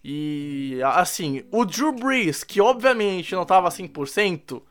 E 0.04 0.80
assim, 0.84 1.44
o 1.52 1.66
Drew 1.66 1.92
Brees, 1.92 2.44
que 2.44 2.62
obviamente 2.62 3.36
não 3.36 3.46
tava 3.46 3.70
100%, 3.70 4.62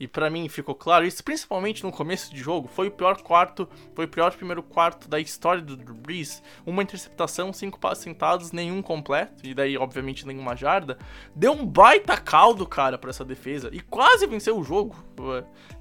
e 0.00 0.06
para 0.06 0.30
mim 0.30 0.48
ficou 0.48 0.74
claro 0.74 1.04
isso, 1.04 1.24
principalmente 1.24 1.82
no 1.82 1.90
começo 1.90 2.32
de 2.32 2.40
jogo, 2.40 2.68
foi 2.68 2.86
o 2.86 2.90
pior 2.90 3.20
quarto, 3.20 3.68
foi 3.94 4.04
o 4.04 4.08
pior 4.08 4.32
primeiro 4.32 4.62
quarto 4.62 5.08
da 5.08 5.18
história 5.18 5.60
do 5.60 5.76
Drew 5.76 5.94
Brees. 5.94 6.40
Uma 6.64 6.82
interceptação, 6.82 7.52
cinco 7.52 7.80
passos 7.80 8.04
sentados, 8.04 8.52
nenhum 8.52 8.80
completo, 8.80 9.44
e 9.44 9.52
daí 9.52 9.76
obviamente 9.76 10.26
nenhuma 10.26 10.54
jarda. 10.54 10.96
Deu 11.34 11.52
um 11.52 11.66
baita 11.66 12.16
caldo, 12.16 12.64
cara, 12.66 12.96
para 12.96 13.10
essa 13.10 13.24
defesa 13.24 13.70
e 13.72 13.80
quase 13.80 14.26
venceu 14.26 14.56
o 14.56 14.62
jogo. 14.62 14.94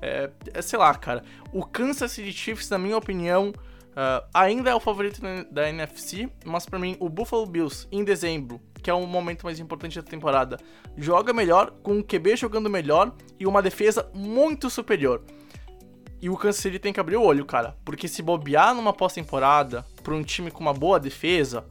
É, 0.02 0.32
é, 0.54 0.62
sei 0.62 0.80
lá, 0.80 0.94
cara. 0.96 1.24
O 1.54 1.64
Kansas 1.64 2.12
City 2.12 2.34
Chiefs, 2.34 2.70
na 2.70 2.78
minha 2.78 2.98
opinião, 2.98 3.54
Uh, 3.98 4.22
ainda 4.32 4.70
é 4.70 4.76
o 4.76 4.80
favorito 4.80 5.20
da 5.50 5.68
NFC, 5.70 6.30
mas 6.46 6.68
para 6.68 6.78
mim 6.78 6.96
o 7.00 7.10
Buffalo 7.10 7.48
Bills 7.48 7.88
em 7.92 8.04
dezembro, 8.04 8.62
que 8.88 8.92
é 8.92 8.94
o 8.94 9.06
momento 9.06 9.44
mais 9.44 9.60
importante 9.60 10.02
da 10.02 10.02
temporada, 10.02 10.58
joga 10.96 11.34
melhor, 11.34 11.72
com 11.84 12.00
o 12.00 12.02
QB 12.02 12.38
jogando 12.38 12.70
melhor 12.70 13.14
e 13.38 13.46
uma 13.46 13.62
defesa 13.62 14.10
muito 14.14 14.70
superior. 14.70 15.26
E 16.22 16.30
o 16.30 16.38
Kansas 16.38 16.62
City 16.62 16.80
tem 16.80 16.94
que 16.94 17.00
abrir 17.02 17.18
o 17.18 17.22
olho, 17.22 17.46
cara, 17.46 17.76
porque 17.84 18.08
se 18.08 18.24
bobear 18.24 18.74
numa 18.74 18.94
pós-temporada 18.94 19.86
para 20.02 20.14
um 20.14 20.24
time 20.24 20.50
com 20.50 20.62
uma 20.62 20.74
boa 20.74 21.02
defesa, 21.02 21.66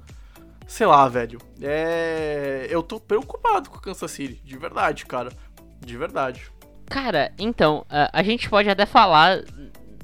sei 0.66 0.86
lá, 0.86 1.08
velho. 1.08 1.40
É. 1.58 2.66
Eu 2.68 2.82
tô 2.82 3.00
preocupado 3.00 3.70
com 3.70 3.78
o 3.78 3.80
Kansas 3.80 4.10
City, 4.10 4.38
de 4.44 4.58
verdade, 4.58 5.06
cara. 5.06 5.32
De 5.80 5.96
verdade. 5.96 6.52
Cara, 6.84 7.32
então, 7.38 7.86
a 8.12 8.22
gente 8.22 8.50
pode 8.50 8.68
até 8.68 8.84
falar 8.84 9.42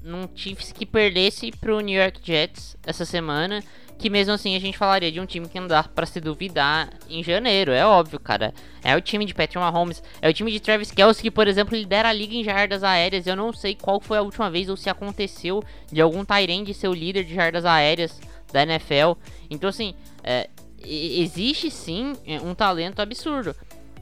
num 0.02 0.28
Chiefs 0.34 0.72
que 0.72 0.84
perdesse 0.84 1.50
pro 1.52 1.80
New 1.80 2.00
York 2.00 2.20
Jets 2.22 2.76
essa 2.84 3.04
semana, 3.04 3.62
que 3.98 4.10
mesmo 4.10 4.34
assim 4.34 4.56
a 4.56 4.58
gente 4.58 4.76
falaria 4.76 5.12
de 5.12 5.20
um 5.20 5.26
time 5.26 5.48
que 5.48 5.60
não 5.60 5.68
dá 5.68 5.84
pra 5.84 6.04
se 6.04 6.20
duvidar 6.20 6.90
em 7.08 7.22
janeiro, 7.22 7.70
é 7.70 7.86
óbvio, 7.86 8.18
cara. 8.18 8.52
É 8.82 8.96
o 8.96 9.00
time 9.00 9.24
de 9.24 9.32
Patrick 9.32 9.58
Mahomes, 9.58 10.02
é 10.20 10.28
o 10.28 10.32
time 10.32 10.50
de 10.50 10.58
Travis 10.58 10.90
Kelce 10.90 11.22
que, 11.22 11.30
por 11.30 11.46
exemplo, 11.46 11.76
lidera 11.76 12.08
a 12.08 12.12
liga 12.12 12.34
em 12.34 12.42
jardas 12.42 12.82
aéreas. 12.82 13.26
Eu 13.26 13.36
não 13.36 13.52
sei 13.52 13.76
qual 13.76 14.00
foi 14.00 14.18
a 14.18 14.22
última 14.22 14.50
vez 14.50 14.68
ou 14.68 14.76
se 14.76 14.90
aconteceu 14.90 15.62
de 15.90 16.00
algum 16.00 16.24
Tyrande 16.24 16.74
ser 16.74 16.88
o 16.88 16.94
líder 16.94 17.24
de 17.24 17.34
jardas 17.34 17.64
aéreas 17.64 18.20
da 18.52 18.64
NFL. 18.64 19.12
Então, 19.48 19.70
assim, 19.70 19.94
é, 20.24 20.50
existe 20.84 21.70
sim 21.70 22.14
é, 22.26 22.40
um 22.40 22.54
talento 22.54 23.00
absurdo. 23.00 23.54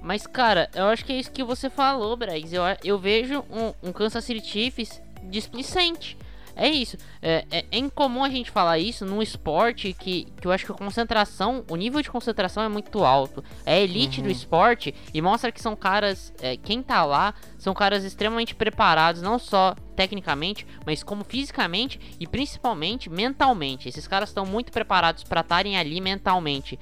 Mas, 0.03 0.27
cara, 0.27 0.71
eu 0.75 0.87
acho 0.87 1.05
que 1.05 1.13
é 1.13 1.19
isso 1.19 1.31
que 1.31 1.45
você 1.45 1.69
falou, 1.69 2.17
Bregs. 2.17 2.55
Eu, 2.55 2.63
eu 2.83 2.99
vejo 2.99 3.45
um, 3.51 3.89
um 3.89 3.93
Kansas 3.93 4.25
City 4.25 4.47
Chiefs 4.47 5.01
displicente. 5.25 6.17
É 6.57 6.69
isso. 6.69 6.97
É, 7.23 7.45
é, 7.51 7.65
é, 7.71 7.79
incomum 7.79 8.25
a 8.25 8.29
gente 8.29 8.51
falar 8.51 8.79
isso 8.79 9.05
num 9.07 9.23
esporte 9.23 9.93
que, 9.93 10.27
que 10.41 10.47
eu 10.47 10.53
acho 10.53 10.67
que 10.67 10.73
a 10.73 10.75
concentração, 10.75 11.65
o 11.71 11.77
nível 11.77 12.03
de 12.03 12.11
concentração 12.11 12.63
é 12.63 12.69
muito 12.69 13.05
alto. 13.05 13.43
É 13.65 13.83
elite 13.83 14.21
uhum. 14.21 14.27
do 14.27 14.33
esporte 14.33 14.95
e 15.13 15.23
mostra 15.23 15.51
que 15.51 15.61
são 15.61 15.75
caras. 15.75 16.33
É, 16.41 16.57
quem 16.57 16.83
tá 16.83 17.05
lá 17.05 17.35
são 17.59 17.73
caras 17.73 18.05
extremamente 18.05 18.55
preparados, 18.55 19.23
não 19.23 19.39
só 19.39 19.75
tecnicamente, 19.97 20.67
mas 20.87 21.03
como 21.03 21.25
fisicamente 21.25 22.01
e 22.19 22.27
principalmente 22.27 23.11
mentalmente. 23.11 23.89
Esses 23.89 24.07
caras 24.07 24.31
estão 24.31 24.47
muito 24.47 24.73
preparados 24.73 25.25
para 25.25 25.41
estarem 25.41 25.77
ali 25.77 26.01
mentalmente. 26.01 26.79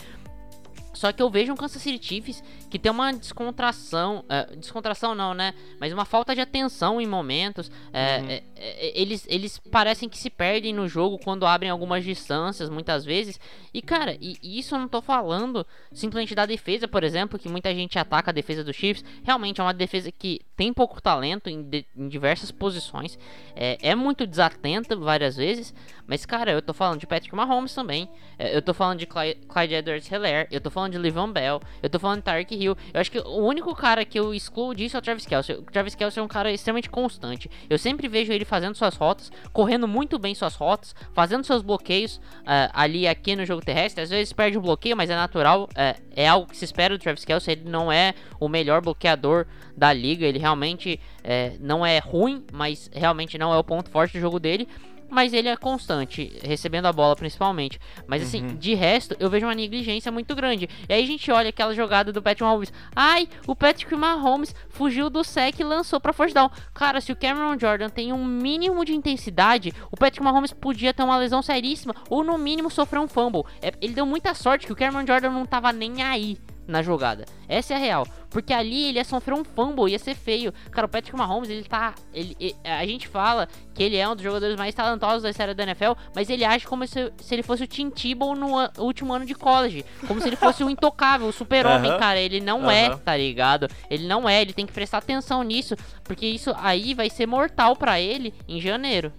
Só 0.99 1.12
que 1.12 1.22
eu 1.22 1.30
vejo 1.30 1.53
um 1.53 1.57
Kansas 1.57 1.80
City 1.80 2.05
Chiefs 2.05 2.42
que 2.68 2.76
tem 2.76 2.90
uma 2.90 3.12
descontração, 3.12 4.24
uh, 4.24 4.57
descontração 4.57 5.14
não, 5.14 5.32
né? 5.32 5.55
Mas 5.78 5.92
uma 5.92 6.05
falta 6.05 6.34
de 6.34 6.40
atenção 6.40 7.01
em 7.01 7.07
momentos. 7.07 7.68
Uh, 7.68 7.70
uhum. 7.70 8.36
uh, 8.36 8.42
eles, 8.57 9.24
eles 9.28 9.59
parecem 9.59 10.09
que 10.09 10.18
se 10.18 10.28
perdem 10.28 10.74
no 10.74 10.88
jogo 10.88 11.16
quando 11.22 11.46
abrem 11.46 11.70
algumas 11.70 12.03
distâncias, 12.03 12.68
muitas 12.68 13.05
vezes. 13.05 13.38
E 13.72 13.80
cara, 13.80 14.18
e, 14.20 14.36
e 14.42 14.59
isso 14.59 14.74
eu 14.74 14.80
não 14.80 14.88
tô 14.88 15.01
falando 15.01 15.64
simplesmente 15.92 16.34
da 16.34 16.44
defesa, 16.44 16.88
por 16.88 17.05
exemplo, 17.05 17.38
que 17.38 17.49
muita 17.49 17.72
gente 17.72 17.96
ataca 17.96 18.32
a 18.32 18.34
defesa 18.34 18.64
dos 18.64 18.74
Chiefs. 18.74 19.05
Realmente 19.22 19.61
é 19.61 19.64
uma 19.64 19.72
defesa 19.72 20.11
que 20.11 20.40
tem 20.59 20.72
pouco 20.72 21.00
talento 21.00 21.48
em, 21.48 21.62
de, 21.62 21.86
em 21.96 22.09
diversas 22.09 22.50
posições. 22.50 23.16
É, 23.54 23.78
é, 23.80 23.94
muito 23.94 24.26
desatenta 24.26 24.96
várias 24.96 25.36
vezes. 25.36 25.72
Mas 26.04 26.26
cara, 26.26 26.50
eu 26.50 26.61
tô 26.61 26.74
falando 26.74 26.98
de 26.98 27.06
Patrick 27.06 27.32
Mahomes 27.32 27.72
também. 27.72 28.09
eu 28.36 28.61
tô 28.61 28.74
falando 28.74 28.98
de 28.98 29.06
Clyde, 29.06 29.74
Edwards-Helaire. 29.74 30.48
Eu 30.50 30.61
tô 30.61 30.68
falando 30.68 30.92
de 30.92 30.98
Livon 30.98 31.30
Bell, 31.30 31.61
eu 31.80 31.88
tô 31.88 32.00
falando 32.00 32.18
de 32.18 32.24
Tark 32.24 32.50
Hill. 32.50 32.76
Eu 32.92 33.00
acho 33.00 33.09
que 33.09 33.20
o 33.20 33.36
único 33.36 33.72
cara 33.72 34.04
que 34.04 34.18
eu 34.18 34.34
excluo 34.34 34.74
disso 34.74 34.96
é 34.96 34.98
o 34.98 35.02
Travis 35.02 35.26
Kelce. 35.26 35.52
O 35.52 35.62
Travis 35.62 35.94
Kelce 35.94 36.18
é 36.18 36.22
um 36.22 36.26
cara 36.26 36.50
extremamente 36.50 36.90
constante. 36.90 37.48
Eu 37.70 37.78
sempre 37.78 38.09
vejo 38.09 38.32
ele 38.32 38.44
fazendo 38.44 38.74
suas 38.74 38.96
rotas, 38.96 39.30
correndo 39.52 39.86
muito 39.86 40.18
bem 40.18 40.34
suas 40.34 40.56
rotas, 40.56 40.92
fazendo 41.12 41.44
seus 41.44 41.62
bloqueios 41.62 42.16
uh, 42.16 42.68
ali 42.72 43.06
aqui 43.06 43.36
no 43.36 43.46
jogo 43.46 43.64
terrestre. 43.64 44.02
Às 44.02 44.11
vezes 44.11 44.32
perde 44.32 44.59
o 44.59 44.61
bloqueio, 44.61 44.96
mas 44.96 45.09
é 45.09 45.14
natural. 45.14 45.64
Uh, 45.64 46.02
é 46.16 46.26
algo 46.26 46.48
que 46.48 46.56
se 46.56 46.64
espera 46.64 46.98
do 46.98 47.00
Travis 47.00 47.24
Kelce. 47.24 47.52
Ele 47.52 47.70
não 47.70 47.92
é 47.92 48.12
o 48.40 48.48
melhor 48.48 48.80
bloqueador 48.80 49.46
da 49.79 49.93
liga. 49.93 50.26
Ele 50.26 50.39
realmente 50.39 51.01
uh, 51.20 51.57
não 51.61 51.85
é 51.85 51.99
ruim, 51.99 52.45
mas 52.53 52.91
realmente 52.93 53.39
não 53.39 53.53
é 53.53 53.57
o 53.57 53.64
ponto 53.64 53.91
forte 53.91 54.12
do 54.12 54.20
jogo 54.20 54.39
dele 54.39 54.68
mas 55.11 55.33
ele 55.33 55.49
é 55.49 55.57
constante, 55.57 56.39
recebendo 56.43 56.87
a 56.87 56.93
bola 56.93 57.16
principalmente. 57.16 57.81
Mas 58.07 58.22
assim, 58.22 58.43
uhum. 58.43 58.57
de 58.57 58.74
resto, 58.74 59.16
eu 59.18 59.31
vejo 59.31 59.47
uma 59.47 59.55
negligência 59.55 60.12
muito 60.12 60.35
grande. 60.35 60.68
E 60.89 60.93
aí 60.93 61.03
a 61.03 61.07
gente 61.07 61.31
olha 61.31 61.49
aquela 61.49 61.74
jogada 61.74 62.12
do 62.12 62.22
Patrick 62.22 62.43
Mahomes. 62.43 62.72
Ai, 62.95 63.29
o 63.47 63.57
Patrick 63.57 63.95
Mahomes 63.95 64.55
fugiu 64.68 65.09
do 65.09 65.24
sec 65.24 65.59
e 65.59 65.64
lançou 65.64 66.01
pra 66.01 66.12
first 66.12 66.35
down. 66.35 66.51
Cara, 66.74 67.01
se 67.01 67.11
o 67.11 67.16
Cameron 67.16 67.59
Jordan 67.59 67.89
tem 67.89 68.12
um 68.12 68.24
mínimo 68.24 68.85
de 68.85 68.95
intensidade, 68.95 69.72
o 69.91 69.97
Patrick 69.97 70.22
Mahomes 70.22 70.53
podia 70.53 70.93
ter 70.93 71.03
uma 71.03 71.16
lesão 71.16 71.43
seríssima 71.43 71.95
ou 72.11 72.22
no 72.22 72.37
mínimo 72.37 72.70
sofrer 72.70 73.01
um 73.01 73.09
fumble. 73.09 73.45
É, 73.62 73.72
ele 73.81 73.95
deu 73.95 74.05
muita 74.05 74.35
sorte 74.35 74.66
que 74.66 74.72
o 74.72 74.76
Cameron 74.76 75.07
Jordan 75.07 75.31
não 75.31 75.47
tava 75.47 75.72
nem 75.72 76.03
aí 76.03 76.37
na 76.68 76.82
jogada. 76.82 77.24
Essa 77.48 77.72
é 77.72 77.76
a 77.76 77.80
real. 77.80 78.06
Porque 78.28 78.52
ali 78.52 78.88
ele 78.88 78.98
ia 78.98 79.04
sofrer 79.04 79.34
um 79.34 79.42
fumble, 79.42 79.90
ia 79.90 79.98
ser 79.98 80.14
feio. 80.14 80.52
Cara, 80.70 80.86
o 80.86 80.88
Patrick 80.88 81.16
Mahomes, 81.16 81.48
ele 81.48 81.64
tá. 81.64 81.94
Ele, 82.12 82.36
ele, 82.38 82.54
a 82.62 82.84
gente 82.84 83.08
fala 83.08 83.48
que 83.74 83.82
ele 83.82 83.96
é 83.96 84.06
um 84.06 84.14
dos 84.14 84.22
jogadores 84.22 84.54
mais 84.56 84.74
talentosos 84.74 85.22
da 85.22 85.30
história 85.30 85.54
da 85.54 85.62
NFL, 85.62 85.92
mas 86.14 86.28
ele 86.28 86.44
age 86.44 86.66
como 86.66 86.86
se, 86.86 87.10
se 87.16 87.34
ele 87.34 87.42
fosse 87.42 87.64
o 87.64 87.66
Tim 87.66 87.88
Tebow 87.88 88.36
no 88.36 88.58
an, 88.58 88.70
último 88.76 89.14
ano 89.14 89.24
de 89.24 89.34
college. 89.34 89.84
Como 90.06 90.20
se 90.20 90.28
ele 90.28 90.36
fosse 90.36 90.62
o 90.62 90.68
intocável, 90.68 91.26
o 91.26 91.32
super-homem, 91.32 91.90
uhum. 91.90 91.98
cara. 91.98 92.20
Ele 92.20 92.40
não 92.40 92.64
uhum. 92.64 92.70
é, 92.70 92.94
tá 92.96 93.16
ligado? 93.16 93.66
Ele 93.90 94.06
não 94.06 94.28
é, 94.28 94.42
ele 94.42 94.52
tem 94.52 94.66
que 94.66 94.72
prestar 94.72 94.98
atenção 94.98 95.42
nisso, 95.42 95.74
porque 96.04 96.26
isso 96.26 96.54
aí 96.58 96.92
vai 96.92 97.08
ser 97.08 97.26
mortal 97.26 97.74
para 97.74 97.98
ele 97.98 98.34
em 98.46 98.60
janeiro. 98.60 99.10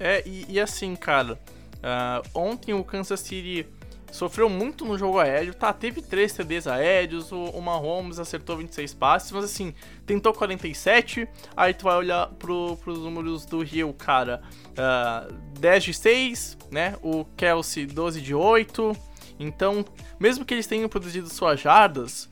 É, 0.00 0.22
e, 0.26 0.46
e 0.48 0.60
assim, 0.60 0.96
cara, 0.96 1.34
uh, 1.34 2.28
ontem 2.34 2.72
o 2.72 2.82
Kansas 2.82 3.20
City 3.20 3.66
sofreu 4.10 4.48
muito 4.48 4.84
no 4.84 4.98
jogo 4.98 5.18
aéreo, 5.18 5.54
tá? 5.54 5.72
Teve 5.72 6.02
3 6.02 6.32
TDs 6.32 6.66
aéreos, 6.66 7.32
o, 7.32 7.44
o 7.44 7.62
Mahomes 7.62 8.18
acertou 8.18 8.56
26 8.56 8.94
passes, 8.94 9.32
mas 9.32 9.44
assim, 9.44 9.74
tentou 10.06 10.32
47. 10.32 11.28
Aí 11.56 11.74
tu 11.74 11.84
vai 11.84 11.96
olhar 11.96 12.26
pro, 12.38 12.76
pros 12.76 12.98
números 12.98 13.44
do 13.44 13.62
Rio, 13.62 13.92
cara: 13.92 14.42
uh, 14.70 15.32
10 15.58 15.84
de 15.84 15.94
6, 15.94 16.58
né? 16.70 16.96
O 17.02 17.24
Kelsey 17.36 17.86
12 17.86 18.20
de 18.20 18.34
8. 18.34 18.96
Então, 19.40 19.84
mesmo 20.18 20.44
que 20.44 20.52
eles 20.52 20.66
tenham 20.66 20.88
produzido 20.88 21.28
suas 21.28 21.60
jardas, 21.60 22.28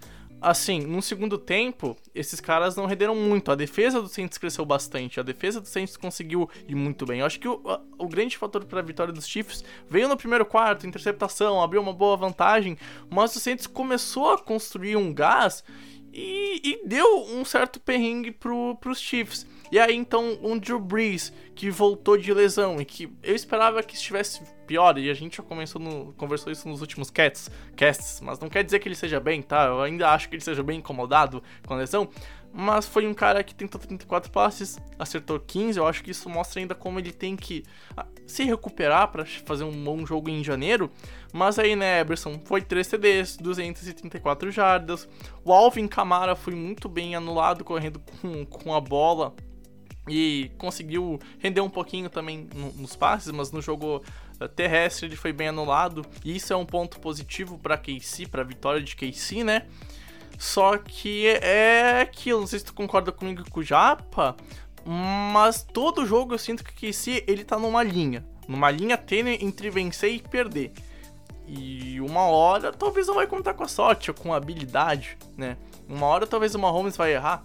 assim, 0.47 0.79
no 0.79 1.03
segundo 1.03 1.37
tempo, 1.37 1.97
esses 2.15 2.41
caras 2.41 2.77
não 2.77 2.87
renderam 2.87 3.17
muito. 3.17 3.51
A 3.51 3.57
defesa 3.57 4.01
do 4.01 4.09
Saints 4.09 4.39
cresceu 4.39 4.65
bastante. 4.65 5.19
A 5.19 5.23
defesa 5.25 5.61
do 5.61 5.67
Saints 5.67 5.97
conseguiu 5.97 6.49
ir 6.69 6.77
muito 6.77 7.05
bem. 7.05 7.19
Eu 7.19 7.27
acho 7.27 7.41
que 7.41 7.49
o, 7.49 7.61
o 7.99 8.07
grande 8.07 8.39
fator 8.39 8.65
para 8.65 8.79
a 8.79 8.83
vitória 8.83 9.13
dos 9.13 9.27
Chiefs 9.27 9.65
veio 9.91 10.09
no 10.09 10.17
primeiro 10.17 10.47
quarto, 10.47 10.87
interceptação, 10.87 11.61
abriu 11.61 11.83
uma 11.83 11.93
boa 11.93 12.17
vantagem, 12.17 12.79
mas 13.11 13.35
o 13.35 13.41
Saints 13.41 13.67
começou 13.67 14.31
a 14.31 14.39
construir 14.39 14.95
um 14.97 15.13
gás 15.13 15.65
e, 16.13 16.61
e 16.63 16.87
deu 16.87 17.25
um 17.25 17.45
certo 17.45 17.81
perrengue 17.81 18.31
pro, 18.31 18.77
pros 18.77 19.01
Chiefs. 19.01 19.45
E 19.71 19.79
aí 19.79 19.95
então 19.95 20.39
um 20.43 20.59
Drew 20.59 20.81
Brees 20.81 21.33
que 21.55 21.71
voltou 21.71 22.17
de 22.17 22.33
lesão 22.33 22.81
e 22.81 22.85
que 22.85 23.11
eu 23.23 23.35
esperava 23.35 23.83
que 23.83 23.95
estivesse 23.95 24.43
pior, 24.67 24.99
e 24.99 25.09
a 25.09 25.15
gente 25.15 25.37
já 25.37 25.43
começou 25.43 25.81
no, 25.81 26.13
conversou 26.15 26.53
isso 26.53 26.69
nos 26.69 26.81
últimos 26.81 27.09
casts, 27.09 27.51
casts, 27.77 28.21
mas 28.21 28.39
não 28.41 28.49
quer 28.49 28.65
dizer 28.65 28.81
que 28.81 28.89
ele 28.89 28.97
seja 28.97 29.21
bem, 29.21 29.41
tá? 29.41 29.67
Eu 29.67 29.81
ainda 29.81 30.11
acho 30.11 30.29
que 30.29 30.35
ele 30.35 30.43
seja 30.43 30.63
bem 30.63 30.81
incomodado 30.81 31.43
com 31.65 31.75
a 31.75 31.77
lesão, 31.77 32.09
mas 32.59 32.87
foi 32.87 33.07
um 33.07 33.13
cara 33.13 33.45
que 33.45 33.55
tentou 33.55 33.79
34 33.79 34.31
passes, 34.31 34.79
acertou 34.99 35.39
15. 35.39 35.79
Eu 35.79 35.87
acho 35.87 36.03
que 36.03 36.11
isso 36.11 36.27
mostra 36.31 36.59
ainda 36.59 36.75
como 36.75 36.99
ele 36.99 37.13
tem 37.13 37.37
que 37.37 37.63
ah, 37.95 38.07
se 38.27 38.45
recuperar 38.45 39.09
para 39.09 39.27
fazer 39.27 39.65
um 39.65 39.85
bom 39.85 40.07
jogo 40.07 40.31
em 40.31 40.43
janeiro. 40.43 40.91
Mas 41.35 41.59
aí, 41.59 41.77
né, 41.77 42.01
Eberson 42.01 42.41
foi 42.47 42.63
3 42.63 42.89
TDs, 42.89 43.37
234 43.37 44.51
jardas. 44.51 45.07
O 45.45 45.53
Alvin 45.53 45.87
Kamara 45.87 46.35
foi 46.35 46.55
muito 46.55 46.89
bem 46.89 47.15
anulado 47.15 47.63
correndo 47.63 48.01
com, 48.01 48.47
com 48.47 48.75
a 48.75 48.81
bola 48.81 49.35
e 50.09 50.51
conseguiu 50.57 51.19
render 51.39 51.61
um 51.61 51.69
pouquinho 51.69 52.09
também 52.09 52.49
nos 52.77 52.95
passes, 52.95 53.33
mas 53.33 53.51
no 53.51 53.61
jogo 53.61 54.03
eh, 54.41 54.49
terrestre 54.49 55.07
ele 55.07 55.17
foi 55.17 55.33
bem 55.33 55.49
anulado. 55.49 56.05
E 56.25 56.37
isso 56.37 56.53
é 56.53 56.57
um 56.57 56.67
ponto 56.67 57.01
positivo 57.01 57.59
para 57.59 57.77
KC, 57.77 58.27
para 58.27 58.43
a 58.43 58.45
vitória 58.45 58.81
de 58.81 58.95
KC, 58.95 59.43
né? 59.43 59.67
Só 60.39 60.77
que 60.79 61.27
é 61.27 62.01
aquilo, 62.01 62.41
não 62.41 62.47
sei 62.47 62.59
se 62.59 62.67
tu 62.67 62.75
concorda 62.75 63.11
comigo 63.11 63.49
com 63.51 63.61
o 63.61 63.63
Japa, 63.63 64.37
mas 64.85 65.63
todo 65.63 66.07
jogo 66.07 66.35
eu 66.35 66.39
sinto 66.39 66.63
que 66.63 66.71
o 66.71 66.93
KC 66.93 67.25
ele 67.27 67.43
tá 67.43 67.59
numa 67.59 67.83
linha, 67.83 68.25
numa 68.47 68.71
linha 68.71 68.97
tênue 68.97 69.39
entre 69.41 69.71
vencer 69.71 70.13
e 70.13 70.21
perder. 70.21 70.73
E 71.49 72.01
uma 72.01 72.23
hora 72.23 72.73
talvez 72.73 73.07
não 73.07 73.15
vai 73.15 73.27
contar 73.27 73.55
com 73.55 73.65
a 73.65 73.69
sorte 73.69 74.11
ou 74.11 74.15
com 74.15 74.33
a 74.33 74.37
habilidade, 74.37 75.17
né? 75.37 75.57
Uma 75.89 76.07
hora 76.07 76.27
talvez 76.27 76.55
o 76.55 76.59
Mahomes 76.59 76.97
vai 76.97 77.15
errar, 77.15 77.43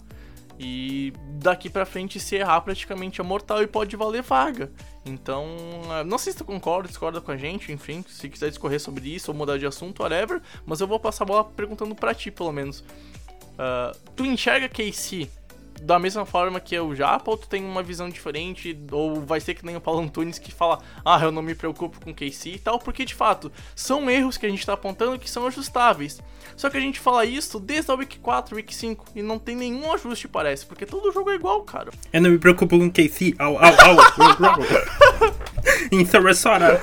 e 0.64 1.12
daqui 1.40 1.72
pra 1.72 1.88
frente, 1.88 2.20
se 2.20 2.36
errar, 2.36 2.62
praticamente 2.62 3.20
é 3.20 3.24
mortal 3.24 3.64
e 3.64 3.68
pode 3.68 3.96
valer 3.96 4.22
vaga. 4.22 4.72
Então, 5.04 5.48
não 6.06 6.20
sei 6.20 6.32
se 6.32 6.38
tu 6.38 6.46
concorda, 6.46 6.88
discorda 6.88 7.20
com 7.20 7.32
a 7.32 7.38
gente, 7.38 7.72
enfim, 7.72 8.06
se 8.08 8.30
quiser 8.30 8.50
discorrer 8.50 8.80
sobre 8.80 9.10
isso 9.10 9.32
ou 9.32 9.38
mudar 9.38 9.58
de 9.58 9.66
assunto, 9.66 10.04
whatever. 10.04 10.40
Mas 10.64 10.80
eu 10.80 10.86
vou 10.86 11.00
passar 11.00 11.24
a 11.24 11.28
bola 11.28 11.44
perguntando 11.44 11.96
pra 11.96 12.14
ti, 12.14 12.30
pelo 12.30 12.52
menos. 12.52 12.82
Uh, 12.82 13.98
tu 14.16 14.24
enxerga 14.24 14.70
KC 14.70 15.28
da 15.82 15.98
mesma 16.00 16.26
forma 16.26 16.60
que 16.60 16.76
eu 16.76 16.96
já, 16.96 17.20
ou 17.26 17.38
tu 17.38 17.48
tem 17.48 17.64
uma 17.64 17.82
visão 17.82 18.10
diferente, 18.10 18.78
ou 18.92 19.22
vai 19.22 19.40
ser 19.40 19.54
que 19.54 19.66
nem 19.66 19.76
o 19.76 19.82
Paulo 19.82 20.02
Antunes 20.02 20.38
que 20.38 20.52
fala, 20.52 20.80
ah, 21.04 21.20
eu 21.22 21.32
não 21.32 21.42
me 21.42 21.56
preocupo 21.56 22.00
com 22.00 22.14
KC 22.14 22.52
e 22.52 22.60
tal, 22.60 22.80
porque 22.80 23.04
de 23.04 23.16
fato, 23.16 23.52
são 23.76 24.10
erros 24.10 24.38
que 24.38 24.46
a 24.46 24.50
gente 24.50 24.66
tá 24.66 24.74
apontando 24.74 25.20
que 25.20 25.30
são 25.30 25.48
ajustáveis. 25.48 26.22
Só 26.56 26.70
que 26.70 26.78
a 26.78 26.82
gente 26.82 27.00
fala 27.00 27.26
isso 27.26 27.60
desde 27.60 27.92
a 27.92 27.96
Week 27.96 28.20
4, 28.20 28.56
Week 28.56 28.74
5, 28.74 29.06
e 29.16 29.22
não 29.22 29.40
tem 29.40 29.56
nenhum 29.56 29.92
ajuste, 29.92 30.28
parece, 30.28 30.66
porque 30.66 30.86
todo 30.86 31.12
jogo 31.12 31.32
é 31.32 31.36
igual, 31.36 31.64
cara. 31.64 31.92
Eu 32.14 32.22
não 32.22 32.30
me 32.30 32.38
preocupo 32.38 32.78
com 32.78 32.90
KC, 32.90 33.36
au, 33.40 33.58
au, 33.58 33.74
au, 33.80 33.98
em 35.92 36.06
Sarasota. 36.06 36.80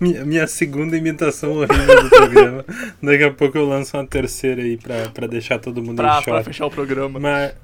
minha, 0.00 0.24
minha 0.24 0.46
segunda 0.46 0.96
imitação 0.96 1.52
horrível 1.52 2.02
do 2.02 2.10
programa. 2.10 2.64
Daqui 3.02 3.24
a 3.24 3.30
pouco 3.30 3.58
eu 3.58 3.66
lanço 3.68 3.96
uma 3.96 4.06
terceira 4.06 4.62
aí 4.62 4.76
pra, 4.76 5.08
pra 5.08 5.26
deixar 5.26 5.58
todo 5.58 5.82
mundo 5.82 5.96
Em 6.06 6.22
pra 6.22 6.44
fechar 6.44 6.66
o 6.66 6.70
programa. 6.70 7.18
Mas. 7.18 7.54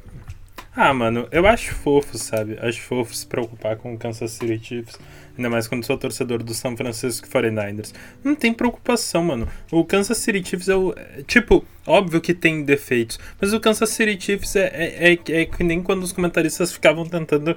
Ah, 0.74 0.94
mano, 0.94 1.28
eu 1.30 1.46
acho 1.46 1.74
fofo, 1.74 2.16
sabe? 2.16 2.58
Acho 2.60 2.80
fofo 2.80 3.14
se 3.14 3.26
preocupar 3.26 3.76
com 3.76 3.92
o 3.92 3.98
Kansas 3.98 4.30
City 4.30 4.58
Chiefs. 4.58 4.98
Ainda 5.36 5.48
mais 5.48 5.66
quando 5.66 5.84
sou 5.84 5.96
torcedor 5.98 6.42
do 6.42 6.54
São 6.54 6.76
Francisco 6.76 7.26
49ers. 7.28 7.92
Não 8.22 8.34
tem 8.34 8.52
preocupação, 8.52 9.22
mano. 9.24 9.48
O 9.70 9.84
Kansas 9.84 10.18
City 10.18 10.42
Chiefs 10.46 10.68
é 10.68 10.76
o. 10.76 10.94
é, 10.96 11.22
tipo, 11.26 11.64
óbvio 11.86 12.20
que 12.20 12.32
tem 12.32 12.64
defeitos. 12.64 13.18
Mas 13.40 13.52
o 13.52 13.60
Kansas 13.60 13.90
City 13.90 14.18
Chiefs 14.18 14.56
é, 14.56 14.70
é, 14.72 15.12
é, 15.12 15.42
é 15.42 15.46
que 15.46 15.62
nem 15.62 15.82
quando 15.82 16.02
os 16.02 16.12
comentaristas 16.12 16.72
ficavam 16.72 17.04
tentando 17.04 17.56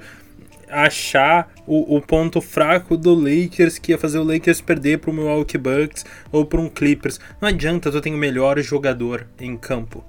achar 0.69 1.51
o, 1.65 1.95
o 1.95 2.01
ponto 2.01 2.41
fraco 2.41 2.97
do 2.97 3.13
Lakers 3.13 3.77
que 3.77 3.91
ia 3.91 3.97
fazer 3.97 4.19
o 4.19 4.23
Lakers 4.23 4.61
perder 4.61 4.99
pro 4.99 5.13
Milwaukee 5.13 5.57
Bucks 5.57 6.05
ou 6.31 6.45
pra 6.45 6.59
um 6.59 6.69
Clippers. 6.69 7.19
Não 7.39 7.49
adianta, 7.49 7.91
tu 7.91 8.01
tem 8.01 8.13
o 8.13 8.17
melhor 8.17 8.59
jogador 8.59 9.27
em 9.39 9.55
campo. 9.55 10.03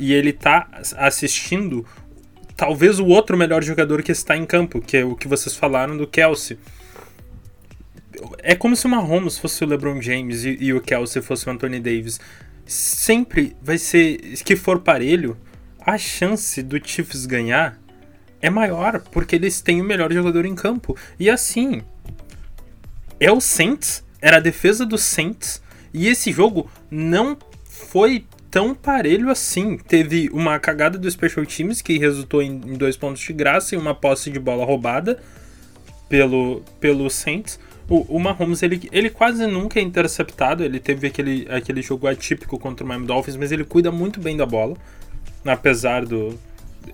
E 0.00 0.14
ele 0.14 0.32
tá 0.32 0.66
assistindo 0.96 1.84
talvez 2.56 2.98
o 2.98 3.04
outro 3.04 3.36
melhor 3.36 3.62
jogador 3.62 4.02
que 4.02 4.10
está 4.10 4.34
em 4.34 4.46
campo, 4.46 4.80
que 4.80 4.96
é 4.96 5.04
o 5.04 5.14
que 5.14 5.28
vocês 5.28 5.54
falaram 5.54 5.94
do 5.94 6.06
Kelsey. 6.06 6.58
É 8.38 8.54
como 8.54 8.74
se 8.74 8.86
o 8.86 8.88
Mahomes 8.88 9.36
fosse 9.36 9.62
o 9.62 9.66
LeBron 9.66 10.00
James 10.00 10.42
e, 10.44 10.56
e 10.58 10.72
o 10.72 10.80
Kelsey 10.80 11.20
fosse 11.20 11.46
o 11.46 11.52
Anthony 11.52 11.80
Davis. 11.80 12.18
Sempre 12.64 13.54
vai 13.60 13.76
ser 13.76 14.16
que 14.42 14.56
for 14.56 14.80
parelho, 14.80 15.36
a 15.78 15.98
chance 15.98 16.62
do 16.62 16.80
Chiefs 16.82 17.26
ganhar 17.26 17.78
é 18.40 18.48
maior, 18.48 19.02
porque 19.12 19.36
eles 19.36 19.60
têm 19.60 19.82
o 19.82 19.84
melhor 19.84 20.10
jogador 20.10 20.46
em 20.46 20.54
campo. 20.54 20.96
E 21.18 21.28
assim, 21.28 21.82
é 23.18 23.30
o 23.30 23.38
Saints, 23.38 24.02
era 24.18 24.38
a 24.38 24.40
defesa 24.40 24.86
do 24.86 24.96
Saints, 24.96 25.62
e 25.92 26.08
esse 26.08 26.32
jogo 26.32 26.70
não 26.90 27.36
foi 27.64 28.24
tão 28.50 28.74
parelho 28.74 29.30
assim. 29.30 29.78
Teve 29.78 30.28
uma 30.32 30.58
cagada 30.58 30.98
do 30.98 31.10
Special 31.10 31.46
Teams 31.46 31.80
que 31.80 31.98
resultou 31.98 32.42
em, 32.42 32.52
em 32.52 32.74
dois 32.74 32.96
pontos 32.96 33.22
de 33.22 33.32
graça 33.32 33.74
e 33.74 33.78
uma 33.78 33.94
posse 33.94 34.30
de 34.30 34.38
bola 34.38 34.64
roubada 34.64 35.18
pelo, 36.08 36.62
pelo 36.80 37.08
Saints. 37.08 37.58
O, 37.88 38.16
o 38.16 38.20
Mahomes, 38.20 38.62
ele, 38.62 38.88
ele 38.92 39.10
quase 39.10 39.46
nunca 39.46 39.80
é 39.80 39.82
interceptado. 39.82 40.62
Ele 40.62 40.78
teve 40.78 41.06
aquele, 41.06 41.46
aquele 41.50 41.80
jogo 41.82 42.06
atípico 42.06 42.58
contra 42.58 42.84
o 42.84 42.88
Miami 42.88 43.06
Dolphins, 43.06 43.36
mas 43.36 43.50
ele 43.52 43.64
cuida 43.64 43.90
muito 43.90 44.20
bem 44.20 44.36
da 44.36 44.44
bola. 44.44 44.76
Apesar 45.44 46.04
do. 46.04 46.38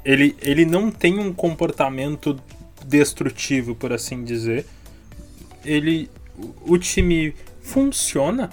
Ele, 0.04 0.36
ele 0.40 0.64
não 0.64 0.90
tem 0.90 1.18
um 1.18 1.32
comportamento 1.32 2.38
destrutivo, 2.84 3.74
por 3.74 3.92
assim 3.92 4.22
dizer. 4.24 4.64
Ele. 5.64 6.08
O, 6.38 6.74
o 6.74 6.78
time 6.78 7.34
funciona. 7.60 8.50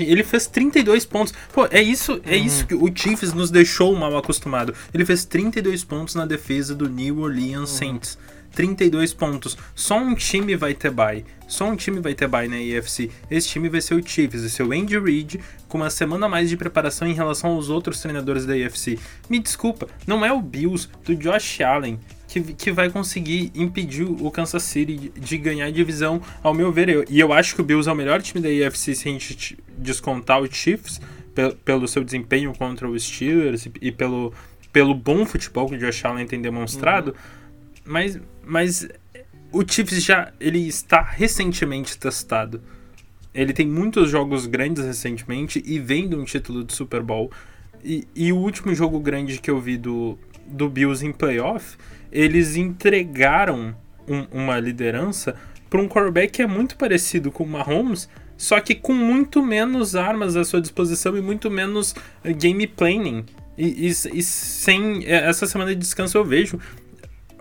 Ele 0.00 0.22
fez 0.22 0.46
32 0.46 1.04
pontos. 1.04 1.34
Pô, 1.52 1.66
é 1.70 1.82
isso, 1.82 2.20
é 2.24 2.36
isso 2.36 2.66
que 2.66 2.74
o 2.74 2.90
Chiefs 2.94 3.32
nos 3.32 3.50
deixou 3.50 3.94
mal 3.94 4.16
acostumado. 4.16 4.74
Ele 4.92 5.04
fez 5.04 5.24
32 5.24 5.84
pontos 5.84 6.14
na 6.14 6.26
defesa 6.26 6.74
do 6.74 6.88
New 6.88 7.20
Orleans 7.20 7.70
Saints. 7.70 8.18
32 8.54 9.12
pontos. 9.12 9.58
Só 9.74 9.98
um 9.98 10.14
time 10.14 10.56
vai 10.56 10.74
ter 10.74 10.90
bye. 10.90 11.24
Só 11.46 11.66
um 11.68 11.76
time 11.76 12.00
vai 12.00 12.14
ter 12.14 12.28
bye 12.28 12.48
na 12.48 12.56
AFC. 12.56 13.10
Esse 13.30 13.48
time 13.48 13.68
vai 13.68 13.80
ser 13.80 13.94
o 13.94 14.06
Chiefs, 14.06 14.40
vai 14.40 14.50
ser 14.50 14.62
o 14.62 14.72
Andy 14.72 14.98
Reid, 14.98 15.40
com 15.68 15.78
uma 15.78 15.90
semana 15.90 16.26
a 16.26 16.28
mais 16.28 16.48
de 16.48 16.56
preparação 16.56 17.06
em 17.06 17.14
relação 17.14 17.50
aos 17.50 17.68
outros 17.68 18.00
treinadores 18.00 18.46
da 18.46 18.54
AFC. 18.54 18.98
Me 19.28 19.38
desculpa, 19.38 19.88
não 20.06 20.24
é 20.24 20.32
o 20.32 20.40
Bills 20.40 20.88
do 21.04 21.14
Josh 21.14 21.60
Allen 21.60 21.98
que, 22.42 22.52
que 22.54 22.72
vai 22.72 22.90
conseguir 22.90 23.50
impedir 23.54 24.04
o 24.04 24.30
Kansas 24.30 24.62
City 24.62 25.12
de, 25.18 25.38
ganhar 25.38 25.66
a 25.66 25.70
divisão, 25.70 26.20
ao 26.42 26.52
meu 26.54 26.72
ver. 26.72 26.88
Eu- 26.88 27.04
e 27.08 27.20
eu 27.20 27.32
acho 27.32 27.54
que 27.54 27.60
o 27.60 27.64
Bills 27.64 27.88
é 27.88 27.92
o 27.92 27.96
melhor 27.96 28.20
time 28.22 28.40
da 28.42 28.66
AFC 28.66 28.94
se 28.94 29.08
a 29.08 29.12
gente 29.12 29.58
descontar 29.78 30.40
o 30.40 30.52
Chiefs 30.52 31.00
pe- 31.34 31.54
pelo 31.64 31.86
seu 31.88 32.02
desempenho 32.04 32.52
contra 32.56 32.88
os 32.88 33.02
Steelers 33.04 33.66
e, 33.66 33.72
e 33.80 33.92
pelo, 33.92 34.32
pelo 34.72 34.94
bom 34.94 35.24
futebol 35.24 35.68
que 35.68 35.74
o 35.76 35.78
Josh 35.78 36.04
Allen 36.04 36.26
tem 36.26 36.40
demonstrado. 36.40 37.14
Mas, 37.84 38.18
mas 38.44 38.88
o 39.52 39.62
Chiefs 39.66 40.02
já 40.04 40.32
ele 40.40 40.66
está 40.66 41.02
recentemente 41.02 41.96
testado. 41.98 42.60
Ele 43.34 43.52
tem 43.52 43.66
muitos 43.66 44.10
jogos 44.10 44.46
grandes 44.46 44.84
recentemente 44.84 45.62
e 45.66 45.78
vem 45.78 46.08
de 46.08 46.14
um 46.14 46.24
título 46.24 46.62
de 46.64 46.72
Super 46.72 47.02
Bowl. 47.02 47.30
E, 47.84 48.06
e 48.14 48.32
o 48.32 48.36
último 48.36 48.74
jogo 48.74 48.98
grande 49.00 49.38
que 49.38 49.50
eu 49.50 49.60
vi 49.60 49.76
do, 49.76 50.16
do 50.46 50.68
Bills 50.70 51.04
em 51.04 51.12
playoff, 51.12 51.76
eles 52.14 52.56
entregaram 52.56 53.74
um- 54.08 54.26
uma 54.30 54.58
liderança 54.60 55.34
para 55.68 55.80
um 55.82 55.88
quarterback 55.88 56.32
que 56.32 56.42
é 56.42 56.46
muito 56.46 56.76
parecido 56.76 57.32
com 57.32 57.42
o 57.44 57.48
Mahomes, 57.48 58.08
só 58.36 58.60
que 58.60 58.74
com 58.74 58.92
muito 58.94 59.42
menos 59.42 59.96
armas 59.96 60.36
à 60.36 60.44
sua 60.44 60.60
disposição 60.60 61.16
e 61.16 61.20
muito 61.20 61.50
menos 61.50 61.94
eh, 62.22 62.32
game 62.32 62.66
planning. 62.66 63.24
E, 63.58 63.88
e- 63.88 64.18
e 64.18 64.22
sem 64.22 65.04
eh, 65.04 65.28
essa 65.28 65.46
semana 65.46 65.70
de 65.70 65.76
descanso 65.80 66.16
eu 66.18 66.24
vejo 66.24 66.58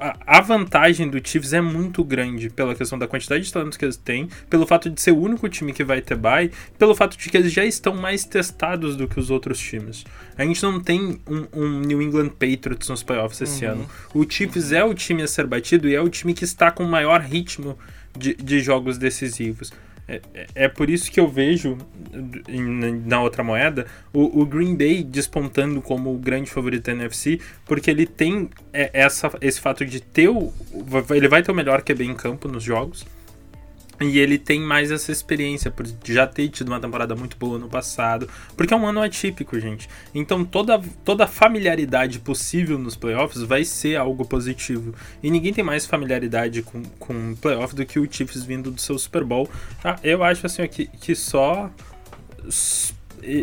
a, 0.04 0.38
a 0.38 0.42
vantagem 0.42 1.10
do 1.10 1.26
Chiefs 1.26 1.54
é 1.54 1.62
muito 1.62 2.04
grande 2.04 2.50
pela 2.50 2.76
questão 2.76 3.00
da 3.00 3.08
quantidade 3.08 3.46
de 3.46 3.54
talentos 3.54 3.78
que 3.78 3.86
eles 3.86 3.96
têm, 3.96 4.28
pelo 4.50 4.68
fato 4.68 4.90
de 4.90 5.00
ser 5.00 5.12
o 5.12 5.18
único 5.18 5.48
time 5.48 5.72
que 5.72 5.82
vai 5.82 6.02
ter 6.02 6.18
bye, 6.18 6.52
pelo 6.78 6.94
fato 6.94 7.18
de 7.18 7.30
que 7.30 7.38
eles 7.38 7.54
já 7.54 7.64
estão 7.64 7.96
mais 7.96 8.26
testados 8.26 8.98
do 8.98 9.08
que 9.08 9.18
os 9.18 9.30
outros 9.30 9.58
times. 9.58 10.04
A 10.38 10.44
gente 10.44 10.62
não 10.62 10.82
tem 10.82 11.22
um, 11.26 11.48
um 11.54 11.80
New 11.80 12.02
England 12.02 12.30
Patriots 12.32 12.90
nos 12.90 13.02
playoffs 13.02 13.40
esse 13.40 13.64
ano. 13.64 13.88
O 14.14 14.30
Chiefs 14.30 14.74
é 14.74 14.84
o 14.84 14.94
time 14.94 15.24
a 15.24 15.28
ser 15.28 15.48
batido 15.48 15.88
e 15.88 15.96
é 15.96 16.02
o 16.02 16.10
time 16.10 16.34
que 16.34 16.44
está 16.44 16.70
com 16.70 16.84
o 16.84 16.88
maior 16.88 17.22
ritmo 17.22 17.78
de, 18.18 18.34
de 18.34 18.60
jogos 18.60 18.98
decisivos. 18.98 19.72
É, 20.08 20.22
é- 20.34 20.48
é 20.56 20.68
por 20.68 20.90
isso 20.90 21.12
que 21.12 21.20
eu 21.20 21.28
vejo 21.28 21.78
na 23.06 23.22
outra 23.22 23.44
moeda 23.44 23.86
o, 24.14 24.42
o 24.42 24.46
Green 24.46 24.76
Bay 24.76 25.04
despontando 25.04 25.82
como 25.82 26.14
o 26.14 26.18
grande 26.18 26.50
favorito 26.50 26.86
da 26.86 26.92
NFC, 26.92 27.40
porque 27.66 27.90
ele 27.90 28.06
tem 28.06 28.50
é, 28.72 28.90
essa, 28.94 29.32
esse 29.42 29.60
fato 29.62 29.86
de 29.86 30.02
ter 30.02 30.30
o. 30.30 30.52
Ele 31.16 31.28
vai 31.28 31.42
ter 31.42 31.52
o 31.52 31.56
melhor 31.56 31.82
QB 31.82 32.04
em 32.04 32.14
campo 32.14 32.48
nos 32.48 32.64
jogos. 32.64 33.06
E 34.02 34.20
ele 34.20 34.38
tem 34.38 34.60
mais 34.60 34.92
essa 34.92 35.12
experiência, 35.12 35.70
por 35.70 35.86
já 36.04 36.26
ter 36.26 36.50
tido 36.50 36.70
uma 36.70 36.80
temporada 36.80 37.16
muito 37.16 37.38
boa 37.38 37.60
no 37.60 37.70
passado. 37.70 38.28
Porque 38.58 38.74
é 38.74 38.78
um 38.78 38.86
ano 38.88 39.02
atípico, 39.02 39.60
gente. 39.60 39.88
Então 40.14 40.44
toda, 40.44 40.82
toda 41.06 41.28
familiaridade 41.28 42.20
possível 42.20 42.78
nos 42.78 42.96
playoffs 42.96 43.44
vai 43.44 43.64
ser 43.64 43.96
algo 43.96 44.26
positivo. 44.26 44.94
E 45.22 45.30
ninguém 45.30 45.54
tem 45.54 45.64
mais 45.64 45.86
familiaridade 45.86 46.62
com, 46.64 46.84
com 47.00 47.36
playoff 47.36 47.76
do 47.76 47.86
que 47.86 48.00
o 48.00 48.12
Chiefs 48.12 48.44
vindo 48.44 48.72
do 48.72 48.82
seu 48.82 48.98
Super 48.98 49.24
Bowl. 49.24 49.50
Ah, 49.84 49.98
eu 50.04 50.24
acho 50.24 50.46
assim 50.46 50.68
que, 50.68 50.88
que 50.88 51.16
só. 51.16 51.70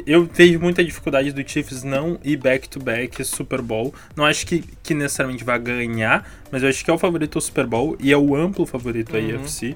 Eu 0.06 0.26
vejo 0.26 0.60
muita 0.60 0.84
dificuldade 0.84 1.32
do 1.32 1.48
Chiefs 1.48 1.82
não 1.82 2.20
ir 2.22 2.36
back-to-back 2.36 3.24
Super 3.24 3.62
Bowl. 3.62 3.94
Não 4.14 4.26
acho 4.26 4.46
que, 4.46 4.62
que 4.82 4.92
necessariamente 4.92 5.42
vai 5.42 5.58
ganhar, 5.58 6.30
mas 6.52 6.62
eu 6.62 6.68
acho 6.68 6.84
que 6.84 6.90
é 6.90 6.94
o 6.94 6.98
favorito 6.98 7.38
ao 7.38 7.40
Super 7.40 7.66
Bowl 7.66 7.96
e 7.98 8.12
é 8.12 8.16
o 8.16 8.36
amplo 8.36 8.66
favorito 8.66 9.16
à 9.16 9.18
AFC. 9.18 9.74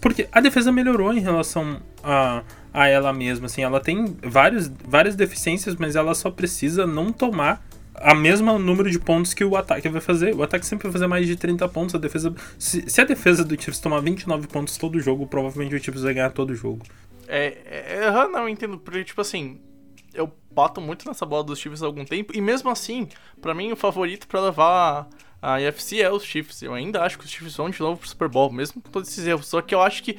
Porque 0.00 0.28
a 0.30 0.40
defesa 0.40 0.70
melhorou 0.70 1.12
em 1.12 1.20
relação 1.20 1.80
a, 2.02 2.42
a 2.72 2.86
ela 2.86 3.12
mesma, 3.12 3.46
assim, 3.46 3.62
ela 3.62 3.80
tem 3.80 4.16
vários, 4.22 4.68
várias 4.68 5.16
deficiências, 5.16 5.74
mas 5.76 5.96
ela 5.96 6.14
só 6.14 6.30
precisa 6.30 6.86
não 6.86 7.12
tomar 7.12 7.66
a 7.94 8.14
mesma 8.14 8.58
número 8.58 8.90
de 8.90 8.98
pontos 8.98 9.32
que 9.32 9.44
o 9.44 9.56
ataque 9.56 9.88
vai 9.88 10.00
fazer. 10.00 10.34
O 10.34 10.42
ataque 10.42 10.66
sempre 10.66 10.84
vai 10.84 10.92
fazer 10.92 11.06
mais 11.06 11.26
de 11.26 11.34
30 11.34 11.66
pontos, 11.68 11.94
a 11.94 11.98
defesa... 11.98 12.34
Se, 12.58 12.88
se 12.88 13.00
a 13.00 13.04
defesa 13.04 13.44
do 13.44 13.60
Chiefs 13.60 13.80
tomar 13.80 14.00
29 14.00 14.46
pontos 14.48 14.76
todo 14.76 15.00
jogo, 15.00 15.26
provavelmente 15.26 15.74
o 15.74 15.82
Chiefs 15.82 16.02
vai 16.02 16.14
ganhar 16.14 16.30
todo 16.30 16.54
jogo. 16.54 16.84
É, 17.26 17.58
é, 17.64 17.96
é, 17.96 18.06
aham, 18.06 18.28
não, 18.28 18.40
eu 18.42 18.48
entendo, 18.48 18.78
porque, 18.78 19.02
tipo 19.02 19.20
assim, 19.20 19.58
eu 20.14 20.32
bato 20.50 20.80
muito 20.80 21.08
nessa 21.08 21.26
bola 21.26 21.42
dos 21.42 21.58
Chiefs 21.58 21.82
há 21.82 21.86
algum 21.86 22.04
tempo, 22.04 22.36
e 22.36 22.40
mesmo 22.40 22.70
assim, 22.70 23.08
pra 23.40 23.54
mim, 23.54 23.72
o 23.72 23.76
favorito 23.76 24.28
pra 24.28 24.40
levar 24.40 25.08
a, 25.40 25.56
UFC 25.56 26.00
é 26.00 26.10
os 26.10 26.24
Chiefs. 26.24 26.62
Eu 26.62 26.74
ainda 26.74 27.02
acho 27.02 27.18
que 27.18 27.24
os 27.24 27.30
Chiefs 27.30 27.56
vão 27.56 27.70
de 27.70 27.80
novo 27.80 27.98
pro 27.98 28.08
Super 28.08 28.28
Bowl, 28.28 28.52
mesmo 28.52 28.80
com 28.80 28.90
todos 28.90 29.08
esses 29.08 29.26
erros. 29.26 29.46
Só 29.46 29.60
que 29.60 29.74
eu 29.74 29.82
acho 29.82 30.02
que 30.02 30.18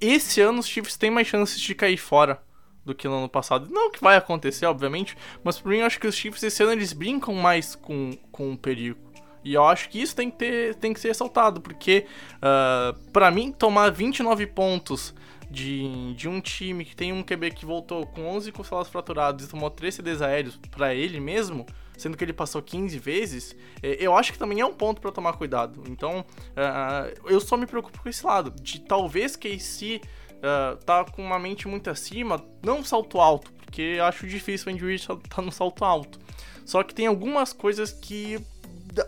esse 0.00 0.40
ano 0.40 0.60
os 0.60 0.66
Chiefs 0.66 0.96
têm 0.96 1.10
mais 1.10 1.26
chances 1.26 1.60
de 1.60 1.74
cair 1.74 1.96
fora 1.96 2.40
do 2.84 2.94
que 2.94 3.08
no 3.08 3.14
ano 3.14 3.28
passado. 3.28 3.68
Não 3.70 3.90
que 3.90 4.00
vai 4.00 4.16
acontecer, 4.16 4.66
obviamente, 4.66 5.16
mas 5.42 5.58
pra 5.58 5.70
mim 5.70 5.78
eu 5.78 5.86
acho 5.86 5.98
que 5.98 6.06
os 6.06 6.14
Chiefs 6.14 6.42
esse 6.42 6.62
ano 6.62 6.72
eles 6.72 6.92
brincam 6.92 7.34
mais 7.34 7.74
com, 7.74 8.12
com 8.30 8.52
o 8.52 8.56
perigo. 8.56 9.06
E 9.42 9.54
eu 9.54 9.64
acho 9.64 9.88
que 9.88 10.00
isso 10.00 10.14
tem 10.14 10.28
que, 10.28 10.38
ter, 10.38 10.74
tem 10.74 10.92
que 10.92 10.98
ser 10.98 11.08
ressaltado, 11.08 11.60
porque 11.60 12.06
ah, 12.42 12.94
pra 13.12 13.30
mim 13.30 13.52
tomar 13.52 13.90
29 13.90 14.46
pontos 14.48 15.14
de, 15.50 16.14
de 16.14 16.28
um 16.28 16.40
time 16.40 16.84
que 16.84 16.96
tem 16.96 17.12
um 17.12 17.22
QB 17.22 17.52
que 17.52 17.64
voltou 17.64 18.06
com 18.06 18.26
11 18.26 18.50
costelados 18.52 18.90
fraturados 18.90 19.44
e 19.44 19.48
tomou 19.48 19.70
3 19.70 19.94
CDs 19.94 20.20
aéreos 20.20 20.58
pra 20.70 20.94
ele 20.94 21.20
mesmo, 21.20 21.64
sendo 21.96 22.16
que 22.16 22.24
ele 22.24 22.32
passou 22.32 22.62
15 22.62 22.98
vezes, 22.98 23.56
eh, 23.82 23.96
eu 24.00 24.16
acho 24.16 24.32
que 24.32 24.38
também 24.38 24.60
é 24.60 24.66
um 24.66 24.74
ponto 24.74 25.00
pra 25.00 25.10
tomar 25.10 25.34
cuidado. 25.34 25.82
Então, 25.88 26.24
ah, 26.56 27.08
eu 27.26 27.40
só 27.40 27.56
me 27.56 27.66
preocupo 27.66 28.00
com 28.02 28.08
esse 28.08 28.24
lado, 28.24 28.50
de 28.60 28.80
talvez 28.80 29.36
KC 29.36 30.00
ah, 30.42 30.78
tá 30.84 31.04
com 31.04 31.22
uma 31.22 31.38
mente 31.38 31.66
muito 31.66 31.90
acima, 31.90 32.42
não 32.62 32.78
um 32.78 32.84
salto 32.84 33.20
alto, 33.20 33.52
porque 33.52 33.98
acho 34.02 34.26
difícil 34.26 34.70
o 34.70 34.74
Andy 34.74 34.84
Reid 34.84 35.06
tá, 35.28 35.42
no 35.42 35.50
salto 35.50 35.84
alto. 35.84 36.18
Só 36.64 36.82
que 36.82 36.94
tem 36.94 37.06
algumas 37.06 37.52
coisas 37.52 37.92
que 37.92 38.40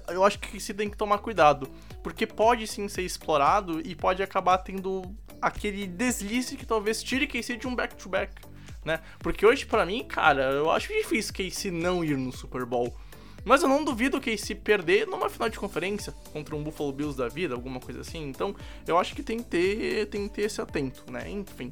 eu 0.09 0.25
acho 0.25 0.39
que 0.39 0.61
se 0.61 0.75
tem 0.75 0.89
que 0.89 0.97
tomar 0.97 1.19
cuidado. 1.19 1.69
Porque 2.03 2.27
pode 2.27 2.67
sim 2.67 2.89
ser 2.89 3.03
explorado 3.03 3.81
e 3.85 3.95
pode 3.95 4.23
acabar 4.23 4.59
tendo 4.59 5.03
aquele 5.41 5.87
deslize 5.87 6.57
que 6.57 6.67
talvez 6.67 7.03
tire 7.03 7.27
KC 7.27 7.57
de 7.57 7.67
um 7.67 7.75
back-to-back, 7.75 8.33
né? 8.85 9.01
Porque 9.19 9.45
hoje, 9.45 9.67
para 9.67 9.85
mim, 9.85 10.05
cara, 10.05 10.53
eu 10.53 10.71
acho 10.71 10.89
difícil 10.89 11.35
KC 11.35 11.71
não 11.71 12.05
ir 12.05 12.17
no 12.17 12.33
Super 12.33 12.65
Bowl. 12.65 12.95
Mas 13.45 13.63
eu 13.63 13.69
não 13.69 13.85
duvido 13.85 14.21
que 14.21 14.37
se 14.37 14.55
perder 14.55 15.07
numa 15.07 15.31
final 15.31 15.49
de 15.49 15.59
conferência 15.59 16.13
contra 16.33 16.55
um 16.55 16.63
Buffalo 16.63 16.93
Bills 16.93 17.17
da 17.17 17.29
vida, 17.29 17.55
alguma 17.55 17.81
coisa 17.81 18.01
assim. 18.01 18.29
Então, 18.29 18.55
eu 18.87 18.99
acho 18.99 19.15
que 19.15 19.23
tem 19.23 19.39
que 19.39 19.45
ter, 19.45 20.07
tem 20.07 20.29
que 20.29 20.35
ter 20.35 20.43
esse 20.43 20.61
atento, 20.61 21.11
né? 21.11 21.31
Enfim. 21.31 21.71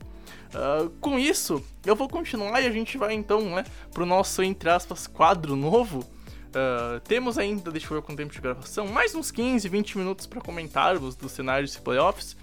Uh, 0.55 0.89
com 1.01 1.19
isso, 1.19 1.63
eu 1.85 1.95
vou 1.95 2.09
continuar 2.09 2.61
e 2.63 2.67
a 2.67 2.71
gente 2.71 2.97
vai 2.97 3.13
então, 3.13 3.43
né, 3.57 3.65
pro 3.93 4.07
nosso, 4.07 4.43
entre 4.43 4.71
aspas, 4.71 5.07
quadro 5.07 5.55
novo. 5.55 6.01
Uh, 6.01 7.01
temos 7.01 7.37
ainda, 7.37 7.71
deixa 7.71 7.93
eu 7.93 8.01
ver 8.01 8.07
quanto 8.07 8.17
tempo 8.17 8.33
de 8.33 8.41
gravação, 8.41 8.87
mais 8.87 9.15
uns 9.15 9.31
15, 9.31 9.69
20 9.69 9.99
minutos 9.99 10.27
para 10.27 10.41
comentarmos 10.41 11.15
dos 11.15 11.33
cenários 11.33 11.73
de 11.73 11.81
playoffs. 11.83 12.37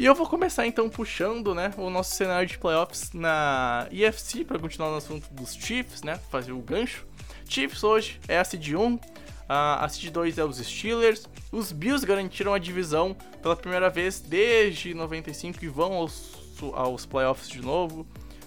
E 0.00 0.06
eu 0.06 0.14
vou 0.14 0.26
começar 0.26 0.66
então 0.66 0.88
puxando, 0.88 1.54
né, 1.54 1.74
o 1.76 1.90
nosso 1.90 2.14
cenário 2.14 2.48
de 2.48 2.56
playoffs 2.56 3.12
na 3.12 3.86
EFC 3.92 4.46
para 4.46 4.58
continuar 4.58 4.88
no 4.88 4.96
assunto 4.96 5.28
dos 5.30 5.54
Chiefs, 5.54 6.02
né, 6.02 6.18
fazer 6.30 6.52
o 6.52 6.58
gancho. 6.58 7.06
Chiefs 7.46 7.84
hoje 7.84 8.18
é 8.26 8.38
a 8.38 8.42
seed 8.42 8.72
1, 8.72 8.98
a 9.46 9.86
seed 9.90 10.10
2 10.10 10.38
é 10.38 10.44
os 10.46 10.56
Steelers. 10.56 11.28
Os 11.52 11.70
Bills 11.70 12.06
garantiram 12.06 12.54
a 12.54 12.58
divisão 12.58 13.14
pela 13.42 13.54
primeira 13.54 13.90
vez 13.90 14.20
desde 14.20 14.94
95 14.94 15.62
e 15.62 15.68
vão 15.68 15.92
aos, 15.92 16.32
aos 16.72 17.04
playoffs 17.04 17.46
de 17.46 17.60
novo, 17.60 18.06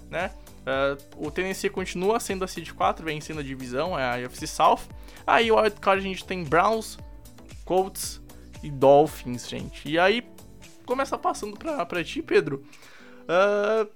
né? 0.10 0.32
Uh, 0.62 1.28
o 1.28 1.30
Tennessee 1.30 1.70
continua 1.70 2.20
sendo 2.20 2.44
a 2.44 2.48
seed 2.48 2.72
4, 2.72 3.06
vencendo 3.06 3.42
a 3.42 3.44
divisão, 3.44 4.00
é 4.00 4.04
a 4.04 4.28
UFC 4.28 4.48
South. 4.48 4.80
Aí 5.28 5.52
o 5.52 5.62
wildcard 5.62 6.04
a 6.04 6.04
gente 6.04 6.26
tem 6.26 6.44
Browns, 6.44 6.98
Colts 7.64 8.20
e 8.64 8.72
Dolphins, 8.72 9.48
gente. 9.48 9.88
E 9.88 10.00
aí, 10.00 10.24
começa 10.86 11.18
passando 11.18 11.58
pra, 11.58 11.86
pra 11.86 12.04
ti, 12.04 12.22
Pedro. 12.22 12.64
Uh, 13.24 13.90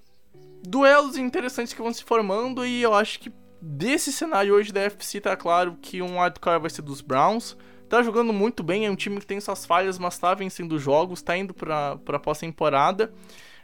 duelos 0.64 1.18
interessantes 1.18 1.74
que 1.74 1.82
vão 1.82 1.94
se 1.94 2.04
formando 2.04 2.66
e 2.66 2.82
eu 2.82 2.94
acho 2.94 3.20
que 3.20 3.32
Desse 3.60 4.12
cenário 4.12 4.54
hoje 4.54 4.72
da 4.72 4.82
FC 4.82 5.20
tá 5.20 5.36
claro 5.36 5.78
que 5.82 6.02
um 6.02 6.22
wildcard 6.22 6.62
vai 6.62 6.70
ser 6.70 6.84
dos 6.84 7.02
Browns. 7.02 7.58
Tá 7.90 8.04
jogando 8.04 8.32
muito 8.32 8.62
bem, 8.62 8.86
é 8.86 8.92
um 8.92 8.96
time 8.96 9.20
que 9.20 9.26
tem 9.26 9.40
suas 9.40 9.66
falhas, 9.66 9.98
mas 9.98 10.20
tá 10.20 10.34
vencendo 10.34 10.78
jogos, 10.78 11.22
tá 11.22 11.36
indo 11.36 11.54
pra, 11.54 11.98
pra 11.98 12.20
pós-temporada. 12.20 13.12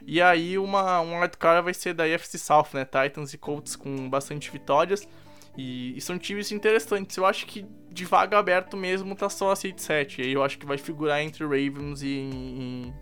E 0.06 0.22
aí 0.22 0.58
uma, 0.58 1.00
um 1.02 1.20
wildcard 1.20 1.64
vai 1.64 1.74
ser 1.74 1.94
da 1.94 2.08
FC 2.08 2.38
South, 2.38 2.70
né? 2.74 2.86
Titans 2.86 3.34
e 3.34 3.38
Colts 3.38 3.76
com 3.76 4.10
bastante 4.10 4.50
vitórias. 4.50 5.08
E, 5.56 5.96
e, 5.96 6.02
são 6.02 6.18
times 6.18 6.52
interessantes. 6.52 7.16
Eu 7.16 7.26
acho 7.26 7.46
que 7.46 7.64
de 7.92 8.06
vaga 8.06 8.40
aberto 8.40 8.76
mesmo 8.76 9.16
tá 9.16 9.30
só 9.30 9.52
a 9.52 9.56
seed 9.56 9.78
7. 9.78 10.22
E 10.22 10.26
aí 10.26 10.34
eu 10.34 10.44
acho 10.44 10.58
que 10.58 10.66
vai 10.66 10.80
figurar 10.80 11.22
entre 11.22 11.44
Ravens 11.44 12.02
e, 12.02 12.08
e, 12.08 12.94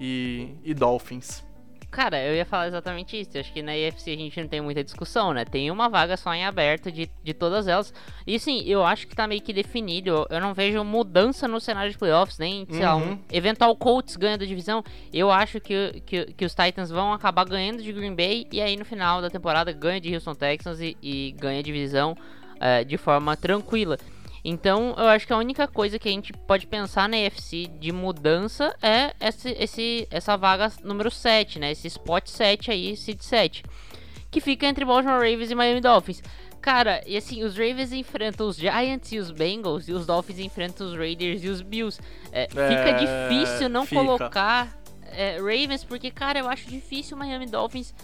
e, 0.00 0.54
e 0.64 0.72
Dolphins. 0.72 1.44
Cara, 1.90 2.22
eu 2.22 2.36
ia 2.36 2.44
falar 2.44 2.68
exatamente 2.68 3.20
isso. 3.20 3.30
Eu 3.34 3.40
acho 3.40 3.52
que 3.52 3.62
na 3.62 3.76
EFC 3.76 4.12
a 4.12 4.16
gente 4.16 4.40
não 4.40 4.48
tem 4.48 4.60
muita 4.60 4.84
discussão, 4.84 5.34
né? 5.34 5.44
Tem 5.44 5.72
uma 5.72 5.88
vaga 5.88 6.16
só 6.16 6.32
em 6.32 6.44
aberto 6.44 6.90
de, 6.90 7.10
de 7.22 7.34
todas 7.34 7.66
elas. 7.66 7.92
E 8.24 8.38
sim, 8.38 8.62
eu 8.64 8.84
acho 8.84 9.08
que 9.08 9.16
tá 9.16 9.26
meio 9.26 9.42
que 9.42 9.52
definido. 9.52 10.24
Eu 10.30 10.40
não 10.40 10.54
vejo 10.54 10.84
mudança 10.84 11.48
no 11.48 11.58
cenário 11.60 11.90
de 11.90 11.98
playoffs, 11.98 12.38
nem, 12.38 12.64
sei 12.70 12.78
uhum. 12.78 12.84
lá, 12.84 12.96
um 12.96 13.08
uhum. 13.10 13.18
eventual 13.32 13.74
Colts 13.74 14.14
ganha 14.14 14.38
da 14.38 14.44
divisão. 14.44 14.84
Eu 15.12 15.32
acho 15.32 15.60
que, 15.60 16.00
que, 16.06 16.26
que, 16.26 16.44
os 16.44 16.54
Titans 16.54 16.90
vão 16.90 17.12
acabar 17.12 17.44
ganhando 17.44 17.82
de 17.82 17.92
Green 17.92 18.14
Bay 18.14 18.46
e 18.52 18.60
aí 18.60 18.76
no 18.76 18.84
final 18.84 19.20
da 19.20 19.28
temporada 19.28 19.72
ganha 19.72 20.00
de 20.00 20.14
Houston 20.14 20.34
Texans 20.34 20.80
e, 20.80 20.96
e 21.02 21.34
ganha 21.40 21.58
a 21.58 21.62
divisão 21.62 22.12
uh, 22.12 22.84
de 22.84 22.96
forma 22.96 23.36
tranquila. 23.36 23.98
Então, 24.44 24.94
eu 24.96 25.06
acho 25.08 25.26
que 25.26 25.32
a 25.32 25.36
única 25.36 25.68
coisa 25.68 25.98
que 25.98 26.08
a 26.08 26.12
gente 26.12 26.32
pode 26.32 26.66
pensar 26.66 27.08
na 27.08 27.18
EFC 27.18 27.66
de 27.78 27.92
mudança 27.92 28.74
é 28.82 29.12
esse, 29.20 29.50
esse, 29.58 30.08
essa 30.10 30.36
vaga 30.36 30.72
número 30.82 31.10
7, 31.10 31.58
né? 31.58 31.72
Esse 31.72 31.88
spot 31.88 32.26
7 32.26 32.70
aí, 32.70 32.96
seed 32.96 33.20
7. 33.20 33.62
Que 34.30 34.40
fica 34.40 34.66
entre 34.66 34.84
Baltimore 34.84 35.16
Ravens 35.16 35.50
e 35.50 35.54
Miami 35.54 35.80
Dolphins. 35.80 36.22
Cara, 36.60 37.02
e 37.06 37.16
assim, 37.16 37.42
os 37.42 37.56
Ravens 37.56 37.92
enfrentam 37.92 38.46
os 38.46 38.56
Giants 38.56 39.12
e 39.12 39.18
os 39.18 39.30
Bengals, 39.30 39.88
e 39.88 39.92
os 39.92 40.04
Dolphins 40.04 40.38
enfrentam 40.38 40.86
os 40.86 40.94
Raiders 40.94 41.42
e 41.42 41.48
os 41.48 41.62
Bills. 41.62 42.00
É, 42.30 42.48
fica 42.48 42.62
é, 42.62 42.92
difícil 42.92 43.68
não 43.68 43.86
fica. 43.86 44.02
colocar 44.02 44.78
é, 45.10 45.36
Ravens, 45.38 45.84
porque, 45.84 46.10
cara, 46.10 46.38
eu 46.38 46.48
acho 46.48 46.68
difícil 46.68 47.16
o 47.16 47.20
Miami 47.20 47.46
Dolphins 47.46 47.94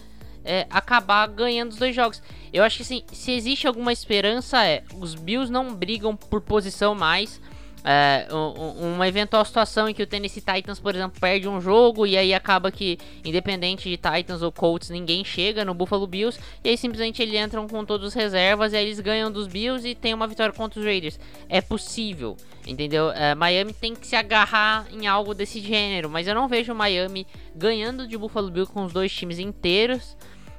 é, 0.46 0.66
acabar 0.70 1.26
ganhando 1.26 1.72
os 1.72 1.76
dois 1.76 1.94
jogos. 1.94 2.22
Eu 2.52 2.62
acho 2.62 2.76
que 2.76 2.82
assim, 2.82 3.02
se 3.12 3.32
existe 3.32 3.66
alguma 3.66 3.92
esperança 3.92 4.64
é 4.64 4.82
os 4.98 5.14
Bills 5.14 5.52
não 5.52 5.74
brigam 5.74 6.16
por 6.16 6.40
posição 6.40 6.94
mais. 6.94 7.40
É, 7.88 8.26
uma 8.32 9.06
eventual 9.06 9.44
situação 9.44 9.88
em 9.88 9.94
que 9.94 10.02
o 10.02 10.06
Tennessee 10.08 10.42
Titans, 10.42 10.80
por 10.80 10.92
exemplo, 10.92 11.20
perde 11.20 11.48
um 11.48 11.60
jogo 11.60 12.04
e 12.04 12.18
aí 12.18 12.34
acaba 12.34 12.72
que, 12.72 12.98
independente 13.24 13.88
de 13.88 13.96
Titans 13.96 14.42
ou 14.42 14.50
Colts, 14.50 14.90
ninguém 14.90 15.24
chega 15.24 15.64
no 15.64 15.72
Buffalo 15.72 16.04
Bills 16.04 16.36
e 16.64 16.70
aí 16.70 16.76
simplesmente 16.76 17.22
eles 17.22 17.40
entram 17.40 17.68
com 17.68 17.84
todos 17.84 18.08
os 18.08 18.12
reservas 18.12 18.72
e 18.72 18.76
aí 18.76 18.86
eles 18.86 18.98
ganham 18.98 19.30
dos 19.30 19.46
Bills 19.46 19.88
e 19.88 19.94
tem 19.94 20.12
uma 20.12 20.26
vitória 20.26 20.52
contra 20.52 20.80
os 20.80 20.84
Raiders. 20.84 21.16
É 21.48 21.60
possível, 21.60 22.36
entendeu? 22.66 23.12
É, 23.12 23.36
Miami 23.36 23.72
tem 23.72 23.94
que 23.94 24.04
se 24.04 24.16
agarrar 24.16 24.88
em 24.92 25.06
algo 25.06 25.32
desse 25.32 25.60
gênero, 25.60 26.10
mas 26.10 26.26
eu 26.26 26.34
não 26.34 26.48
vejo 26.48 26.74
Miami 26.74 27.24
ganhando 27.54 28.08
de 28.08 28.18
Buffalo 28.18 28.50
Bills 28.50 28.72
com 28.72 28.84
os 28.84 28.92
dois 28.92 29.12
times 29.12 29.38
inteiros. 29.38 30.16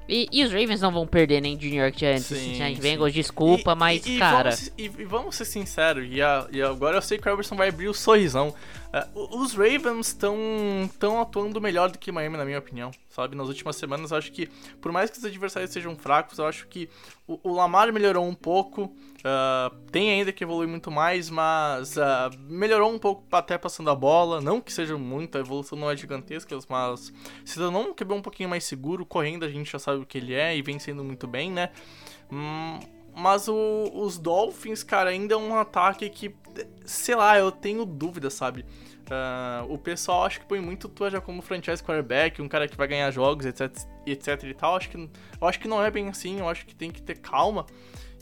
E, 0.07 0.27
e, 0.31 0.43
os 0.43 0.51
Ravens 0.51 0.81
não 0.81 0.91
vão 0.91 1.05
perder 1.05 1.41
nem 1.41 1.57
de 1.57 1.69
New 1.69 1.81
York 1.81 1.99
Giants 1.99 2.25
sim, 2.25 2.35
Cincinnati 2.35 2.79
Bengals, 2.79 3.13
desculpa, 3.13 3.73
e, 3.73 3.75
mas, 3.75 4.05
e, 4.05 4.17
cara... 4.17 4.51
Vamos, 4.51 4.71
e, 4.77 4.89
vamos 5.05 5.35
ser 5.35 5.45
sinceros, 5.45 6.07
e, 6.09 6.21
a, 6.21 6.47
e, 6.51 6.61
agora 6.61 6.97
eu 6.97 7.01
sei 7.01 7.17
que 7.17 7.27
o 7.27 7.31
Everson 7.31 7.55
vai 7.55 7.69
abrir 7.69 7.89
o 7.89 7.93
sorrisão. 7.93 8.53
Uh, 8.87 9.41
os 9.41 9.53
Ravens 9.53 10.07
estão 10.07 11.21
atuando 11.21 11.59
melhor 11.59 11.91
do 11.91 11.97
que 11.97 12.11
Miami, 12.11 12.37
na 12.37 12.45
minha 12.45 12.59
opinião, 12.59 12.91
sabe? 13.09 13.35
Nas 13.35 13.47
últimas 13.47 13.75
semanas, 13.75 14.13
acho 14.13 14.31
que, 14.31 14.47
por 14.81 14.91
mais 14.91 15.09
que 15.09 15.17
os 15.17 15.25
adversários 15.25 15.71
sejam 15.71 15.95
fracos, 15.95 16.39
eu 16.39 16.45
acho 16.45 16.67
que 16.67 16.89
o, 17.27 17.39
o 17.43 17.53
Lamar 17.53 17.91
melhorou 17.91 18.25
um 18.25 18.33
pouco, 18.33 18.83
uh, 18.85 19.75
tem 19.91 20.11
ainda 20.11 20.31
que 20.31 20.43
evoluir 20.43 20.69
muito 20.69 20.89
mais, 20.89 21.29
mas 21.29 21.97
uh, 21.97 22.37
melhorou 22.49 22.93
um 22.93 22.99
pouco 22.99 23.23
até 23.31 23.57
passando 23.57 23.89
a 23.89 23.95
bola. 23.95 24.39
Não 24.39 24.61
que 24.61 24.71
seja 24.71 24.97
muito, 24.97 25.37
a 25.37 25.41
evolução 25.41 25.77
não 25.77 25.91
é 25.91 25.97
gigantesca, 25.97 26.57
mas 26.69 27.11
se 27.43 27.59
não 27.59 27.93
quebrou 27.93 28.17
um 28.17 28.21
pouquinho 28.21 28.49
mais 28.49 28.63
seguro, 28.63 29.05
correndo 29.05 29.43
a 29.43 29.49
gente 29.49 29.71
já 29.71 29.79
sabe 29.79 30.01
o 30.01 30.05
que 30.05 30.17
ele 30.17 30.33
é 30.33 30.55
e 30.55 30.61
vem 30.61 30.79
sendo 30.79 31.03
muito 31.03 31.27
bem, 31.27 31.51
né? 31.51 31.71
Hum, 32.31 32.79
mas 33.17 33.47
o, 33.47 33.89
os 33.95 34.19
Dolphins, 34.19 34.83
cara, 34.83 35.09
ainda 35.09 35.33
é 35.33 35.37
um 35.37 35.55
ataque 35.55 36.07
que, 36.07 36.35
sei 36.85 37.15
lá, 37.15 37.35
eu 37.35 37.51
tenho 37.51 37.83
dúvida, 37.83 38.29
sabe? 38.29 38.63
Uh, 39.09 39.73
o 39.73 39.77
pessoal 39.77 40.25
acho 40.25 40.39
que 40.39 40.45
põe 40.45 40.59
muito 40.59 40.87
Tua 40.87 41.09
já 41.09 41.19
como 41.19 41.41
franchise 41.41 41.81
quarterback, 41.81 42.39
um 42.41 42.47
cara 42.47 42.67
que 42.67 42.77
vai 42.77 42.87
ganhar 42.87 43.09
jogos, 43.09 43.47
etc, 43.47 43.75
etc 44.05 44.43
e 44.43 44.53
tal. 44.53 44.75
Acho 44.75 44.89
que, 44.89 44.97
eu 44.97 45.47
acho 45.47 45.59
que 45.59 45.67
não 45.67 45.83
é 45.83 45.89
bem 45.89 46.07
assim, 46.09 46.37
eu 46.37 46.47
acho 46.47 46.63
que 46.67 46.75
tem 46.75 46.91
que 46.91 47.01
ter 47.01 47.17
calma. 47.17 47.65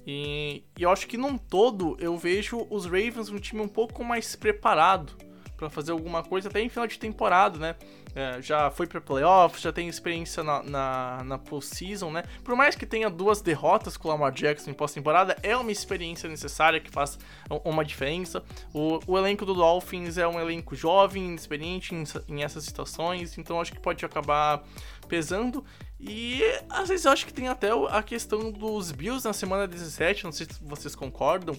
E, 0.08 0.64
e 0.78 0.84
eu 0.84 0.90
acho 0.90 1.08
que 1.08 1.18
num 1.18 1.38
todo 1.38 1.98
eu 2.00 2.16
vejo 2.16 2.66
os 2.70 2.86
Ravens 2.86 3.30
um 3.30 3.38
time 3.38 3.62
um 3.62 3.68
pouco 3.68 4.02
mais 4.02 4.34
preparado 4.38 5.18
para 5.58 5.70
fazer 5.70 5.92
alguma 5.92 6.24
coisa 6.24 6.48
até 6.48 6.62
em 6.62 6.70
final 6.70 6.88
de 6.88 6.98
temporada, 6.98 7.60
né? 7.60 7.76
É, 8.16 8.42
já 8.42 8.72
foi 8.72 8.88
para 8.88 9.02
playoffs, 9.02 9.62
já 9.62 9.74
tem 9.74 9.90
experiência 9.90 10.42
na, 10.42 10.64
na, 10.64 11.24
na 11.26 11.38
postseason, 11.38 12.10
né? 12.12 12.24
Por 12.46 12.56
mais 12.56 12.74
que 12.74 12.86
tenha 12.86 13.10
duas 13.10 13.42
derrotas 13.42 13.98
com 13.98 14.08
o 14.08 14.12
Lamar 14.12 14.32
Jackson 14.32 14.72
em 14.72 14.74
pós-temporada, 14.74 15.38
é 15.44 15.56
uma 15.58 15.70
experiência 15.70 16.30
necessária 16.30 16.80
que 16.80 16.90
faz 16.90 17.20
uma 17.66 17.84
diferença. 17.84 18.42
O, 18.74 19.02
o 19.06 19.18
elenco 19.18 19.46
do 19.46 19.54
Dolphins 19.54 20.18
é 20.18 20.26
um 20.26 20.40
elenco 20.40 20.76
jovem, 20.76 21.26
inexperiente 21.26 21.94
em, 21.94 22.06
em 22.30 22.42
essas 22.42 22.64
situações, 22.64 23.38
então 23.38 23.60
acho 23.60 23.74
que 23.74 23.80
pode 23.82 24.06
acabar 24.06 24.64
pesando. 25.10 25.66
E 26.00 26.42
às 26.70 26.88
vezes 26.88 27.06
eu 27.06 27.12
acho 27.12 27.26
que 27.26 27.34
tem 27.34 27.50
até 27.50 27.70
a 27.90 28.02
questão 28.02 28.50
dos 28.50 28.94
Bills 28.94 29.28
na 29.28 29.34
semana 29.34 29.68
17, 29.68 30.24
não 30.24 30.32
sei 30.32 30.46
se 30.46 30.64
vocês 30.64 30.96
concordam, 30.96 31.54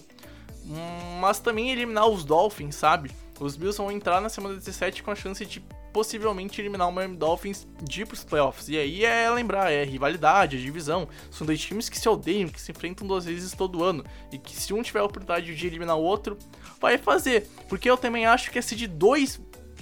mas 1.21 1.39
também 1.39 1.71
eliminar 1.71 2.07
os 2.07 2.25
Dolphins, 2.25 2.75
sabe? 2.75 3.11
Os 3.39 3.55
Bills 3.55 3.77
vão 3.77 3.91
entrar 3.91 4.19
na 4.19 4.29
semana 4.29 4.55
17 4.55 5.03
com 5.03 5.11
a 5.11 5.15
chance 5.15 5.45
de 5.45 5.63
possivelmente 5.97 6.61
eliminar 6.61 6.87
o 6.87 6.91
Miami 6.91 7.17
Dolphins 7.17 7.67
de 7.81 8.03
ir 8.03 8.05
pros 8.05 8.23
playoffs. 8.23 8.69
E 8.69 8.77
aí 8.77 9.03
é 9.03 9.27
lembrar, 9.31 9.71
é 9.71 9.83
rivalidade, 9.83 10.55
é 10.55 10.59
divisão. 10.59 11.09
São 11.31 11.47
dois 11.47 11.59
times 11.59 11.89
que 11.89 11.97
se 11.97 12.07
odeiam, 12.07 12.49
que 12.49 12.61
se 12.61 12.71
enfrentam 12.71 13.07
duas 13.07 13.25
vezes 13.25 13.51
todo 13.53 13.83
ano. 13.83 14.05
E 14.31 14.37
que 14.37 14.55
se 14.55 14.75
um 14.75 14.83
tiver 14.83 14.99
a 14.99 15.03
oportunidade 15.03 15.55
de 15.55 15.65
eliminar 15.65 15.97
o 15.97 16.03
outro, 16.03 16.37
vai 16.79 16.99
fazer. 16.99 17.49
Porque 17.67 17.89
eu 17.89 17.97
também 17.97 18.27
acho 18.27 18.51
que 18.51 18.59
esse 18.59 18.75
de 18.75 18.85
dois 18.85 19.41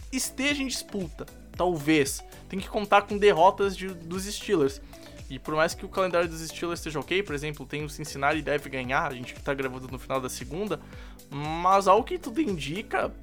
esteja 0.09 0.63
em 0.63 0.67
disputa. 0.67 1.25
Talvez. 1.51 2.23
Tem 2.47 2.61
que 2.61 2.69
contar 2.69 3.01
com 3.01 3.17
derrotas 3.17 3.75
de, 3.75 3.89
dos 3.89 4.23
Steelers. 4.23 4.79
E 5.29 5.37
por 5.37 5.53
mais 5.53 5.75
que 5.75 5.83
o 5.83 5.89
calendário 5.89 6.29
dos 6.29 6.39
Steelers 6.39 6.79
esteja 6.79 6.97
ok, 6.97 7.23
por 7.23 7.35
exemplo, 7.35 7.65
tem 7.65 7.83
o 7.83 7.89
Cincinnati 7.89 8.41
deve 8.41 8.69
ganhar, 8.69 9.11
a 9.11 9.15
gente 9.15 9.33
tá 9.33 9.53
gravando 9.53 9.89
no 9.89 9.99
final 9.99 10.21
da 10.21 10.29
segunda, 10.29 10.79
mas 11.29 11.89
ao 11.89 12.05
que 12.05 12.17
tudo 12.17 12.39
indica, 12.39 13.13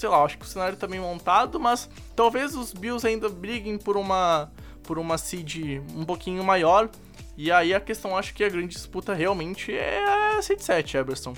sei 0.00 0.08
lá, 0.08 0.24
acho 0.24 0.38
que 0.38 0.44
o 0.44 0.48
cenário 0.48 0.76
tá 0.76 0.86
bem 0.86 0.98
montado, 1.00 1.60
mas 1.60 1.88
talvez 2.16 2.54
os 2.54 2.72
Bills 2.72 3.06
ainda 3.06 3.28
briguem 3.28 3.76
por 3.78 3.96
uma 3.96 4.50
por 4.82 4.98
uma 4.98 5.16
seed 5.18 5.80
um 5.94 6.04
pouquinho 6.04 6.42
maior. 6.42 6.88
E 7.36 7.52
aí 7.52 7.72
a 7.72 7.80
questão, 7.80 8.16
acho 8.16 8.34
que 8.34 8.42
a 8.42 8.48
grande 8.48 8.68
disputa 8.74 9.14
realmente 9.14 9.72
é 9.72 10.02
a 10.36 10.42
seed 10.42 10.60
7, 10.60 10.96
Eberson. 10.96 11.34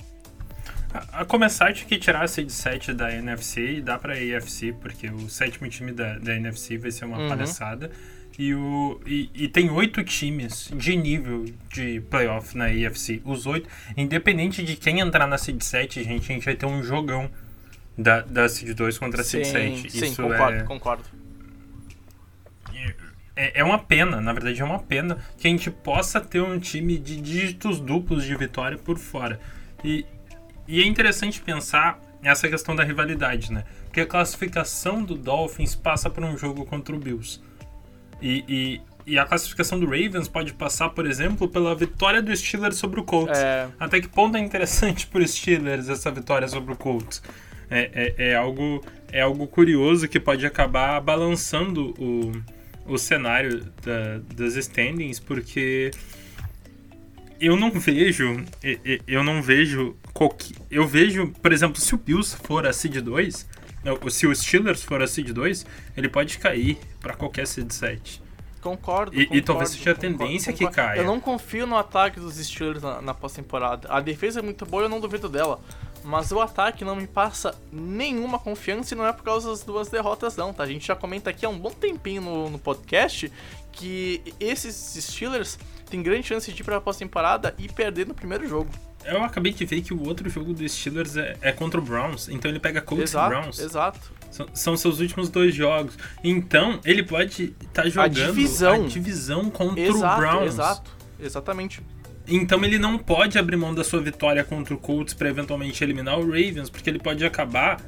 A, 0.93 1.21
a 1.21 1.25
começar, 1.25 1.73
tinha 1.73 1.87
que 1.89 1.99
tirar 1.99 2.23
a 2.23 2.29
seed 2.29 2.49
7 2.51 2.93
da 2.95 3.13
NFC 3.13 3.75
e 3.75 3.81
dar 3.83 3.99
pra 3.99 4.15
AFC, 4.15 4.73
porque 4.81 5.09
o 5.09 5.29
sétimo 5.29 5.69
time 5.69 5.93
da, 5.93 6.19
da 6.19 6.35
NFC 6.35 6.79
vai 6.79 6.91
ser 6.91 7.05
uma 7.05 7.19
Uhum. 7.19 7.29
palhaçada. 7.29 7.91
E, 8.39 8.55
o, 8.55 8.99
e, 9.07 9.31
e 9.35 9.49
tem 9.49 9.71
oito 9.71 10.03
times 10.03 10.71
de 10.75 10.97
nível 10.97 11.45
de 11.71 12.01
playoff 12.11 12.57
na 12.57 12.65
AFC. 12.67 13.21
Os 13.25 13.45
oito, 13.47 13.69
independente 13.97 14.63
de 14.65 14.75
quem 14.77 15.01
entrar 15.01 15.27
na 15.27 15.37
seed 15.37 15.61
7, 15.63 16.03
gente, 16.03 16.31
a 16.31 16.35
gente 16.35 16.45
vai 16.45 16.55
ter 16.55 16.65
um 16.67 16.83
jogão 16.83 17.31
da, 17.97 18.21
da 18.21 18.49
seed 18.49 18.75
2 18.75 18.99
contra 18.99 19.21
a 19.21 19.25
seed 19.25 19.45
7. 19.45 19.91
sim, 19.91 20.07
Isso 20.07 20.23
concordo, 20.23 20.59
é, 20.59 20.63
concordo. 20.63 21.05
é, 23.37 23.61
é 23.61 23.65
uma 23.65 23.79
pena, 23.79 24.21
na 24.21 24.33
verdade 24.33 24.61
é 24.61 24.65
uma 24.65 24.79
pena 24.79 25.19
que 25.39 25.47
a 25.47 25.51
gente 25.51 25.71
possa 25.71 26.21
ter 26.21 26.41
um 26.41 26.59
time 26.59 26.99
de 26.99 27.21
dígitos 27.21 27.81
duplos 27.81 28.25
de 28.25 28.35
vitória 28.37 28.79
por 28.79 28.99
fora. 28.99 29.41
E, 29.85 30.07
e 30.67 30.81
é 30.81 30.87
interessante 30.87 31.41
pensar 31.41 32.01
essa 32.23 32.49
questão 32.49 32.75
da 32.75 32.85
rivalidade, 32.85 33.53
né? 33.53 33.65
Porque 33.85 34.01
a 34.01 34.07
classificação 34.07 35.03
do 35.03 35.17
Dolphins 35.17 35.75
passa 35.75 36.09
por 36.09 36.23
um 36.25 36.37
jogo 36.37 36.65
contra 36.65 36.95
o 36.95 36.99
Bills. 36.99 37.41
E, 38.21 38.45
e, 38.49 38.81
e 39.05 39.19
a 39.19 39.27
classificação 39.27 39.81
do 39.81 39.87
Ravens 39.87 40.29
pode 40.29 40.55
passar, 40.55 40.91
por 40.91 41.05
exemplo, 41.07 41.49
pela 41.49 41.75
vitória 41.75 42.23
do 42.23 42.35
Steelers 42.35 42.77
sobre 42.77 43.01
o 43.01 43.05
Colts. 43.05 43.39
É. 43.39 43.69
Até 43.79 44.01
que 44.01 44.09
ponto 44.09 44.37
é 44.37 44.41
interessante 44.41 45.07
para 45.09 45.23
os 45.23 45.33
Steelers 45.33 45.89
essa 45.89 46.11
vitória 46.11 46.47
sobre 46.47 46.73
o 46.73 46.77
Colts? 46.77 47.21
É, 47.73 48.15
é, 48.19 48.29
é 48.31 48.35
algo, 48.37 48.85
é 49.11 49.21
algo 49.23 49.47
curioso 49.47 50.07
que 50.07 50.21
pode 50.21 50.45
acabar 50.45 51.01
balançando 51.01 51.95
o, 51.99 52.33
o 52.87 52.99
cenário 52.99 53.65
da- 53.83 54.19
das 54.37 54.57
standings, 54.57 55.19
porque 55.19 55.91
eu 57.41 57.57
não 57.57 57.71
vejo, 57.73 58.45
e- 58.63 58.79
e- 58.85 59.01
eu 59.07 59.25
não 59.25 59.43
vejo 59.43 59.97
qualquer, 60.13 60.55
eu 60.71 60.87
vejo, 60.87 61.29
por 61.43 61.53
exemplo, 61.53 61.81
se 61.81 61.95
o 61.95 61.99
Bills 61.99 62.37
for 62.37 62.67
a 62.67 62.73
seed 62.73 62.97
2, 62.99 63.47
não, 63.83 63.99
se 64.11 64.27
o 64.27 64.35
Steelers 64.35 64.83
for 64.85 65.03
a 65.03 65.07
seed 65.09 65.31
2, 65.31 65.67
ele 65.97 66.09
pode 66.09 66.39
cair 66.39 66.79
para 67.01 67.15
qualquer 67.15 67.47
seed 67.47 67.71
7. 67.73 68.23
Concordo. 68.61 69.13
E- 69.17 69.23
e 69.23 69.27
concordo, 69.27 69.43
talvez 69.47 69.71
seja 69.71 69.91
a 69.91 69.95
concordo, 69.97 70.19
tendência 70.19 70.53
que 70.53 70.59
concordo. 70.65 70.77
caia. 70.77 70.99
Eu 71.01 71.05
não 71.07 71.19
confio 71.19 71.67
no 71.67 71.77
ataque 71.77 72.21
dos 72.21 72.37
Steelers 72.37 72.81
na, 72.81 73.03
na 73.03 73.13
pós-temporada. 73.13 73.89
A 73.91 73.99
defesa 73.99 74.39
é 74.39 74.43
muito 74.43 74.65
boa 74.65 74.85
e 74.85 74.87
eu 74.87 74.89
não 74.89 75.01
duvido 75.01 75.29
dela. 75.29 75.61
Mas 76.05 76.33
o 76.33 76.41
ataque 76.41 76.85
não 76.85 76.97
me 76.97 77.07
passa 77.07 77.55
nenhuma 77.71 78.39
confiança 78.39 78.95
e 78.95 78.97
não 78.97 79.07
é 79.07 79.13
por 79.13 79.23
causa 79.23 79.51
das 79.51 79.63
duas 79.63 79.89
derrotas, 79.89 80.37
não, 80.37 80.53
tá? 80.53 80.65
A 80.65 80.67
gente 80.67 80.87
já 80.87 80.97
comenta 80.97 81.31
aqui 81.31 81.47
há 81.47 81.49
um 81.49 81.59
bom 81.59 81.71
tempinho 81.71 82.21
no, 82.23 82.51
no 82.51 82.59
podcast 82.59 83.33
que 83.71 84.21
esses 84.41 84.75
Steelers 85.05 85.59
têm 85.89 86.03
grande 86.03 86.27
chance 86.27 86.53
de 86.53 86.61
ir 86.61 86.65
pra 86.65 86.81
pós-temporada 86.81 87.55
e 87.59 87.69
perder 87.69 88.07
no 88.07 88.15
primeiro 88.15 88.49
jogo. 88.49 88.71
Eu 89.05 89.23
acabei 89.23 89.53
de 89.53 89.65
ver 89.65 89.83
que 89.83 89.93
o 89.93 90.07
outro 90.07 90.29
jogo 90.29 90.53
do 90.53 90.69
Steelers 90.69 91.17
é, 91.17 91.37
é 91.41 91.53
contra 91.53 91.81
o 91.81 91.83
Browns, 91.83 92.29
então 92.29 92.51
ele 92.51 92.61
pega 92.61 92.81
Colts 92.81 93.01
e 93.01 93.05
exato, 93.15 93.29
Browns. 93.29 93.59
exato. 93.59 94.13
São, 94.31 94.47
são 94.55 94.77
seus 94.77 94.99
últimos 95.01 95.29
dois 95.29 95.55
jogos. 95.55 95.99
Então, 96.25 96.81
ele 96.85 97.03
pode 97.03 97.55
estar 97.61 97.87
jogando 97.89 98.15
divisão. 98.15 98.73
a 98.73 98.89
divisão 98.89 99.51
contra 99.51 99.83
o 99.83 99.97
Exato, 99.97 100.21
Browns. 100.21 100.47
exato. 100.47 100.91
Exatamente. 101.21 101.83
Então 102.27 102.65
ele 102.65 102.79
não 102.79 102.97
pode 102.99 103.39
abrir 103.39 103.57
mão 103.57 103.75
da 103.75 103.83
sua 103.83 104.01
vitória 104.01 104.45
contra 104.45 104.73
o 104.75 104.79
Colts 104.79 105.13
para 105.15 105.29
eventualmente 105.29 105.83
eliminar 105.83 106.19
o 106.19 106.25
Ravens, 106.27 106.71
porque 106.71 106.89
ele 106.89 106.99
pode 106.99 107.25
acabar 107.25 107.81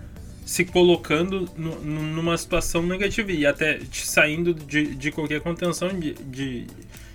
se 0.45 0.65
colocando 0.65 1.49
nu- 1.57 1.81
numa 1.81 2.37
situação 2.37 2.83
negativa 2.83 3.33
e 3.33 3.47
até 3.47 3.81
saindo 3.93 4.53
de, 4.53 4.95
de 4.95 5.11
qualquer 5.11 5.41
contenção 5.41 5.89
de, 5.89 6.15
de, 6.15 6.67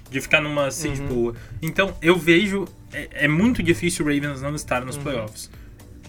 de 0.10 0.22
ficar 0.22 0.42
numa 0.42 0.72
seed 0.72 0.98
boa. 1.02 1.36
Então 1.62 1.96
eu 2.02 2.16
vejo. 2.18 2.66
É, 2.92 3.26
é 3.26 3.28
muito 3.28 3.62
difícil 3.62 4.06
o 4.06 4.10
Ravens 4.10 4.42
não 4.42 4.56
estar 4.56 4.84
nos 4.86 4.98
playoffs. 4.98 5.50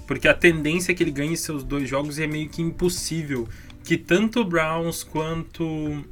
Porque 0.06 0.26
a 0.26 0.34
tendência 0.34 0.92
é 0.92 0.94
que 0.94 1.02
ele 1.02 1.10
ganhe 1.10 1.36
seus 1.36 1.62
dois 1.62 1.88
jogos 1.88 2.18
é 2.18 2.26
meio 2.26 2.48
que 2.48 2.62
impossível. 2.62 3.48
Que 3.84 3.96
tanto 3.96 4.40
o 4.40 4.44
Browns 4.44 5.02
quanto 5.02 6.04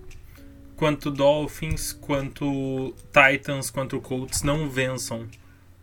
quanto 0.79 1.11
Dolphins, 1.11 1.93
quanto 1.93 2.95
Titans, 3.13 3.69
quanto 3.69 4.01
Colts 4.01 4.43
não 4.43 4.71
vençam. 4.71 5.27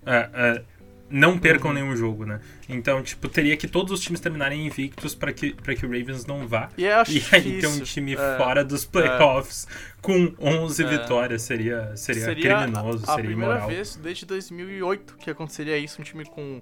É, 0.06 0.30
é, 0.34 0.62
não 1.10 1.38
percam 1.38 1.72
nenhum 1.72 1.96
jogo, 1.96 2.26
né? 2.26 2.40
Então, 2.68 3.04
tipo, 3.04 3.28
teria 3.30 3.56
que 3.56 3.68
todos 3.68 3.92
os 3.92 4.00
times 4.00 4.20
terminarem 4.20 4.66
invictos 4.66 5.14
para 5.14 5.32
que, 5.32 5.54
pra 5.54 5.76
que 5.76 5.86
o 5.86 5.90
Ravens 5.90 6.26
não 6.26 6.48
vá. 6.48 6.70
E 6.78 6.86
eu 6.86 6.96
acho 6.98 7.12
E 7.12 7.24
aí 7.32 7.60
ter 7.62 7.68
um 7.68 7.80
time 7.82 8.14
É. 8.14 8.38
fora 8.38 8.64
dos 8.64 8.86
playoffs 8.86 9.68
com 10.02 10.34
11 10.40 10.84
É. 10.84 10.88
vitórias 10.88 11.44
seria, 11.44 11.96
seria, 11.96 12.34
criminoso, 12.34 13.06
a, 13.06 13.12
a 13.12 13.16
seria 13.16 13.30
primeira 13.30 13.54
imoral. 13.54 13.68
vez 13.68 13.96
desde 13.98 14.26
2008 14.26 15.16
que 15.20 15.30
aconteceria 15.30 15.78
isso, 15.78 16.02
um 16.02 16.04
time 16.04 16.26
com, 16.26 16.60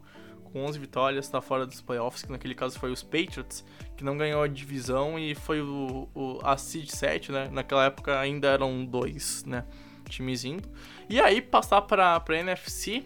com 0.53 0.63
11 0.63 0.77
vitórias 0.77 1.27
tá 1.27 1.41
fora 1.41 1.65
dos 1.65 1.81
playoffs, 1.81 2.21
que 2.21 2.31
naquele 2.31 2.53
caso 2.53 2.79
foi 2.79 2.91
os 2.91 3.01
Patriots, 3.01 3.65
que 3.97 4.03
não 4.03 4.15
ganhou 4.15 4.43
a 4.43 4.47
divisão 4.47 5.17
e 5.17 5.33
foi 5.33 5.59
o, 5.59 6.07
o 6.13 6.39
a 6.43 6.55
seed 6.55 6.89
7, 6.89 7.31
né? 7.31 7.49
Naquela 7.51 7.85
época 7.85 8.19
ainda 8.19 8.47
eram 8.47 8.85
dois, 8.85 9.43
né, 9.45 9.65
times 10.07 10.45
indo. 10.45 10.69
E 11.09 11.19
aí 11.19 11.41
passar 11.41 11.81
para 11.81 12.19
para 12.19 12.37
NFC, 12.37 13.03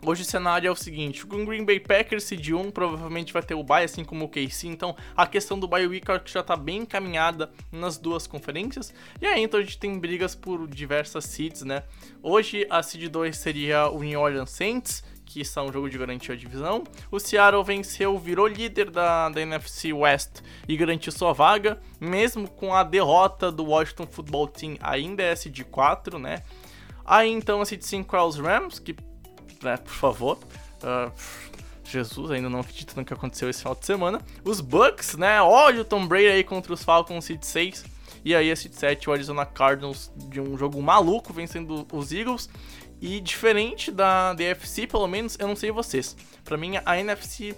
Hoje 0.00 0.22
o 0.22 0.24
cenário 0.24 0.68
é 0.68 0.70
o 0.70 0.76
seguinte, 0.76 1.24
o 1.24 1.44
Green 1.44 1.64
Bay 1.64 1.80
Packers 1.80 2.22
seed 2.22 2.50
1 2.50 2.70
provavelmente 2.70 3.32
vai 3.32 3.42
ter 3.42 3.54
o 3.54 3.64
bye, 3.64 3.82
assim 3.82 4.04
como 4.04 4.26
o 4.26 4.28
KC, 4.28 4.68
então 4.68 4.94
a 5.16 5.26
questão 5.26 5.58
do 5.58 5.66
bye 5.66 5.88
week 5.88 6.06
já 6.26 6.40
tá 6.40 6.54
bem 6.54 6.82
encaminhada 6.82 7.50
nas 7.72 7.98
duas 7.98 8.24
conferências. 8.24 8.94
E 9.20 9.26
aí 9.26 9.42
então 9.42 9.58
a 9.58 9.62
gente 9.62 9.76
tem 9.76 9.98
brigas 9.98 10.36
por 10.36 10.68
diversas 10.68 11.24
seeds, 11.24 11.62
né? 11.62 11.82
Hoje 12.22 12.64
a 12.70 12.80
seed 12.80 13.10
2 13.10 13.36
seria 13.36 13.88
o 13.88 14.00
New 14.00 14.20
Orleans 14.20 14.50
Saints, 14.50 15.02
que 15.28 15.42
está 15.42 15.62
um 15.62 15.70
jogo 15.70 15.90
de 15.90 15.98
garantir 15.98 16.32
a 16.32 16.34
divisão. 16.34 16.82
O 17.10 17.20
Seattle 17.20 17.62
venceu, 17.62 18.18
virou 18.18 18.46
líder 18.46 18.90
da, 18.90 19.28
da 19.28 19.40
NFC 19.42 19.92
West 19.92 20.40
e 20.66 20.74
garantiu 20.74 21.12
sua 21.12 21.34
vaga, 21.34 21.78
mesmo 22.00 22.48
com 22.48 22.74
a 22.74 22.82
derrota 22.82 23.52
do 23.52 23.66
Washington 23.66 24.06
Football 24.06 24.48
Team, 24.48 24.76
ainda 24.80 25.22
é 25.22 25.36
seed 25.36 25.64
4, 25.70 26.18
né? 26.18 26.42
Aí 27.04 27.30
então 27.30 27.60
a 27.60 27.66
seed 27.66 27.82
5 27.82 28.16
é 28.16 28.22
os 28.22 28.38
Rams, 28.38 28.78
que 28.78 28.96
né, 29.62 29.76
por 29.76 29.92
favor. 29.92 30.38
Ah, 30.82 31.10
Jesus, 31.84 32.30
ainda 32.30 32.48
não 32.48 32.60
acredito 32.60 32.96
no 32.96 33.04
que 33.04 33.12
aconteceu 33.12 33.50
esse 33.50 33.60
final 33.60 33.74
de 33.74 33.84
semana. 33.84 34.20
Os 34.44 34.60
Bucks, 34.60 35.14
né? 35.16 35.40
Olha 35.42 35.82
o 35.82 35.84
Tom 35.84 36.06
Brady 36.06 36.28
aí 36.28 36.44
contra 36.44 36.72
os 36.72 36.82
Falcons, 36.82 37.24
seed 37.26 37.42
6. 37.42 37.84
E 38.24 38.34
aí 38.34 38.50
a 38.50 38.56
seed 38.56 38.72
7, 38.72 39.08
o 39.08 39.12
Arizona 39.12 39.44
Cardinals, 39.44 40.10
de 40.16 40.40
um 40.40 40.56
jogo 40.56 40.82
maluco, 40.82 41.32
vencendo 41.32 41.86
os 41.92 42.12
Eagles. 42.12 42.48
E 43.00 43.20
diferente 43.20 43.90
da 43.90 44.34
DFC, 44.34 44.86
pelo 44.86 45.06
menos, 45.06 45.36
eu 45.38 45.46
não 45.46 45.56
sei 45.56 45.70
vocês. 45.70 46.16
Pra 46.44 46.56
mim, 46.56 46.74
a 46.84 46.98
NFC 46.98 47.54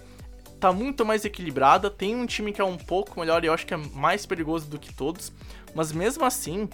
tá 0.59 0.71
muito 0.71 1.03
mais 1.03 1.25
equilibrada. 1.25 1.89
Tem 1.89 2.15
um 2.15 2.25
time 2.25 2.53
que 2.53 2.61
é 2.61 2.63
um 2.63 2.77
pouco 2.77 3.19
melhor 3.19 3.43
e 3.43 3.47
eu 3.47 3.53
acho 3.53 3.65
que 3.65 3.73
é 3.73 3.77
mais 3.77 4.25
perigoso 4.25 4.69
do 4.69 4.77
que 4.77 4.93
todos. 4.93 5.33
Mas 5.73 5.91
mesmo 5.91 6.23
assim, 6.23 6.69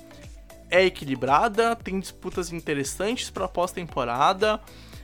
é 0.69 0.85
equilibrada, 0.85 1.75
tem 1.75 1.99
disputas 1.99 2.51
interessantes 2.51 3.29
pra 3.29 3.47
pós-temporada. 3.47 4.59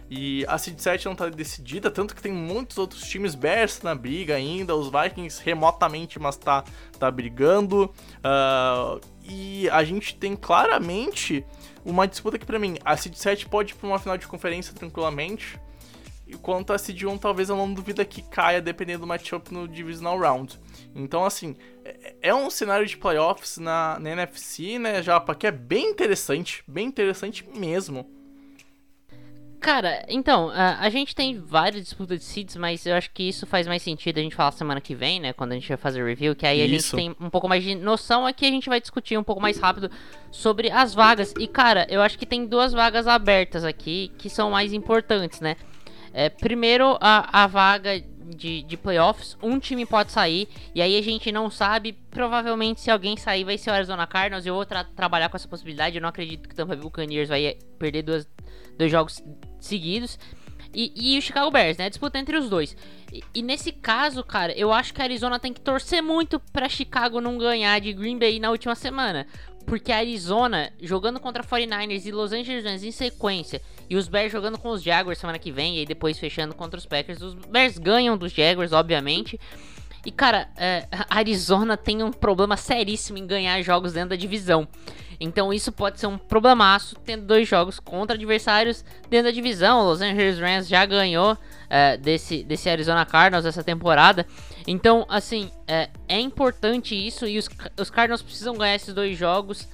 E 0.09 0.45
a 0.47 0.57
Seed 0.57 0.77
7 0.79 1.05
não 1.05 1.15
tá 1.15 1.29
decidida, 1.29 1.89
tanto 1.89 2.13
que 2.13 2.21
tem 2.21 2.31
muitos 2.31 2.77
outros 2.77 3.01
times 3.01 3.33
Bears 3.33 3.81
na 3.81 3.95
briga 3.95 4.35
ainda, 4.35 4.75
os 4.75 4.91
Vikings 4.91 5.41
remotamente, 5.43 6.19
mas 6.19 6.37
tá, 6.37 6.63
tá 6.99 7.09
brigando. 7.09 7.91
Ah, 8.23 8.99
e 9.23 9.69
a 9.69 9.83
gente 9.83 10.15
tem 10.15 10.35
claramente 10.35 11.45
uma 11.85 12.07
disputa 12.07 12.37
que 12.37 12.45
pra 12.45 12.59
mim, 12.59 12.77
a 12.83 12.95
Seed 12.97 13.15
7 13.15 13.47
pode 13.47 13.73
ir 13.73 13.75
pra 13.75 13.87
uma 13.87 13.99
final 13.99 14.17
de 14.17 14.27
conferência 14.27 14.73
tranquilamente. 14.73 15.59
Enquanto 16.27 16.73
a 16.73 16.77
Seed 16.77 17.03
1 17.03 17.17
talvez 17.17 17.49
eu 17.49 17.55
não 17.55 17.71
duvida 17.73 18.03
que 18.05 18.21
caia 18.21 18.61
dependendo 18.61 19.01
do 19.01 19.07
matchup 19.07 19.53
no 19.53 19.67
Divisional 19.67 20.17
Round. 20.17 20.59
Então, 20.95 21.25
assim, 21.25 21.55
é- 21.83 22.15
é 22.21 22.33
um 22.35 22.49
cenário 22.49 22.85
de 22.87 22.97
playoffs 22.97 23.57
na, 23.57 23.99
na 23.99 24.11
NFC, 24.11 24.79
né, 24.79 25.03
Japa, 25.03 25.35
que 25.35 25.45
é 25.45 25.51
bem 25.51 25.91
interessante, 25.91 26.63
bem 26.67 26.87
interessante 26.87 27.47
mesmo. 27.55 28.09
Cara, 29.63 30.05
então, 30.09 30.49
a, 30.49 30.81
a 30.81 30.89
gente 30.89 31.15
tem 31.15 31.39
várias 31.39 31.85
disputas 31.85 32.19
de 32.19 32.25
seeds, 32.25 32.57
mas 32.57 32.85
eu 32.85 32.95
acho 32.95 33.09
que 33.11 33.23
isso 33.23 33.47
faz 33.47 33.65
mais 33.65 33.81
sentido 33.81 34.17
a 34.17 34.21
gente 34.21 34.35
falar 34.35 34.51
semana 34.51 34.81
que 34.81 34.93
vem, 34.93 35.21
né? 35.21 35.31
Quando 35.31 35.53
a 35.53 35.55
gente 35.55 35.69
vai 35.69 35.77
fazer 35.77 36.03
o 36.03 36.05
review, 36.05 36.35
que 36.35 36.45
aí 36.45 36.61
a 36.61 36.67
gente 36.67 36.81
Isso. 36.81 36.97
tem 36.97 37.15
um 37.17 37.29
pouco 37.29 37.47
mais 37.47 37.63
de 37.63 37.73
noção, 37.73 38.25
aqui 38.27 38.45
a 38.45 38.49
gente 38.49 38.67
vai 38.67 38.81
discutir 38.81 39.17
um 39.17 39.23
pouco 39.23 39.41
mais 39.41 39.57
rápido 39.57 39.89
sobre 40.29 40.69
as 40.69 40.93
vagas. 40.93 41.33
E, 41.39 41.47
cara, 41.47 41.87
eu 41.89 42.01
acho 42.01 42.19
que 42.19 42.25
tem 42.25 42.45
duas 42.45 42.73
vagas 42.73 43.07
abertas 43.07 43.63
aqui 43.63 44.11
que 44.17 44.29
são 44.29 44.51
mais 44.51 44.73
importantes, 44.73 45.39
né? 45.39 45.55
É, 46.13 46.27
primeiro, 46.27 46.97
a, 46.99 47.43
a 47.43 47.47
vaga 47.47 48.03
de, 48.35 48.63
de 48.63 48.75
playoffs, 48.75 49.37
um 49.41 49.59
time 49.59 49.85
pode 49.85 50.11
sair, 50.11 50.49
e 50.75 50.81
aí 50.81 50.97
a 50.97 51.01
gente 51.01 51.31
não 51.31 51.49
sabe, 51.49 51.93
provavelmente 52.11 52.81
se 52.81 52.91
alguém 52.91 53.15
sair 53.15 53.45
vai 53.45 53.57
ser 53.57 53.69
o 53.69 53.73
Arizona 53.73 54.05
Cardinals, 54.05 54.45
eu 54.45 54.55
vou 54.55 54.65
tra- 54.65 54.83
trabalhar 54.83 55.29
com 55.29 55.37
essa 55.37 55.47
possibilidade, 55.47 55.95
eu 55.95 56.01
não 56.01 56.09
acredito 56.09 56.49
que 56.49 56.53
o 56.53 56.57
Tampa 56.57 56.75
Bay 56.75 56.83
Buccaneers 56.83 57.29
vai 57.29 57.57
perder 57.79 58.01
duas, 58.01 58.27
dois 58.77 58.91
jogos 58.91 59.23
seguidos. 59.65 60.17
E, 60.73 60.91
e 60.95 61.17
o 61.19 61.21
Chicago 61.21 61.51
Bears, 61.51 61.77
né? 61.77 61.87
Disputa 61.89 62.17
entre 62.17 62.35
os 62.35 62.49
dois. 62.49 62.75
E, 63.11 63.23
e 63.35 63.41
nesse 63.43 63.71
caso, 63.71 64.23
cara, 64.23 64.51
eu 64.53 64.73
acho 64.73 64.93
que 64.93 65.01
a 65.01 65.03
Arizona 65.03 65.39
tem 65.39 65.53
que 65.53 65.61
torcer 65.61 66.01
muito 66.01 66.39
pra 66.51 66.67
Chicago 66.67 67.21
não 67.21 67.37
ganhar 67.37 67.79
de 67.79 67.93
Green 67.93 68.17
Bay 68.17 68.39
na 68.39 68.49
última 68.49 68.75
semana. 68.75 69.27
porque 69.65 69.91
a 69.91 69.97
Arizona 69.97 70.73
jogando 70.81 71.19
contra 71.19 71.41
49ers 71.41 72.05
e 72.05 72.11
Los 72.11 72.33
Angeles 72.33 72.65
Rams 72.65 72.83
em 72.83 72.91
sequência, 72.91 73.61
e 73.89 73.95
os 73.95 74.09
Bears 74.09 74.31
jogando 74.31 74.57
com 74.57 74.69
os 74.69 74.83
Jaguars 74.83 75.17
semana 75.17 75.39
que 75.39 75.51
vem, 75.51 75.79
e 75.79 75.85
depois 75.85 76.19
fechando 76.19 76.53
contra 76.53 76.77
os 76.77 76.85
Packers, 76.85 77.21
os 77.21 77.33
Bears 77.33 77.77
ganham 77.77 78.17
dos 78.17 78.33
Jaguars, 78.33 78.73
obviamente. 78.73 79.39
E 80.05 80.11
cara, 80.11 80.49
é, 80.57 80.85
a 80.91 81.17
Arizona 81.17 81.77
tem 81.77 82.03
um 82.03 82.11
problema 82.11 82.57
seríssimo 82.57 83.17
em 83.17 83.25
ganhar 83.25 83.61
jogos 83.61 83.93
dentro 83.93 84.09
da 84.09 84.15
divisão. 84.17 84.67
Então 85.23 85.53
isso 85.53 85.71
pode 85.71 86.01
ser 86.01 86.07
um 86.07 86.17
problemaço 86.17 86.97
tendo 87.05 87.25
dois 87.25 87.47
jogos 87.47 87.79
contra 87.79 88.15
adversários 88.15 88.83
dentro 89.09 89.27
da 89.27 89.31
divisão. 89.31 89.79
O 89.79 89.85
Los 89.85 90.01
Angeles 90.01 90.37
Rams 90.37 90.67
já 90.67 90.85
ganhou 90.85 91.37
é, 91.69 91.95
desse, 91.95 92.43
desse 92.43 92.69
Arizona 92.69 93.05
Cardinals 93.05 93.45
essa 93.45 93.63
temporada. 93.63 94.27
Então, 94.67 95.05
assim, 95.07 95.49
é, 95.65 95.89
é 96.09 96.19
importante 96.19 96.93
isso 96.93 97.25
e 97.25 97.37
os, 97.37 97.47
os 97.79 97.89
Cardinals 97.89 98.21
precisam 98.21 98.55
ganhar 98.55 98.75
esses 98.75 98.93
dois 98.93 99.17
jogos. 99.17 99.67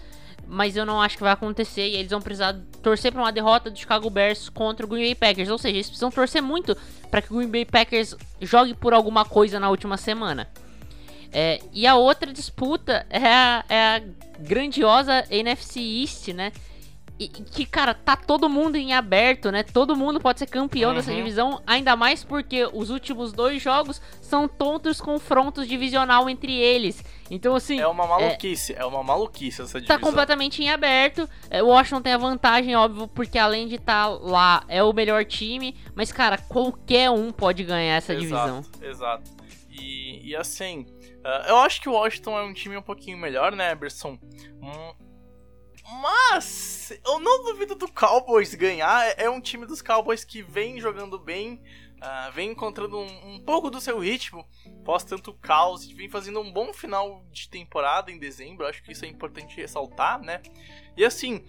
Mas 0.51 0.75
eu 0.75 0.83
não 0.83 0.99
acho 0.99 1.15
que 1.15 1.23
vai 1.23 1.31
acontecer 1.31 1.87
e 1.87 1.95
eles 1.95 2.09
vão 2.09 2.21
precisar 2.21 2.55
torcer 2.81 3.11
para 3.11 3.21
uma 3.21 3.31
derrota 3.31 3.69
do 3.69 3.77
Chicago 3.77 4.09
Bears 4.09 4.49
contra 4.49 4.83
o 4.83 4.89
Green 4.89 5.03
Bay 5.03 5.15
Packers. 5.15 5.49
Ou 5.49 5.57
seja, 5.57 5.75
eles 5.75 5.87
precisam 5.87 6.09
torcer 6.09 6.41
muito 6.41 6.75
para 7.09 7.21
que 7.21 7.31
o 7.31 7.37
Green 7.37 7.49
Bay 7.49 7.65
Packers 7.65 8.15
jogue 8.41 8.73
por 8.73 8.93
alguma 8.93 9.25
coisa 9.25 9.59
na 9.59 9.69
última 9.69 9.95
semana. 9.95 10.47
É, 11.31 11.59
e 11.71 11.85
a 11.85 11.95
outra 11.95 12.33
disputa 12.33 13.05
é 13.09 13.25
a, 13.25 13.65
é 13.69 13.95
a 13.95 14.01
grandiosa 14.39 15.25
NFC 15.29 15.79
East, 15.79 16.29
né? 16.29 16.51
E, 17.19 17.27
que, 17.27 17.65
cara, 17.65 17.93
tá 17.93 18.15
todo 18.15 18.47
mundo 18.47 18.77
em 18.77 18.93
aberto, 18.93 19.51
né? 19.51 19.61
Todo 19.61 19.93
mundo 19.93 20.21
pode 20.21 20.39
ser 20.39 20.47
campeão 20.47 20.91
uhum. 20.91 20.95
dessa 20.95 21.13
divisão, 21.13 21.61
ainda 21.67 21.93
mais 21.93 22.23
porque 22.23 22.69
os 22.71 22.89
últimos 22.89 23.33
dois 23.33 23.61
jogos 23.61 24.01
são 24.21 24.47
tontos 24.47 25.01
confrontos 25.01 25.67
divisional 25.67 26.29
entre 26.29 26.55
eles. 26.55 27.03
Então, 27.29 27.53
assim. 27.53 27.77
É 27.77 27.87
uma 27.87 28.07
maluquice, 28.07 28.71
é, 28.73 28.79
é 28.79 28.85
uma 28.85 29.03
maluquice 29.03 29.61
essa 29.61 29.73
tá 29.73 29.79
divisão. 29.79 29.99
Tá 29.99 30.01
completamente 30.01 30.63
em 30.63 30.69
aberto. 30.69 31.29
É, 31.49 31.61
o 31.61 31.67
Washington 31.67 32.01
tem 32.01 32.13
a 32.13 32.17
vantagem, 32.17 32.73
óbvio, 32.77 33.05
porque 33.09 33.37
além 33.37 33.67
de 33.67 33.75
estar 33.75 34.05
tá 34.05 34.07
lá, 34.07 34.63
é 34.69 34.81
o 34.81 34.93
melhor 34.93 35.25
time. 35.25 35.75
Mas, 35.93 36.13
cara, 36.13 36.37
qualquer 36.37 37.09
um 37.11 37.33
pode 37.33 37.65
ganhar 37.65 37.97
essa 37.97 38.13
exato, 38.13 38.21
divisão. 38.21 38.89
Exato. 38.89 39.31
E, 39.69 40.29
e 40.29 40.35
assim, 40.37 40.85
uh, 41.25 41.47
eu 41.47 41.57
acho 41.57 41.81
que 41.81 41.89
o 41.89 41.93
Washington 41.93 42.37
é 42.37 42.43
um 42.43 42.53
time 42.53 42.77
um 42.77 42.81
pouquinho 42.81 43.17
melhor, 43.17 43.55
né, 43.55 43.71
Eberson? 43.71 44.17
Um 44.61 45.09
mas 45.89 46.93
eu 47.03 47.19
não 47.19 47.43
duvido 47.45 47.73
do 47.73 47.91
Cowboys 47.91 48.53
ganhar. 48.53 49.07
É, 49.07 49.23
é 49.23 49.29
um 49.29 49.41
time 49.41 49.65
dos 49.65 49.81
Cowboys 49.81 50.23
que 50.23 50.43
vem 50.43 50.79
jogando 50.79 51.17
bem, 51.17 51.63
uh, 51.95 52.31
vem 52.31 52.51
encontrando 52.51 52.99
um, 52.99 53.33
um, 53.33 53.43
pouco 53.43 53.71
do 53.71 53.81
seu 53.81 53.97
ritmo, 53.97 54.47
pós 54.85 55.03
tanto 55.03 55.33
caos, 55.33 55.87
vem 55.87 56.07
fazendo 56.07 56.41
um 56.41 56.53
bom 56.53 56.71
final 56.71 57.25
de 57.31 57.49
temporada 57.49 58.11
em 58.11 58.19
dezembro. 58.19 58.67
Acho 58.67 58.83
que 58.83 58.91
isso 58.91 59.03
é 59.03 59.07
importante 59.07 59.57
ressaltar, 59.57 60.21
né? 60.21 60.43
E 60.95 61.03
assim, 61.03 61.43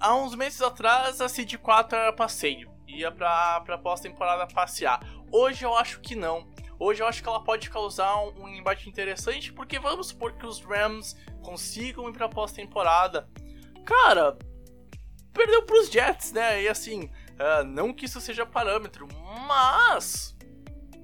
há 0.00 0.14
uns 0.14 0.34
meses 0.34 0.62
atrás 0.62 1.20
a 1.20 1.28
Seed 1.28 1.56
4 1.56 1.98
era 1.98 2.12
passeio, 2.12 2.70
ia 2.86 3.12
pra, 3.12 3.60
pra 3.60 3.76
pós-temporada 3.76 4.46
passear. 4.46 5.00
Hoje 5.30 5.64
eu 5.64 5.76
acho 5.76 6.00
que 6.00 6.14
não. 6.14 6.50
Hoje 6.78 7.02
eu 7.02 7.06
acho 7.06 7.22
que 7.22 7.28
ela 7.28 7.42
pode 7.42 7.68
causar 7.70 8.16
um, 8.20 8.48
embate 8.48 8.88
interessante, 8.88 9.52
porque 9.52 9.78
vamos 9.78 10.08
supor 10.08 10.32
que 10.34 10.46
os 10.46 10.60
Rams 10.60 11.16
consigam 11.42 12.08
ir 12.08 12.12
pra 12.12 12.28
pós-temporada 12.28 13.28
cara, 13.88 14.36
perdeu 15.32 15.62
pros 15.62 15.90
Jets, 15.90 16.32
né? 16.32 16.62
E 16.62 16.68
assim, 16.68 17.04
uh, 17.04 17.64
não 17.64 17.94
que 17.94 18.04
isso 18.04 18.20
seja 18.20 18.44
parâmetro, 18.44 19.08
mas, 19.46 20.36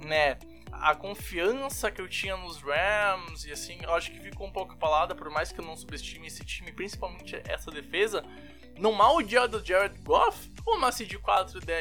né, 0.05 0.39
a 0.70 0.95
confiança 0.95 1.91
que 1.91 2.03
eu 2.03 2.07
tinha 2.07 2.37
nos 2.37 2.61
Rams 2.61 3.47
e 3.47 3.53
assim, 3.53 3.79
eu 3.83 3.95
acho 3.95 4.12
que 4.12 4.20
ficou 4.20 4.47
um 4.47 4.53
pouco 4.53 4.75
apalada, 4.75 5.14
por 5.14 5.31
mais 5.31 5.51
que 5.51 5.61
eu 5.61 5.64
não 5.64 5.75
subestime 5.75 6.27
esse 6.27 6.45
time, 6.45 6.72
principalmente 6.72 7.41
essa 7.49 7.70
defesa. 7.70 8.22
No 8.77 8.93
mau 8.93 9.22
dia 9.22 9.49
do 9.49 9.64
Jared 9.64 9.99
Goff, 10.03 10.51
o 10.67 10.93
seed 10.93 11.15
4 11.15 11.61
da, 11.61 11.75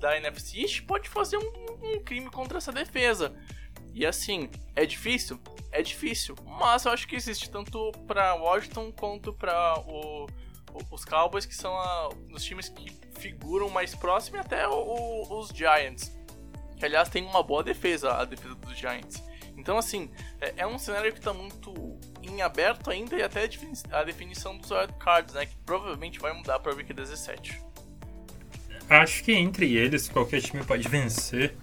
da 0.00 0.16
NFC 0.16 0.60
East 0.60 0.82
pode 0.82 1.08
fazer 1.08 1.36
um, 1.38 1.96
um 1.96 2.04
crime 2.04 2.30
contra 2.30 2.58
essa 2.58 2.72
defesa. 2.72 3.34
E 3.92 4.04
assim, 4.04 4.50
é 4.74 4.84
difícil? 4.84 5.40
É 5.70 5.82
difícil, 5.82 6.34
mas 6.44 6.84
eu 6.84 6.92
acho 6.92 7.06
que 7.06 7.16
existe 7.16 7.50
tanto 7.50 7.92
para 8.06 8.34
Washington 8.34 8.92
quanto 8.92 9.32
para 9.32 9.78
o 9.86 10.26
os 10.90 11.04
Cowboys, 11.04 11.46
que 11.46 11.54
são 11.54 11.72
a, 11.72 12.08
os 12.32 12.42
times 12.42 12.68
que 12.68 12.90
figuram 13.18 13.68
mais 13.70 13.94
próximo, 13.94 14.36
e 14.36 14.40
até 14.40 14.66
o, 14.66 14.72
o, 14.72 15.38
os 15.38 15.48
Giants. 15.48 16.12
Que, 16.76 16.84
aliás, 16.84 17.08
tem 17.08 17.24
uma 17.24 17.42
boa 17.42 17.62
defesa, 17.62 18.12
a 18.12 18.24
defesa 18.24 18.54
dos 18.56 18.76
Giants. 18.76 19.22
Então, 19.56 19.78
assim, 19.78 20.10
é, 20.40 20.54
é 20.58 20.66
um 20.66 20.78
cenário 20.78 21.12
que 21.12 21.18
está 21.18 21.32
muito 21.32 21.72
em 22.22 22.42
aberto 22.42 22.90
ainda 22.90 23.16
e 23.16 23.22
até 23.22 23.48
a 23.92 24.02
definição 24.02 24.56
dos 24.58 24.68
cards, 24.98 25.34
né? 25.34 25.46
Que 25.46 25.56
provavelmente 25.58 26.18
vai 26.18 26.32
mudar 26.32 26.58
para 26.58 26.72
a 26.72 26.74
Week 26.74 26.92
17. 26.92 27.62
Acho 28.88 29.24
que 29.24 29.32
entre 29.32 29.74
eles 29.74 30.08
qualquer 30.08 30.40
time 30.40 30.62
pode 30.62 30.88
vencer, 30.88 31.54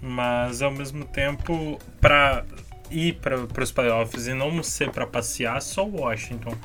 mas 0.00 0.62
ao 0.62 0.70
mesmo 0.70 1.04
tempo, 1.04 1.78
para 2.00 2.44
ir 2.90 3.14
para 3.14 3.62
os 3.62 3.72
playoffs 3.72 4.26
e 4.26 4.34
não 4.34 4.62
ser 4.62 4.90
para 4.90 5.06
passear, 5.06 5.60
só 5.60 5.86
o 5.86 6.00
Washington. 6.00 6.56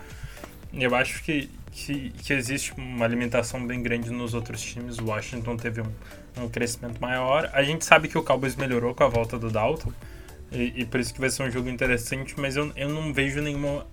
Eu 0.73 0.93
acho 0.95 1.23
que 1.23 1.49
que, 1.85 2.09
que 2.09 2.33
existe 2.33 2.73
uma 2.75 3.05
alimentação 3.05 3.65
bem 3.65 3.83
grande 3.83 4.09
nos 4.09 4.33
outros 4.33 4.61
times. 4.61 4.97
O 4.97 5.05
Washington 5.05 5.55
teve 5.55 5.81
um, 5.81 5.91
um 6.37 6.49
crescimento 6.49 6.99
maior. 6.99 7.49
A 7.53 7.61
gente 7.61 7.85
sabe 7.85 8.07
que 8.07 8.17
o 8.17 8.23
Cowboys 8.23 8.55
melhorou 8.55 8.95
com 8.95 9.03
a 9.03 9.07
volta 9.07 9.37
do 9.37 9.51
Dalton. 9.51 9.93
E, 10.51 10.81
e, 10.81 10.85
por 10.85 10.99
isso 10.99 11.13
que 11.13 11.19
vai 11.19 11.29
ser 11.29 11.43
um 11.43 11.51
jogo 11.51 11.69
interessante, 11.69 12.33
mas 12.39 12.55
eu, 12.55 12.71
eu 12.75 12.89
não 12.89 13.13
vejo 13.13 13.41
nenhuma 13.41 13.85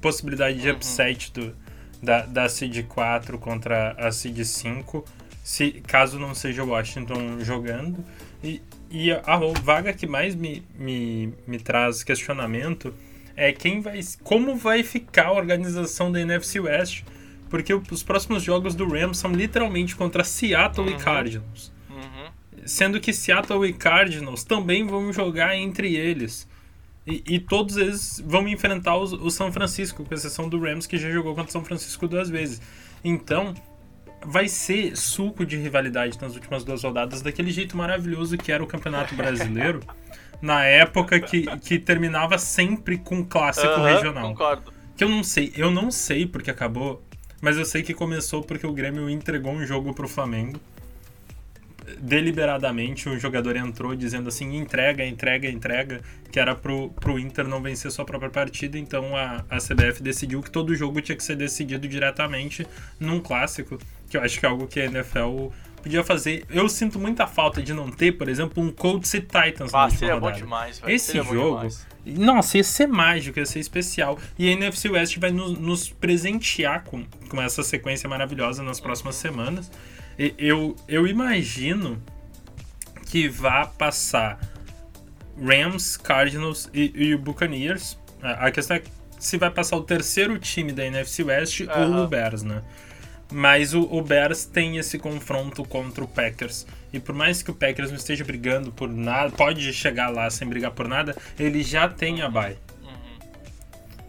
possibilidade 0.00 0.60
de 0.60 0.68
uhum. 0.68 0.76
upset 0.76 1.32
do, 1.32 1.56
da, 2.02 2.26
da 2.26 2.48
Seed 2.48 2.84
4 2.86 3.38
contra 3.38 3.92
a 3.92 4.12
Seed 4.12 4.44
5, 4.44 5.04
se, 5.46 5.80
caso 5.86 6.18
não 6.18 6.34
seja 6.34 6.64
o 6.64 6.70
Washington 6.70 7.38
jogando. 7.38 8.04
E, 8.42 8.60
e 8.90 9.12
a, 9.12 9.38
vaga 9.62 9.92
que 9.92 10.04
mais 10.04 10.34
me, 10.34 10.66
me, 10.76 11.32
me 11.46 11.60
traz 11.60 12.02
questionamento 12.02 12.92
é 13.36 13.52
quem 13.52 13.80
vai, 13.80 14.00
como 14.24 14.56
vai 14.56 14.82
ficar 14.82 15.26
a 15.26 15.32
organização 15.32 16.10
da 16.10 16.20
NFC 16.20 16.58
West, 16.58 17.04
porque 17.48 17.72
os 17.72 18.02
próximos 18.02 18.42
jogos 18.42 18.74
do 18.74 18.88
Rams 18.88 19.18
são 19.18 19.30
literalmente 19.30 19.94
contra 19.94 20.24
Seattle 20.24 20.88
uhum. 20.88 20.96
e 20.96 20.98
Cardinals. 20.98 21.72
Uhum. 21.88 22.64
Sendo 22.64 23.00
que 23.00 23.12
Seattle 23.12 23.68
e 23.68 23.72
Cardinals 23.72 24.42
também 24.42 24.84
vão 24.84 25.12
jogar 25.12 25.56
entre 25.56 25.94
eles. 25.94 26.48
E, 27.06 27.22
e 27.24 27.38
todos 27.38 27.76
eles 27.76 28.20
vão 28.26 28.48
enfrentar 28.48 28.96
os, 28.96 29.12
o 29.12 29.30
São 29.30 29.52
Francisco, 29.52 30.04
com 30.04 30.12
exceção 30.12 30.48
do 30.48 30.58
Rams, 30.58 30.88
que 30.88 30.98
já 30.98 31.08
jogou 31.08 31.36
contra 31.36 31.50
o 31.50 31.52
São 31.52 31.64
Francisco 31.64 32.08
duas 32.08 32.28
vezes. 32.28 32.60
Então, 33.04 33.54
vai 34.26 34.48
ser 34.48 34.96
suco 34.96 35.46
de 35.46 35.56
rivalidade 35.56 36.18
nas 36.20 36.34
últimas 36.34 36.64
duas 36.64 36.82
rodadas, 36.82 37.22
daquele 37.22 37.52
jeito 37.52 37.76
maravilhoso 37.76 38.36
que 38.36 38.50
era 38.50 38.62
o 38.62 38.66
Campeonato 38.66 39.14
Brasileiro. 39.16 39.80
na 40.42 40.64
época 40.64 41.20
que, 41.20 41.46
que 41.58 41.78
terminava 41.78 42.36
sempre 42.36 42.98
com 42.98 43.24
clássico 43.24 43.68
uhum, 43.68 43.84
regional. 43.84 44.28
Concordo. 44.30 44.72
Que 44.96 45.04
eu 45.04 45.08
não 45.08 45.22
sei, 45.22 45.52
eu 45.56 45.70
não 45.70 45.90
sei 45.90 46.26
porque 46.26 46.50
acabou, 46.50 47.02
mas 47.40 47.56
eu 47.56 47.64
sei 47.64 47.82
que 47.82 47.94
começou 47.94 48.42
porque 48.42 48.66
o 48.66 48.72
Grêmio 48.72 49.08
entregou 49.08 49.52
um 49.52 49.64
jogo 49.64 49.94
pro 49.94 50.08
Flamengo. 50.08 50.58
Deliberadamente, 51.98 53.08
o 53.08 53.18
jogador 53.18 53.56
entrou 53.56 53.94
dizendo 53.94 54.28
assim: 54.28 54.56
entrega, 54.56 55.04
entrega, 55.04 55.48
entrega, 55.48 56.00
que 56.30 56.40
era 56.40 56.54
pro, 56.54 56.90
pro 56.90 57.18
Inter 57.18 57.46
não 57.46 57.62
vencer 57.62 57.90
sua 57.90 58.04
própria 58.04 58.30
partida. 58.30 58.78
Então 58.78 59.16
a, 59.16 59.44
a 59.48 59.58
CBF 59.58 60.02
decidiu 60.02 60.42
que 60.42 60.50
todo 60.50 60.74
jogo 60.74 61.00
tinha 61.00 61.16
que 61.16 61.22
ser 61.22 61.36
decidido 61.36 61.86
diretamente 61.86 62.66
num 62.98 63.20
clássico, 63.20 63.78
que 64.08 64.16
eu 64.16 64.22
acho 64.22 64.38
que 64.38 64.46
é 64.46 64.48
algo 64.48 64.66
que 64.66 64.80
a 64.80 64.86
NFL 64.86 65.48
podia 65.86 66.02
fazer. 66.02 66.44
Eu 66.50 66.68
sinto 66.68 66.98
muita 66.98 67.26
falta 67.26 67.62
de 67.62 67.72
não 67.72 67.90
ter, 67.90 68.12
por 68.12 68.28
exemplo, 68.28 68.62
um 68.62 68.72
Colts 68.72 69.14
e 69.14 69.20
Titans 69.20 69.72
ah, 69.72 69.78
na 69.78 69.84
última 69.84 70.14
rodada. 70.14 70.32
Bom 70.32 70.38
demais, 70.38 70.78
velho. 70.80 70.92
Esse 70.92 71.06
seria 71.06 71.22
jogo, 71.22 71.68
nossa, 72.04 72.56
ia 72.56 72.64
ser 72.64 72.86
mágico, 72.86 73.38
ia 73.38 73.46
ser 73.46 73.60
especial. 73.60 74.18
E 74.38 74.48
a 74.48 74.52
NFC 74.52 74.88
West 74.88 75.18
vai 75.18 75.30
nos, 75.30 75.58
nos 75.58 75.88
presentear 75.88 76.84
com, 76.84 77.04
com 77.28 77.42
essa 77.42 77.62
sequência 77.62 78.08
maravilhosa 78.08 78.62
nas 78.62 78.80
próximas 78.80 79.16
uhum. 79.16 79.30
semanas. 79.30 79.70
Eu, 80.18 80.74
eu 80.88 81.06
imagino 81.06 82.02
que 83.06 83.28
vá 83.28 83.66
passar 83.66 84.40
Rams, 85.40 85.96
Cardinals 85.96 86.70
e, 86.72 86.92
e 86.94 87.16
Buccaneers. 87.16 87.98
A, 88.22 88.46
a 88.46 88.50
questão 88.50 88.76
é 88.76 88.82
se 89.18 89.36
vai 89.38 89.50
passar 89.50 89.76
o 89.76 89.82
terceiro 89.82 90.38
time 90.38 90.72
da 90.72 90.84
NFC 90.84 91.22
West 91.22 91.60
uhum. 91.60 91.98
ou 91.98 92.04
o 92.04 92.08
Bears, 92.08 92.42
né? 92.42 92.62
Mas 93.32 93.74
o, 93.74 93.82
o 93.82 94.02
Bears 94.02 94.44
tem 94.44 94.76
esse 94.76 94.98
confronto 94.98 95.64
contra 95.64 96.04
o 96.04 96.08
Packers. 96.08 96.66
E 96.92 97.00
por 97.00 97.14
mais 97.14 97.42
que 97.42 97.50
o 97.50 97.54
Packers 97.54 97.90
não 97.90 97.96
esteja 97.96 98.24
brigando 98.24 98.70
por 98.70 98.88
nada, 98.88 99.30
pode 99.30 99.72
chegar 99.72 100.08
lá 100.10 100.30
sem 100.30 100.48
brigar 100.48 100.70
por 100.70 100.86
nada, 100.86 101.16
ele 101.38 101.62
já 101.62 101.88
tem 101.88 102.22
a 102.22 102.28
bye. 102.30 102.56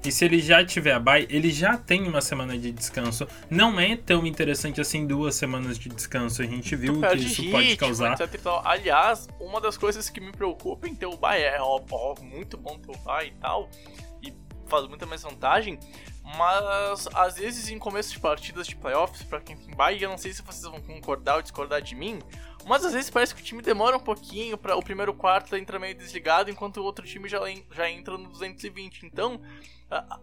E 0.06 0.12
se 0.12 0.24
ele 0.24 0.40
já 0.40 0.64
tiver 0.64 0.94
a 0.94 1.00
bye, 1.00 1.28
ele 1.30 1.52
já 1.52 1.78
tem 1.78 2.08
uma 2.08 2.22
semana 2.22 2.58
de 2.58 2.72
descanso. 2.72 3.28
Não 3.50 3.80
é 3.80 3.96
tão 3.98 4.26
interessante 4.26 4.80
assim 4.80 5.06
duas 5.06 5.36
semanas 5.36 5.78
de 5.78 5.90
descanso. 5.90 6.42
A 6.42 6.46
gente 6.46 6.76
viu 6.76 7.02
que 7.02 7.16
isso 7.18 7.42
ritmo, 7.42 7.52
pode 7.52 7.78
causar. 7.78 8.22
Etc. 8.22 8.42
Aliás, 8.64 9.28
uma 9.40 9.60
das 9.60 9.78
coisas 9.78 10.10
que 10.10 10.22
me 10.22 10.32
preocupa 10.32 10.88
em 10.88 10.96
ter 10.96 11.08
o 11.08 11.18
bye 11.18 11.42
é 11.42 11.58
ó, 11.60 11.82
ó, 11.92 12.16
muito 12.22 12.58
bom 12.58 12.78
ter 12.80 12.92
o 12.92 12.98
bye 13.00 13.28
e 13.28 13.32
tal, 13.32 13.70
e 14.24 14.34
faz 14.68 14.88
muita 14.88 15.06
mais 15.06 15.24
vantagem, 15.24 15.78
Mas 16.36 17.08
às 17.14 17.38
vezes 17.38 17.70
em 17.70 17.80
começo 17.80 18.12
de 18.12 18.20
partidas 18.20 18.68
de 18.68 18.76
playoffs, 18.76 19.24
pra 19.24 19.40
quem 19.40 19.56
tem 19.56 19.74
Bahia, 19.74 20.06
eu 20.06 20.10
não 20.10 20.18
sei 20.18 20.34
se 20.34 20.42
vocês 20.42 20.64
vão 20.64 20.82
concordar 20.82 21.38
ou 21.38 21.42
discordar 21.42 21.82
de 21.82 21.96
mim, 21.96 22.20
mas 22.68 22.84
às 22.84 22.94
vezes 22.94 23.10
parece 23.10 23.34
que 23.34 23.42
o 23.42 23.44
time 23.44 23.62
demora 23.62 23.96
um 23.96 24.00
pouquinho 24.00 24.58
para 24.58 24.76
o 24.76 24.84
primeiro 24.84 25.14
quarto 25.14 25.56
entra 25.56 25.80
meio 25.80 25.96
desligado, 25.96 26.52
enquanto 26.52 26.78
o 26.78 26.84
outro 26.84 27.06
time 27.06 27.30
já, 27.30 27.40
já 27.72 27.90
entra 27.90 28.18
no 28.18 28.30
220. 28.30 29.06
Então, 29.06 29.42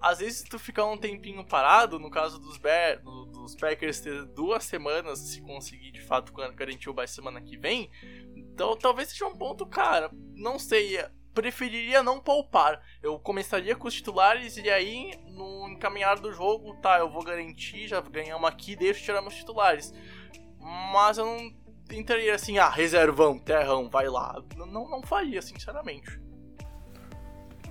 às 0.01 0.19
vezes 0.19 0.43
tu 0.43 0.59
ficar 0.59 0.85
um 0.85 0.97
tempinho 0.97 1.43
parado, 1.45 1.99
no 1.99 2.11
caso 2.11 2.39
dos, 2.39 2.59
Bear, 2.59 3.03
dos 3.03 3.55
Packers 3.55 4.01
ter 4.01 4.27
duas 4.27 4.65
semanas 4.65 5.19
se 5.21 5.41
conseguir 5.41 5.91
de 5.91 6.03
fato 6.03 6.33
garantir 6.55 6.91
o 6.91 6.95
bye 6.95 7.09
semana 7.09 7.41
que 7.41 7.57
vem, 7.57 7.91
então 8.37 8.77
talvez 8.77 9.09
seja 9.09 9.27
um 9.27 9.37
ponto, 9.37 9.65
cara, 9.65 10.11
não 10.35 10.59
sei, 10.59 10.99
preferiria 11.33 12.03
não 12.03 12.21
poupar. 12.21 12.81
Eu 13.03 13.19
começaria 13.19 13.75
com 13.75 13.89
os 13.89 13.95
titulares 13.95 14.59
e 14.59 14.69
aí, 14.69 15.13
no 15.29 15.69
encaminhar 15.69 16.21
do 16.21 16.33
jogo, 16.33 16.75
tá, 16.77 16.99
eu 16.99 17.09
vou 17.09 17.25
garantir, 17.25 17.89
já 17.89 18.03
ganhamos 18.03 18.49
aqui, 18.49 18.77
deixo 18.77 19.03
tirar 19.03 19.23
meus 19.23 19.35
titulares. 19.35 19.95
Mas 20.61 21.19
eu 21.19 21.25
não 21.27 21.64
entraria 21.91 22.35
assim, 22.35 22.59
ah, 22.59 22.69
reservão, 22.69 23.39
terrão, 23.39 23.89
vai 23.89 24.09
lá. 24.09 24.41
Não, 24.57 24.89
não 24.89 25.03
faria, 25.03 25.43
sinceramente. 25.43 26.21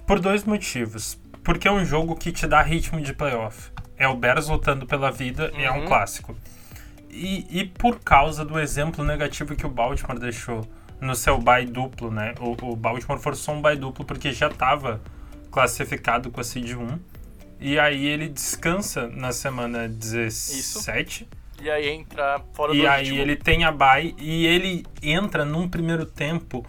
Por 0.05 0.20
dois 0.20 0.43
motivos. 0.43 1.20
Porque 1.43 1.68
é 1.68 1.72
um 1.72 1.84
jogo 1.84 2.16
que 2.16 2.32
te 2.32 2.47
dá 2.47 2.61
ritmo 2.61 3.01
de 3.01 3.14
playoff. 3.14 3.72
É 3.97 4.07
o 4.07 4.16
Bears 4.16 4.47
lutando 4.47 4.86
pela 4.86 5.11
vida 5.11 5.51
uhum. 5.51 5.59
e 5.59 5.64
é 5.64 5.72
um 5.72 5.80
uhum. 5.80 5.86
clássico. 5.86 6.36
E, 7.09 7.45
e 7.59 7.66
por 7.66 7.99
causa 7.99 8.43
do 8.43 8.59
exemplo 8.59 9.03
negativo 9.03 9.55
que 9.55 9.66
o 9.66 9.70
Baltimore 9.70 10.18
deixou 10.18 10.61
no 10.99 11.16
seu 11.16 11.38
bye 11.38 11.66
duplo, 11.66 12.09
né? 12.09 12.34
O, 12.39 12.72
o 12.72 12.76
Baltimore 12.76 13.20
forçou 13.20 13.55
um 13.55 13.61
bye 13.61 13.76
duplo 13.76 14.03
porque 14.05 14.32
já 14.32 14.47
estava 14.47 15.01
classificado 15.51 16.32
com 16.32 16.41
a 16.41 16.43
seed 16.43 16.72
1. 16.72 16.99
E 17.59 17.80
aí 17.80 18.05
ele 18.05 18.28
descansa 18.28 19.07
na 19.07 19.32
semana 19.32 19.88
17. 19.88 21.24
Isso. 21.24 21.28
E 21.64 21.72
aí 21.72 21.88
entra 21.88 22.41
fora 22.53 22.74
e 22.74 22.78
do 22.78 22.84
E 22.84 22.88
aí 22.88 23.03
ritmo. 23.05 23.22
ele 23.22 23.36
tem 23.38 23.64
a 23.64 23.72
bye 23.72 24.14
e 24.20 24.45
ele 24.45 24.86
entra 25.01 25.45
num 25.45 25.70
primeiro 25.70 26.05
tempo 26.05 26.66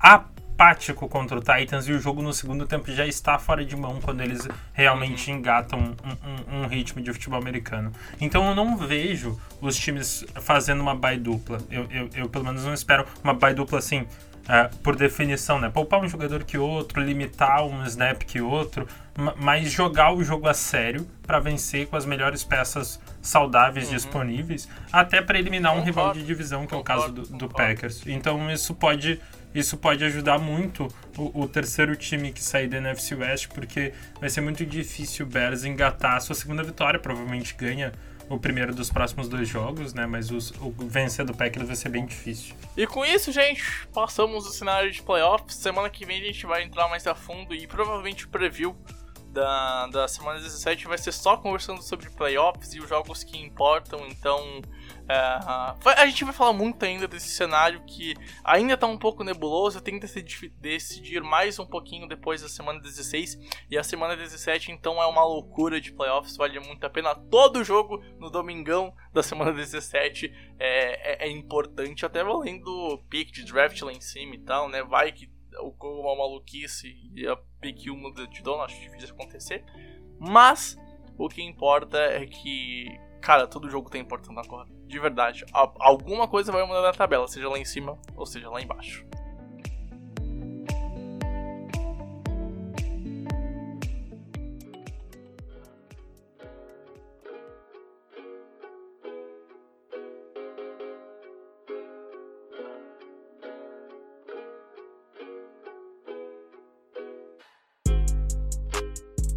apático 0.00 1.08
contra 1.08 1.38
o 1.38 1.40
Titans 1.40 1.86
e 1.86 1.92
o 1.92 2.00
jogo 2.00 2.20
no 2.22 2.32
segundo 2.32 2.66
tempo 2.66 2.90
já 2.90 3.06
está 3.06 3.38
fora 3.38 3.64
de 3.64 3.76
mão 3.76 4.00
quando 4.00 4.20
eles 4.20 4.48
realmente 4.72 5.30
uhum. 5.30 5.36
engatam 5.36 5.78
um, 5.78 6.56
um, 6.56 6.62
um, 6.62 6.66
ritmo 6.66 7.00
de 7.00 7.12
futebol 7.12 7.38
americano. 7.38 7.92
Então 8.20 8.48
eu 8.48 8.54
não 8.56 8.76
vejo 8.76 9.38
os 9.60 9.76
times 9.76 10.26
fazendo 10.40 10.80
uma 10.80 10.96
bye 10.96 11.16
dupla. 11.16 11.58
Eu, 11.70 11.86
eu, 11.88 12.10
eu 12.12 12.28
pelo 12.28 12.44
menos 12.44 12.64
não 12.64 12.74
espero 12.74 13.06
uma 13.22 13.34
bye 13.34 13.54
dupla 13.54 13.78
assim. 13.78 14.00
Uh, 14.42 14.76
por 14.78 14.96
definição, 14.96 15.60
né? 15.60 15.70
Poupar 15.70 16.00
um 16.00 16.08
jogador 16.08 16.42
que 16.42 16.58
outro, 16.58 17.00
limitar 17.00 17.64
um 17.64 17.84
snap 17.84 18.24
que 18.24 18.40
outro, 18.40 18.88
mas 19.36 19.70
jogar 19.70 20.12
o 20.14 20.24
jogo 20.24 20.48
a 20.48 20.54
sério 20.54 21.06
para 21.26 21.38
vencer 21.38 21.86
com 21.86 21.96
as 21.96 22.06
melhores 22.06 22.42
peças 22.42 23.00
saudáveis 23.20 23.88
uhum. 23.88 23.94
disponíveis, 23.94 24.68
até 24.90 25.20
para 25.20 25.38
eliminar 25.38 25.76
um 25.76 25.82
rival 25.82 26.12
de 26.12 26.24
divisão, 26.24 26.66
que 26.66 26.74
é 26.74 26.76
o 26.76 26.82
caso 26.82 27.12
do, 27.12 27.22
do 27.22 27.48
Packers. 27.48 28.06
Então 28.06 28.50
isso 28.50 28.74
pode 28.74 29.20
isso 29.54 29.76
pode 29.76 30.02
ajudar 30.02 30.38
muito 30.38 30.88
o, 31.16 31.42
o, 31.42 31.48
terceiro 31.48 31.94
time 31.94 32.32
que 32.32 32.42
sair 32.42 32.68
da 32.68 32.78
NFC 32.78 33.14
West, 33.14 33.48
porque 33.48 33.92
vai 34.18 34.30
ser 34.30 34.40
muito 34.40 34.64
difícil 34.64 35.26
o 35.26 35.28
Bears 35.28 35.64
engatar 35.64 36.16
a 36.16 36.20
sua 36.20 36.34
segunda 36.34 36.62
vitória. 36.62 36.98
Provavelmente 36.98 37.54
ganha 37.54 37.92
o 38.30 38.38
primeiro 38.38 38.74
dos 38.74 38.88
próximos 38.88 39.28
dois 39.28 39.46
jogos, 39.46 39.92
né? 39.92 40.06
Mas 40.06 40.30
os, 40.30 40.52
o 40.52 40.72
vencer 40.78 41.26
do 41.26 41.34
Packers 41.34 41.66
vai 41.66 41.76
ser 41.76 41.90
bem 41.90 42.06
difícil. 42.06 42.54
E 42.74 42.86
com 42.86 43.04
isso, 43.04 43.30
gente, 43.30 43.62
passamos 43.92 44.46
o 44.46 44.52
cenário 44.52 44.90
de 44.90 45.02
playoffs. 45.02 45.56
Semana 45.56 45.90
que 45.90 46.06
vem 46.06 46.22
a 46.22 46.24
gente 46.24 46.46
vai 46.46 46.62
entrar 46.62 46.88
mais 46.88 47.06
a 47.06 47.14
fundo 47.14 47.54
e 47.54 47.66
provavelmente 47.66 48.24
o 48.24 48.28
preview 48.28 48.74
da, 49.32 49.86
da 49.86 50.06
semana 50.06 50.38
17 50.38 50.86
vai 50.86 50.98
ser 50.98 51.10
só 51.10 51.38
conversando 51.38 51.82
sobre 51.82 52.10
playoffs 52.10 52.74
e 52.74 52.80
os 52.80 52.88
jogos 52.88 53.24
que 53.24 53.38
importam. 53.38 54.06
Então, 54.06 54.60
é, 55.08 55.14
a 55.14 56.06
gente 56.06 56.24
vai 56.24 56.34
falar 56.34 56.52
muito 56.52 56.84
ainda 56.84 57.08
desse 57.08 57.30
cenário 57.30 57.82
que 57.86 58.14
ainda 58.44 58.76
tá 58.76 58.86
um 58.86 58.98
pouco 58.98 59.24
nebuloso. 59.24 59.80
Tem 59.80 59.98
que 59.98 60.06
decidir 60.60 61.22
mais 61.22 61.58
um 61.58 61.64
pouquinho 61.64 62.06
depois 62.06 62.42
da 62.42 62.48
semana 62.48 62.78
16. 62.78 63.38
E 63.70 63.78
a 63.78 63.82
semana 63.82 64.14
17, 64.16 64.70
então, 64.70 65.02
é 65.02 65.06
uma 65.06 65.24
loucura 65.24 65.80
de 65.80 65.92
playoffs. 65.92 66.36
Vale 66.36 66.60
muito 66.60 66.84
a 66.84 66.90
pena. 66.90 67.14
Todo 67.14 67.64
jogo 67.64 68.02
no 68.18 68.30
domingão 68.30 68.94
da 69.14 69.22
semana 69.22 69.52
17 69.52 70.30
é, 70.58 71.24
é, 71.24 71.26
é 71.26 71.30
importante, 71.30 72.04
até 72.04 72.22
valendo 72.22 73.02
pick 73.08 73.32
de 73.32 73.44
draft 73.44 73.80
lá 73.80 73.92
em 73.92 74.00
cima 74.00 74.34
e 74.34 74.40
tal, 74.40 74.68
né? 74.68 74.82
Vai 74.82 75.10
que 75.10 75.30
uma 75.60 76.16
maluquice 76.16 76.94
e 77.14 77.26
a 77.26 77.36
pick 77.62 77.86
1 77.90 78.12
de 78.28 78.42
dono, 78.42 78.62
acho 78.62 78.78
difícil 78.78 79.14
acontecer. 79.14 79.64
Mas 80.18 80.76
o 81.16 81.28
que 81.28 81.42
importa 81.42 81.96
é 81.96 82.26
que, 82.26 83.00
cara, 83.20 83.46
todo 83.46 83.70
jogo 83.70 83.88
tem 83.88 84.02
importância 84.02 84.38
agora. 84.38 84.68
De 84.86 84.98
verdade. 84.98 85.46
Alguma 85.52 86.28
coisa 86.28 86.52
vai 86.52 86.66
mudar 86.66 86.82
na 86.82 86.92
tabela, 86.92 87.26
seja 87.26 87.48
lá 87.48 87.58
em 87.58 87.64
cima 87.64 87.98
ou 88.14 88.26
seja 88.26 88.50
lá 88.50 88.60
embaixo. 88.60 89.06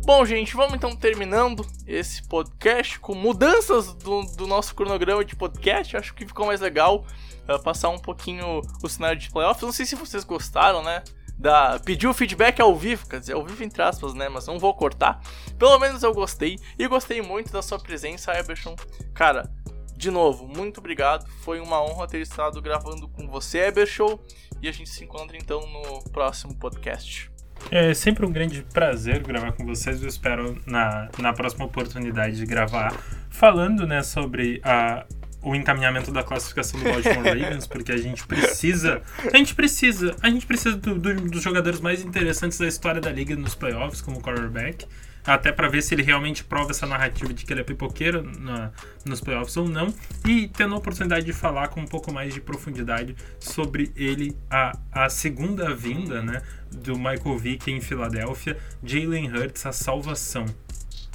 Bom, 0.06 0.24
gente, 0.24 0.56
vamos 0.56 0.76
então 0.76 0.96
terminando 0.96 1.66
esse 1.88 2.22
podcast 2.28 3.00
com 3.00 3.16
mudanças 3.16 3.92
do, 3.92 4.22
do 4.38 4.46
nosso 4.46 4.76
cronograma 4.76 5.26
de 5.26 5.36
podcast. 5.36 5.98
Acho 5.98 6.14
que 6.14 6.28
ficou 6.28 6.46
mais 6.46 6.62
legal 6.62 7.04
uh, 7.50 7.60
passar 7.64 7.90
um 7.90 7.98
pouquinho 7.98 8.62
o 8.84 8.88
cenário 8.88 9.20
de 9.20 9.32
playoffs. 9.32 9.64
Não 9.64 9.72
sei 9.72 9.84
se 9.84 9.96
vocês 9.96 10.24
gostaram, 10.24 10.84
né? 10.84 11.04
Da, 11.40 11.80
pediu 11.80 12.14
feedback 12.14 12.62
ao 12.62 12.76
vivo, 12.76 13.10
quer 13.10 13.20
dizer, 13.20 13.34
ao 13.34 13.44
vivo 13.44 13.64
entre 13.64 13.82
aspas, 13.82 14.14
né? 14.14 14.30
Mas 14.30 14.46
não 14.46 14.60
vou 14.60 14.76
cortar. 14.76 15.20
Pelo 15.58 15.80
menos 15.80 16.04
eu 16.04 16.14
gostei. 16.14 16.60
E 16.78 16.88
gostei 16.88 17.20
muito 17.24 17.52
da 17.52 17.64
sua 17.64 17.80
presença, 17.80 18.32
Eberson. 18.38 18.76
Cara, 19.12 19.52
de 19.98 20.12
novo, 20.12 20.48
muito 20.48 20.78
obrigado. 20.78 21.28
Foi 21.42 21.60
uma 21.60 21.82
honra 21.82 22.06
ter 22.06 22.22
estado 22.22 22.62
gravando 22.62 23.08
com 23.08 23.28
você, 23.28 23.58
Eberson. 23.58 24.20
E 24.62 24.70
a 24.70 24.72
gente 24.72 24.92
se 24.92 25.04
encontra 25.04 25.36
então 25.36 25.62
no 25.62 26.04
próximo 26.12 26.56
podcast. 26.60 27.34
É 27.72 27.94
sempre 27.94 28.26
um 28.26 28.32
grande 28.32 28.66
prazer 28.74 29.24
gravar 29.24 29.52
com 29.54 29.66
vocês. 29.66 30.02
Eu 30.02 30.08
espero 30.08 30.58
na, 30.66 31.10
na 31.20 31.34
próxima 31.34 31.66
oportunidade 31.66 32.38
de 32.38 32.46
gravar 32.46 32.94
falando 33.30 33.88
né, 33.88 34.04
sobre 34.04 34.62
a, 34.64 35.06
o 35.42 35.56
encaminhamento 35.56 36.12
da 36.12 36.24
classificação 36.24 36.80
do 36.80 36.84
Baltimore 36.84 37.26
Ravens, 37.40 37.68
porque 37.68 37.92
a 37.92 37.98
gente 37.98 38.26
precisa. 38.26 39.02
A 39.34 39.38
gente 39.38 39.56
precisa. 39.56 40.16
A 40.22 40.30
gente 40.30 40.46
precisa 40.46 40.76
do, 40.76 40.98
do, 40.98 41.14
dos 41.16 41.42
jogadores 41.42 41.80
mais 41.80 42.04
interessantes 42.04 42.58
da 42.58 42.68
história 42.68 43.02
da 43.02 43.12
liga 43.12 43.36
nos 43.36 43.56
playoffs, 43.56 44.02
como 44.02 44.22
quarterback 44.22 44.86
até 45.26 45.52
para 45.52 45.68
ver 45.68 45.82
se 45.82 45.96
ele 45.96 46.04
realmente 46.04 46.44
prova 46.44 46.72
essa 46.72 46.86
narrativa 46.86 47.34
de 47.34 47.46
que 47.46 47.52
ele 47.52 47.62
é 47.62 47.64
pipoqueiro 47.64 48.22
na, 48.40 48.72
nos 49.04 49.20
playoffs 49.20 49.58
ou 49.58 49.68
não, 49.68 49.94
e 50.26 50.48
tendo 50.48 50.76
a 50.76 50.78
oportunidade 50.78 51.26
de 51.26 51.34
falar 51.34 51.70
com 51.70 51.82
um 51.82 51.88
pouco 51.88 52.14
mais 52.14 52.34
de 52.34 52.42
profundidade 52.42 53.16
sobre 53.40 53.92
ele, 53.96 54.38
a, 54.50 54.78
a 54.92 55.10
segunda 55.10 55.74
vinda 55.74 56.22
né, 56.22 56.42
do 56.72 56.96
Michael 56.98 57.38
Vick 57.38 57.72
em 57.72 57.82
Filadélfia, 57.82 58.58
Jalen 58.84 59.32
Hurts, 59.32 59.66
a 59.66 59.72
salvação, 59.72 60.46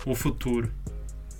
o 0.04 0.14
futuro. 0.14 0.70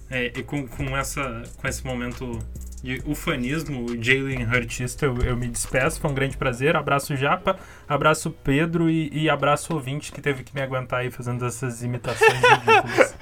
É, 0.09 0.33
e 0.37 0.43
com, 0.43 0.67
com, 0.67 0.97
essa, 0.97 1.45
com 1.57 1.69
esse 1.69 1.85
momento 1.85 2.39
de 2.83 3.03
ufanismo, 3.07 3.87
Jalen 4.03 4.45
Hurtista, 4.45 5.07
eu, 5.07 5.17
eu, 5.19 5.37
me 5.37 5.49
despeço, 5.49 6.01
foi 6.01 6.11
um 6.11 6.15
grande 6.15 6.37
prazer. 6.37 6.77
Abraço 6.77 7.15
Japa, 7.15 7.59
abraço 7.89 8.31
Pedro 8.31 8.89
e, 8.89 9.11
e 9.13 9.29
abraço 9.29 9.75
ouvinte 9.75 10.13
que 10.13 10.21
teve 10.21 10.43
que 10.43 10.55
me 10.55 10.63
aguentar 10.63 11.01
aí 11.01 11.11
fazendo 11.11 11.45
essas 11.45 11.83
imitações 11.83 12.33
ridículas. 12.33 13.15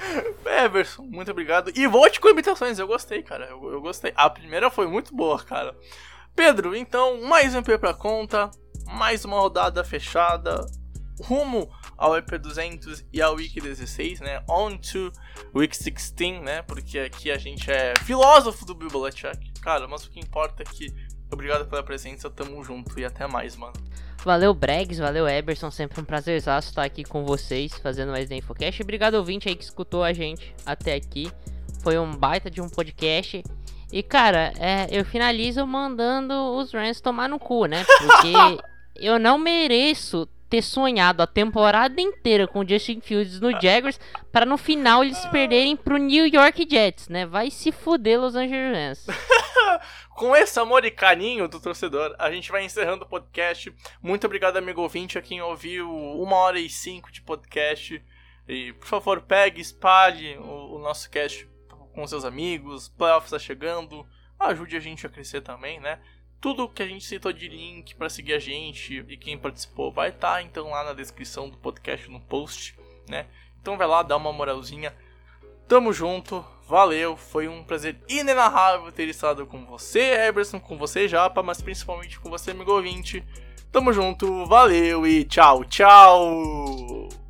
Everson, 0.65 1.03
muito 1.03 1.31
obrigado. 1.31 1.71
E 1.75 1.87
volte 1.87 2.21
com 2.21 2.29
imitações, 2.29 2.79
eu 2.79 2.87
gostei, 2.87 3.23
cara. 3.23 3.47
Eu, 3.47 3.73
eu 3.73 3.81
gostei. 3.81 4.13
A 4.17 4.29
primeira 4.29 4.71
foi 4.71 4.87
muito 4.87 5.15
boa, 5.15 5.43
cara. 5.43 5.75
Pedro, 6.35 6.75
então, 6.75 7.23
mais 7.23 7.55
um 7.55 7.59
MP 7.59 7.79
pra 7.79 7.93
conta, 7.93 8.51
mais 8.87 9.25
uma 9.25 9.39
rodada 9.39 9.83
fechada, 9.85 10.65
rumo 11.23 11.71
ao 11.97 12.13
EP200 12.13 13.05
e 13.13 13.21
ao 13.21 13.35
Week 13.35 13.61
16, 13.61 14.21
né? 14.21 14.43
On 14.49 14.77
to 14.77 15.13
Week 15.55 15.77
16, 15.77 16.43
né? 16.43 16.63
Porque 16.63 16.99
aqui 16.99 17.31
a 17.31 17.39
gente 17.39 17.71
é 17.71 17.95
filósofo 18.05 18.65
do 18.65 18.75
Bill 18.75 18.89
Belichick. 18.89 19.53
Cara, 19.61 19.87
mas 19.87 20.05
o 20.05 20.11
que 20.11 20.21
importa 20.21 20.63
é 20.63 20.67
que 20.67 20.93
obrigado 21.31 21.69
pela 21.69 21.83
presença, 21.83 22.31
tamo 22.31 22.63
junto 22.65 22.99
e 22.99 23.05
até 23.05 23.27
mais, 23.27 23.57
mano. 23.57 23.75
Valeu, 24.25 24.53
Bregs, 24.53 24.99
valeu, 24.99 25.29
Eberson. 25.29 25.71
Sempre 25.71 26.01
um 26.01 26.05
prazerzaço 26.05 26.69
estar 26.69 26.83
aqui 26.83 27.05
com 27.05 27.25
vocês, 27.25 27.75
fazendo 27.79 28.11
mais 28.11 28.29
da 28.29 28.35
Infocast. 28.35 28.83
Obrigado, 28.83 29.15
ouvinte 29.15 29.49
aí 29.49 29.55
que 29.55 29.65
escutou 29.65 30.03
a 30.03 30.13
gente 30.13 30.55
até 30.67 30.95
aqui. 30.95 31.31
Foi 31.83 31.99
um 31.99 32.11
baita 32.17 32.51
de 32.51 32.61
um 32.61 32.69
podcast. 32.69 33.43
E, 33.93 34.03
cara, 34.03 34.53
é, 34.59 34.87
eu 34.91 35.05
finalizo 35.05 35.67
mandando 35.67 36.35
os 36.57 36.73
Rams 36.73 37.01
tomar 37.01 37.29
no 37.29 37.39
cu, 37.39 37.67
né? 37.67 37.85
Porque 37.85 38.63
eu 38.97 39.19
não 39.19 39.39
mereço 39.39 40.29
ter 40.49 40.63
sonhado 40.63 41.23
a 41.23 41.27
temporada 41.27 42.01
inteira 42.01 42.47
com 42.47 42.61
o 42.61 42.69
Justin 42.69 43.01
Fields 43.01 43.41
no 43.41 43.51
Jaguars 43.61 44.01
para 44.33 44.47
no 44.47 44.57
final 44.57 45.05
eles 45.05 45.25
perderem 45.27 45.77
pro 45.77 45.97
New 45.97 46.27
York 46.27 46.67
Jets, 46.69 47.09
né? 47.09 47.27
Vai 47.27 47.51
se 47.51 47.71
fuder 47.71 48.21
Los 48.21 48.35
Angeles. 48.35 49.07
Com 50.19 50.35
esse 50.35 50.59
amor 50.59 50.85
e 50.85 50.91
carinho 50.91 51.47
do 51.47 51.61
torcedor, 51.61 52.13
a 52.19 52.29
gente 52.33 52.51
vai 52.51 52.65
encerrando 52.65 53.05
o 53.05 53.09
podcast. 53.09 53.73
Muito 54.03 54.27
obrigado, 54.27 54.57
amigo 54.57 54.83
ouvinte, 54.83 55.17
a 55.17 55.23
quem 55.23 55.41
ouviu 55.41 55.89
uma 55.89 56.35
hora 56.35 56.59
e 56.59 56.69
cinco 56.69 57.13
de 57.13 57.23
podcast. 57.23 58.05
E, 58.49 58.73
por 58.73 58.87
favor, 58.89 59.21
pegue, 59.21 59.61
espalhe 59.61 60.37
o, 60.39 60.75
o 60.75 60.79
nosso 60.81 61.09
cast 61.09 61.49
com 61.95 62.05
seus 62.05 62.25
amigos. 62.25 62.89
Playoffs 62.89 63.33
está 63.33 63.39
chegando. 63.39 64.05
Ajude 64.41 64.77
a 64.77 64.81
gente 64.81 65.07
a 65.07 65.11
crescer 65.11 65.41
também, 65.41 65.79
né? 65.79 66.01
Tudo 66.41 66.69
que 66.69 66.83
a 66.83 66.87
gente 66.87 67.05
citou 67.05 67.33
de 67.33 67.49
link 67.49 67.95
para 67.97 68.09
seguir 68.09 68.35
a 68.35 68.39
gente 68.39 69.05
e 69.09 69.17
quem 69.17 69.37
participou 69.37 69.91
vai 69.91 70.11
estar 70.11 70.35
tá, 70.35 70.43
então 70.43 70.71
lá 70.71 70.85
na 70.85 70.93
descrição 70.93 71.49
do 71.49 71.57
podcast 71.57 72.09
no 72.09 72.21
post, 72.21 72.79
né? 73.09 73.27
Então 73.61 73.77
vai 73.77 73.87
lá, 73.87 74.03
dá 74.03 74.17
uma 74.17 74.33
moralzinha. 74.33 74.95
Tamo 75.67 75.93
junto, 75.93 76.45
valeu, 76.67 77.17
foi 77.17 77.49
um 77.49 77.63
prazer 77.63 77.99
inenarrável 78.09 78.91
ter 78.93 79.09
estado 79.09 79.47
com 79.47 79.67
você, 79.67 80.27
Eberson, 80.27 80.59
com 80.59 80.79
você, 80.79 81.09
Japa, 81.09 81.43
mas 81.43 81.61
principalmente 81.61 82.19
com 82.21 82.31
você, 82.31 82.53
amigo 82.53 82.73
ouvinte. 82.73 83.23
Tamo 83.71 83.93
junto, 83.93 84.47
valeu 84.47 85.07
e 85.07 85.25
tchau, 85.25 85.65
tchau! 85.65 87.28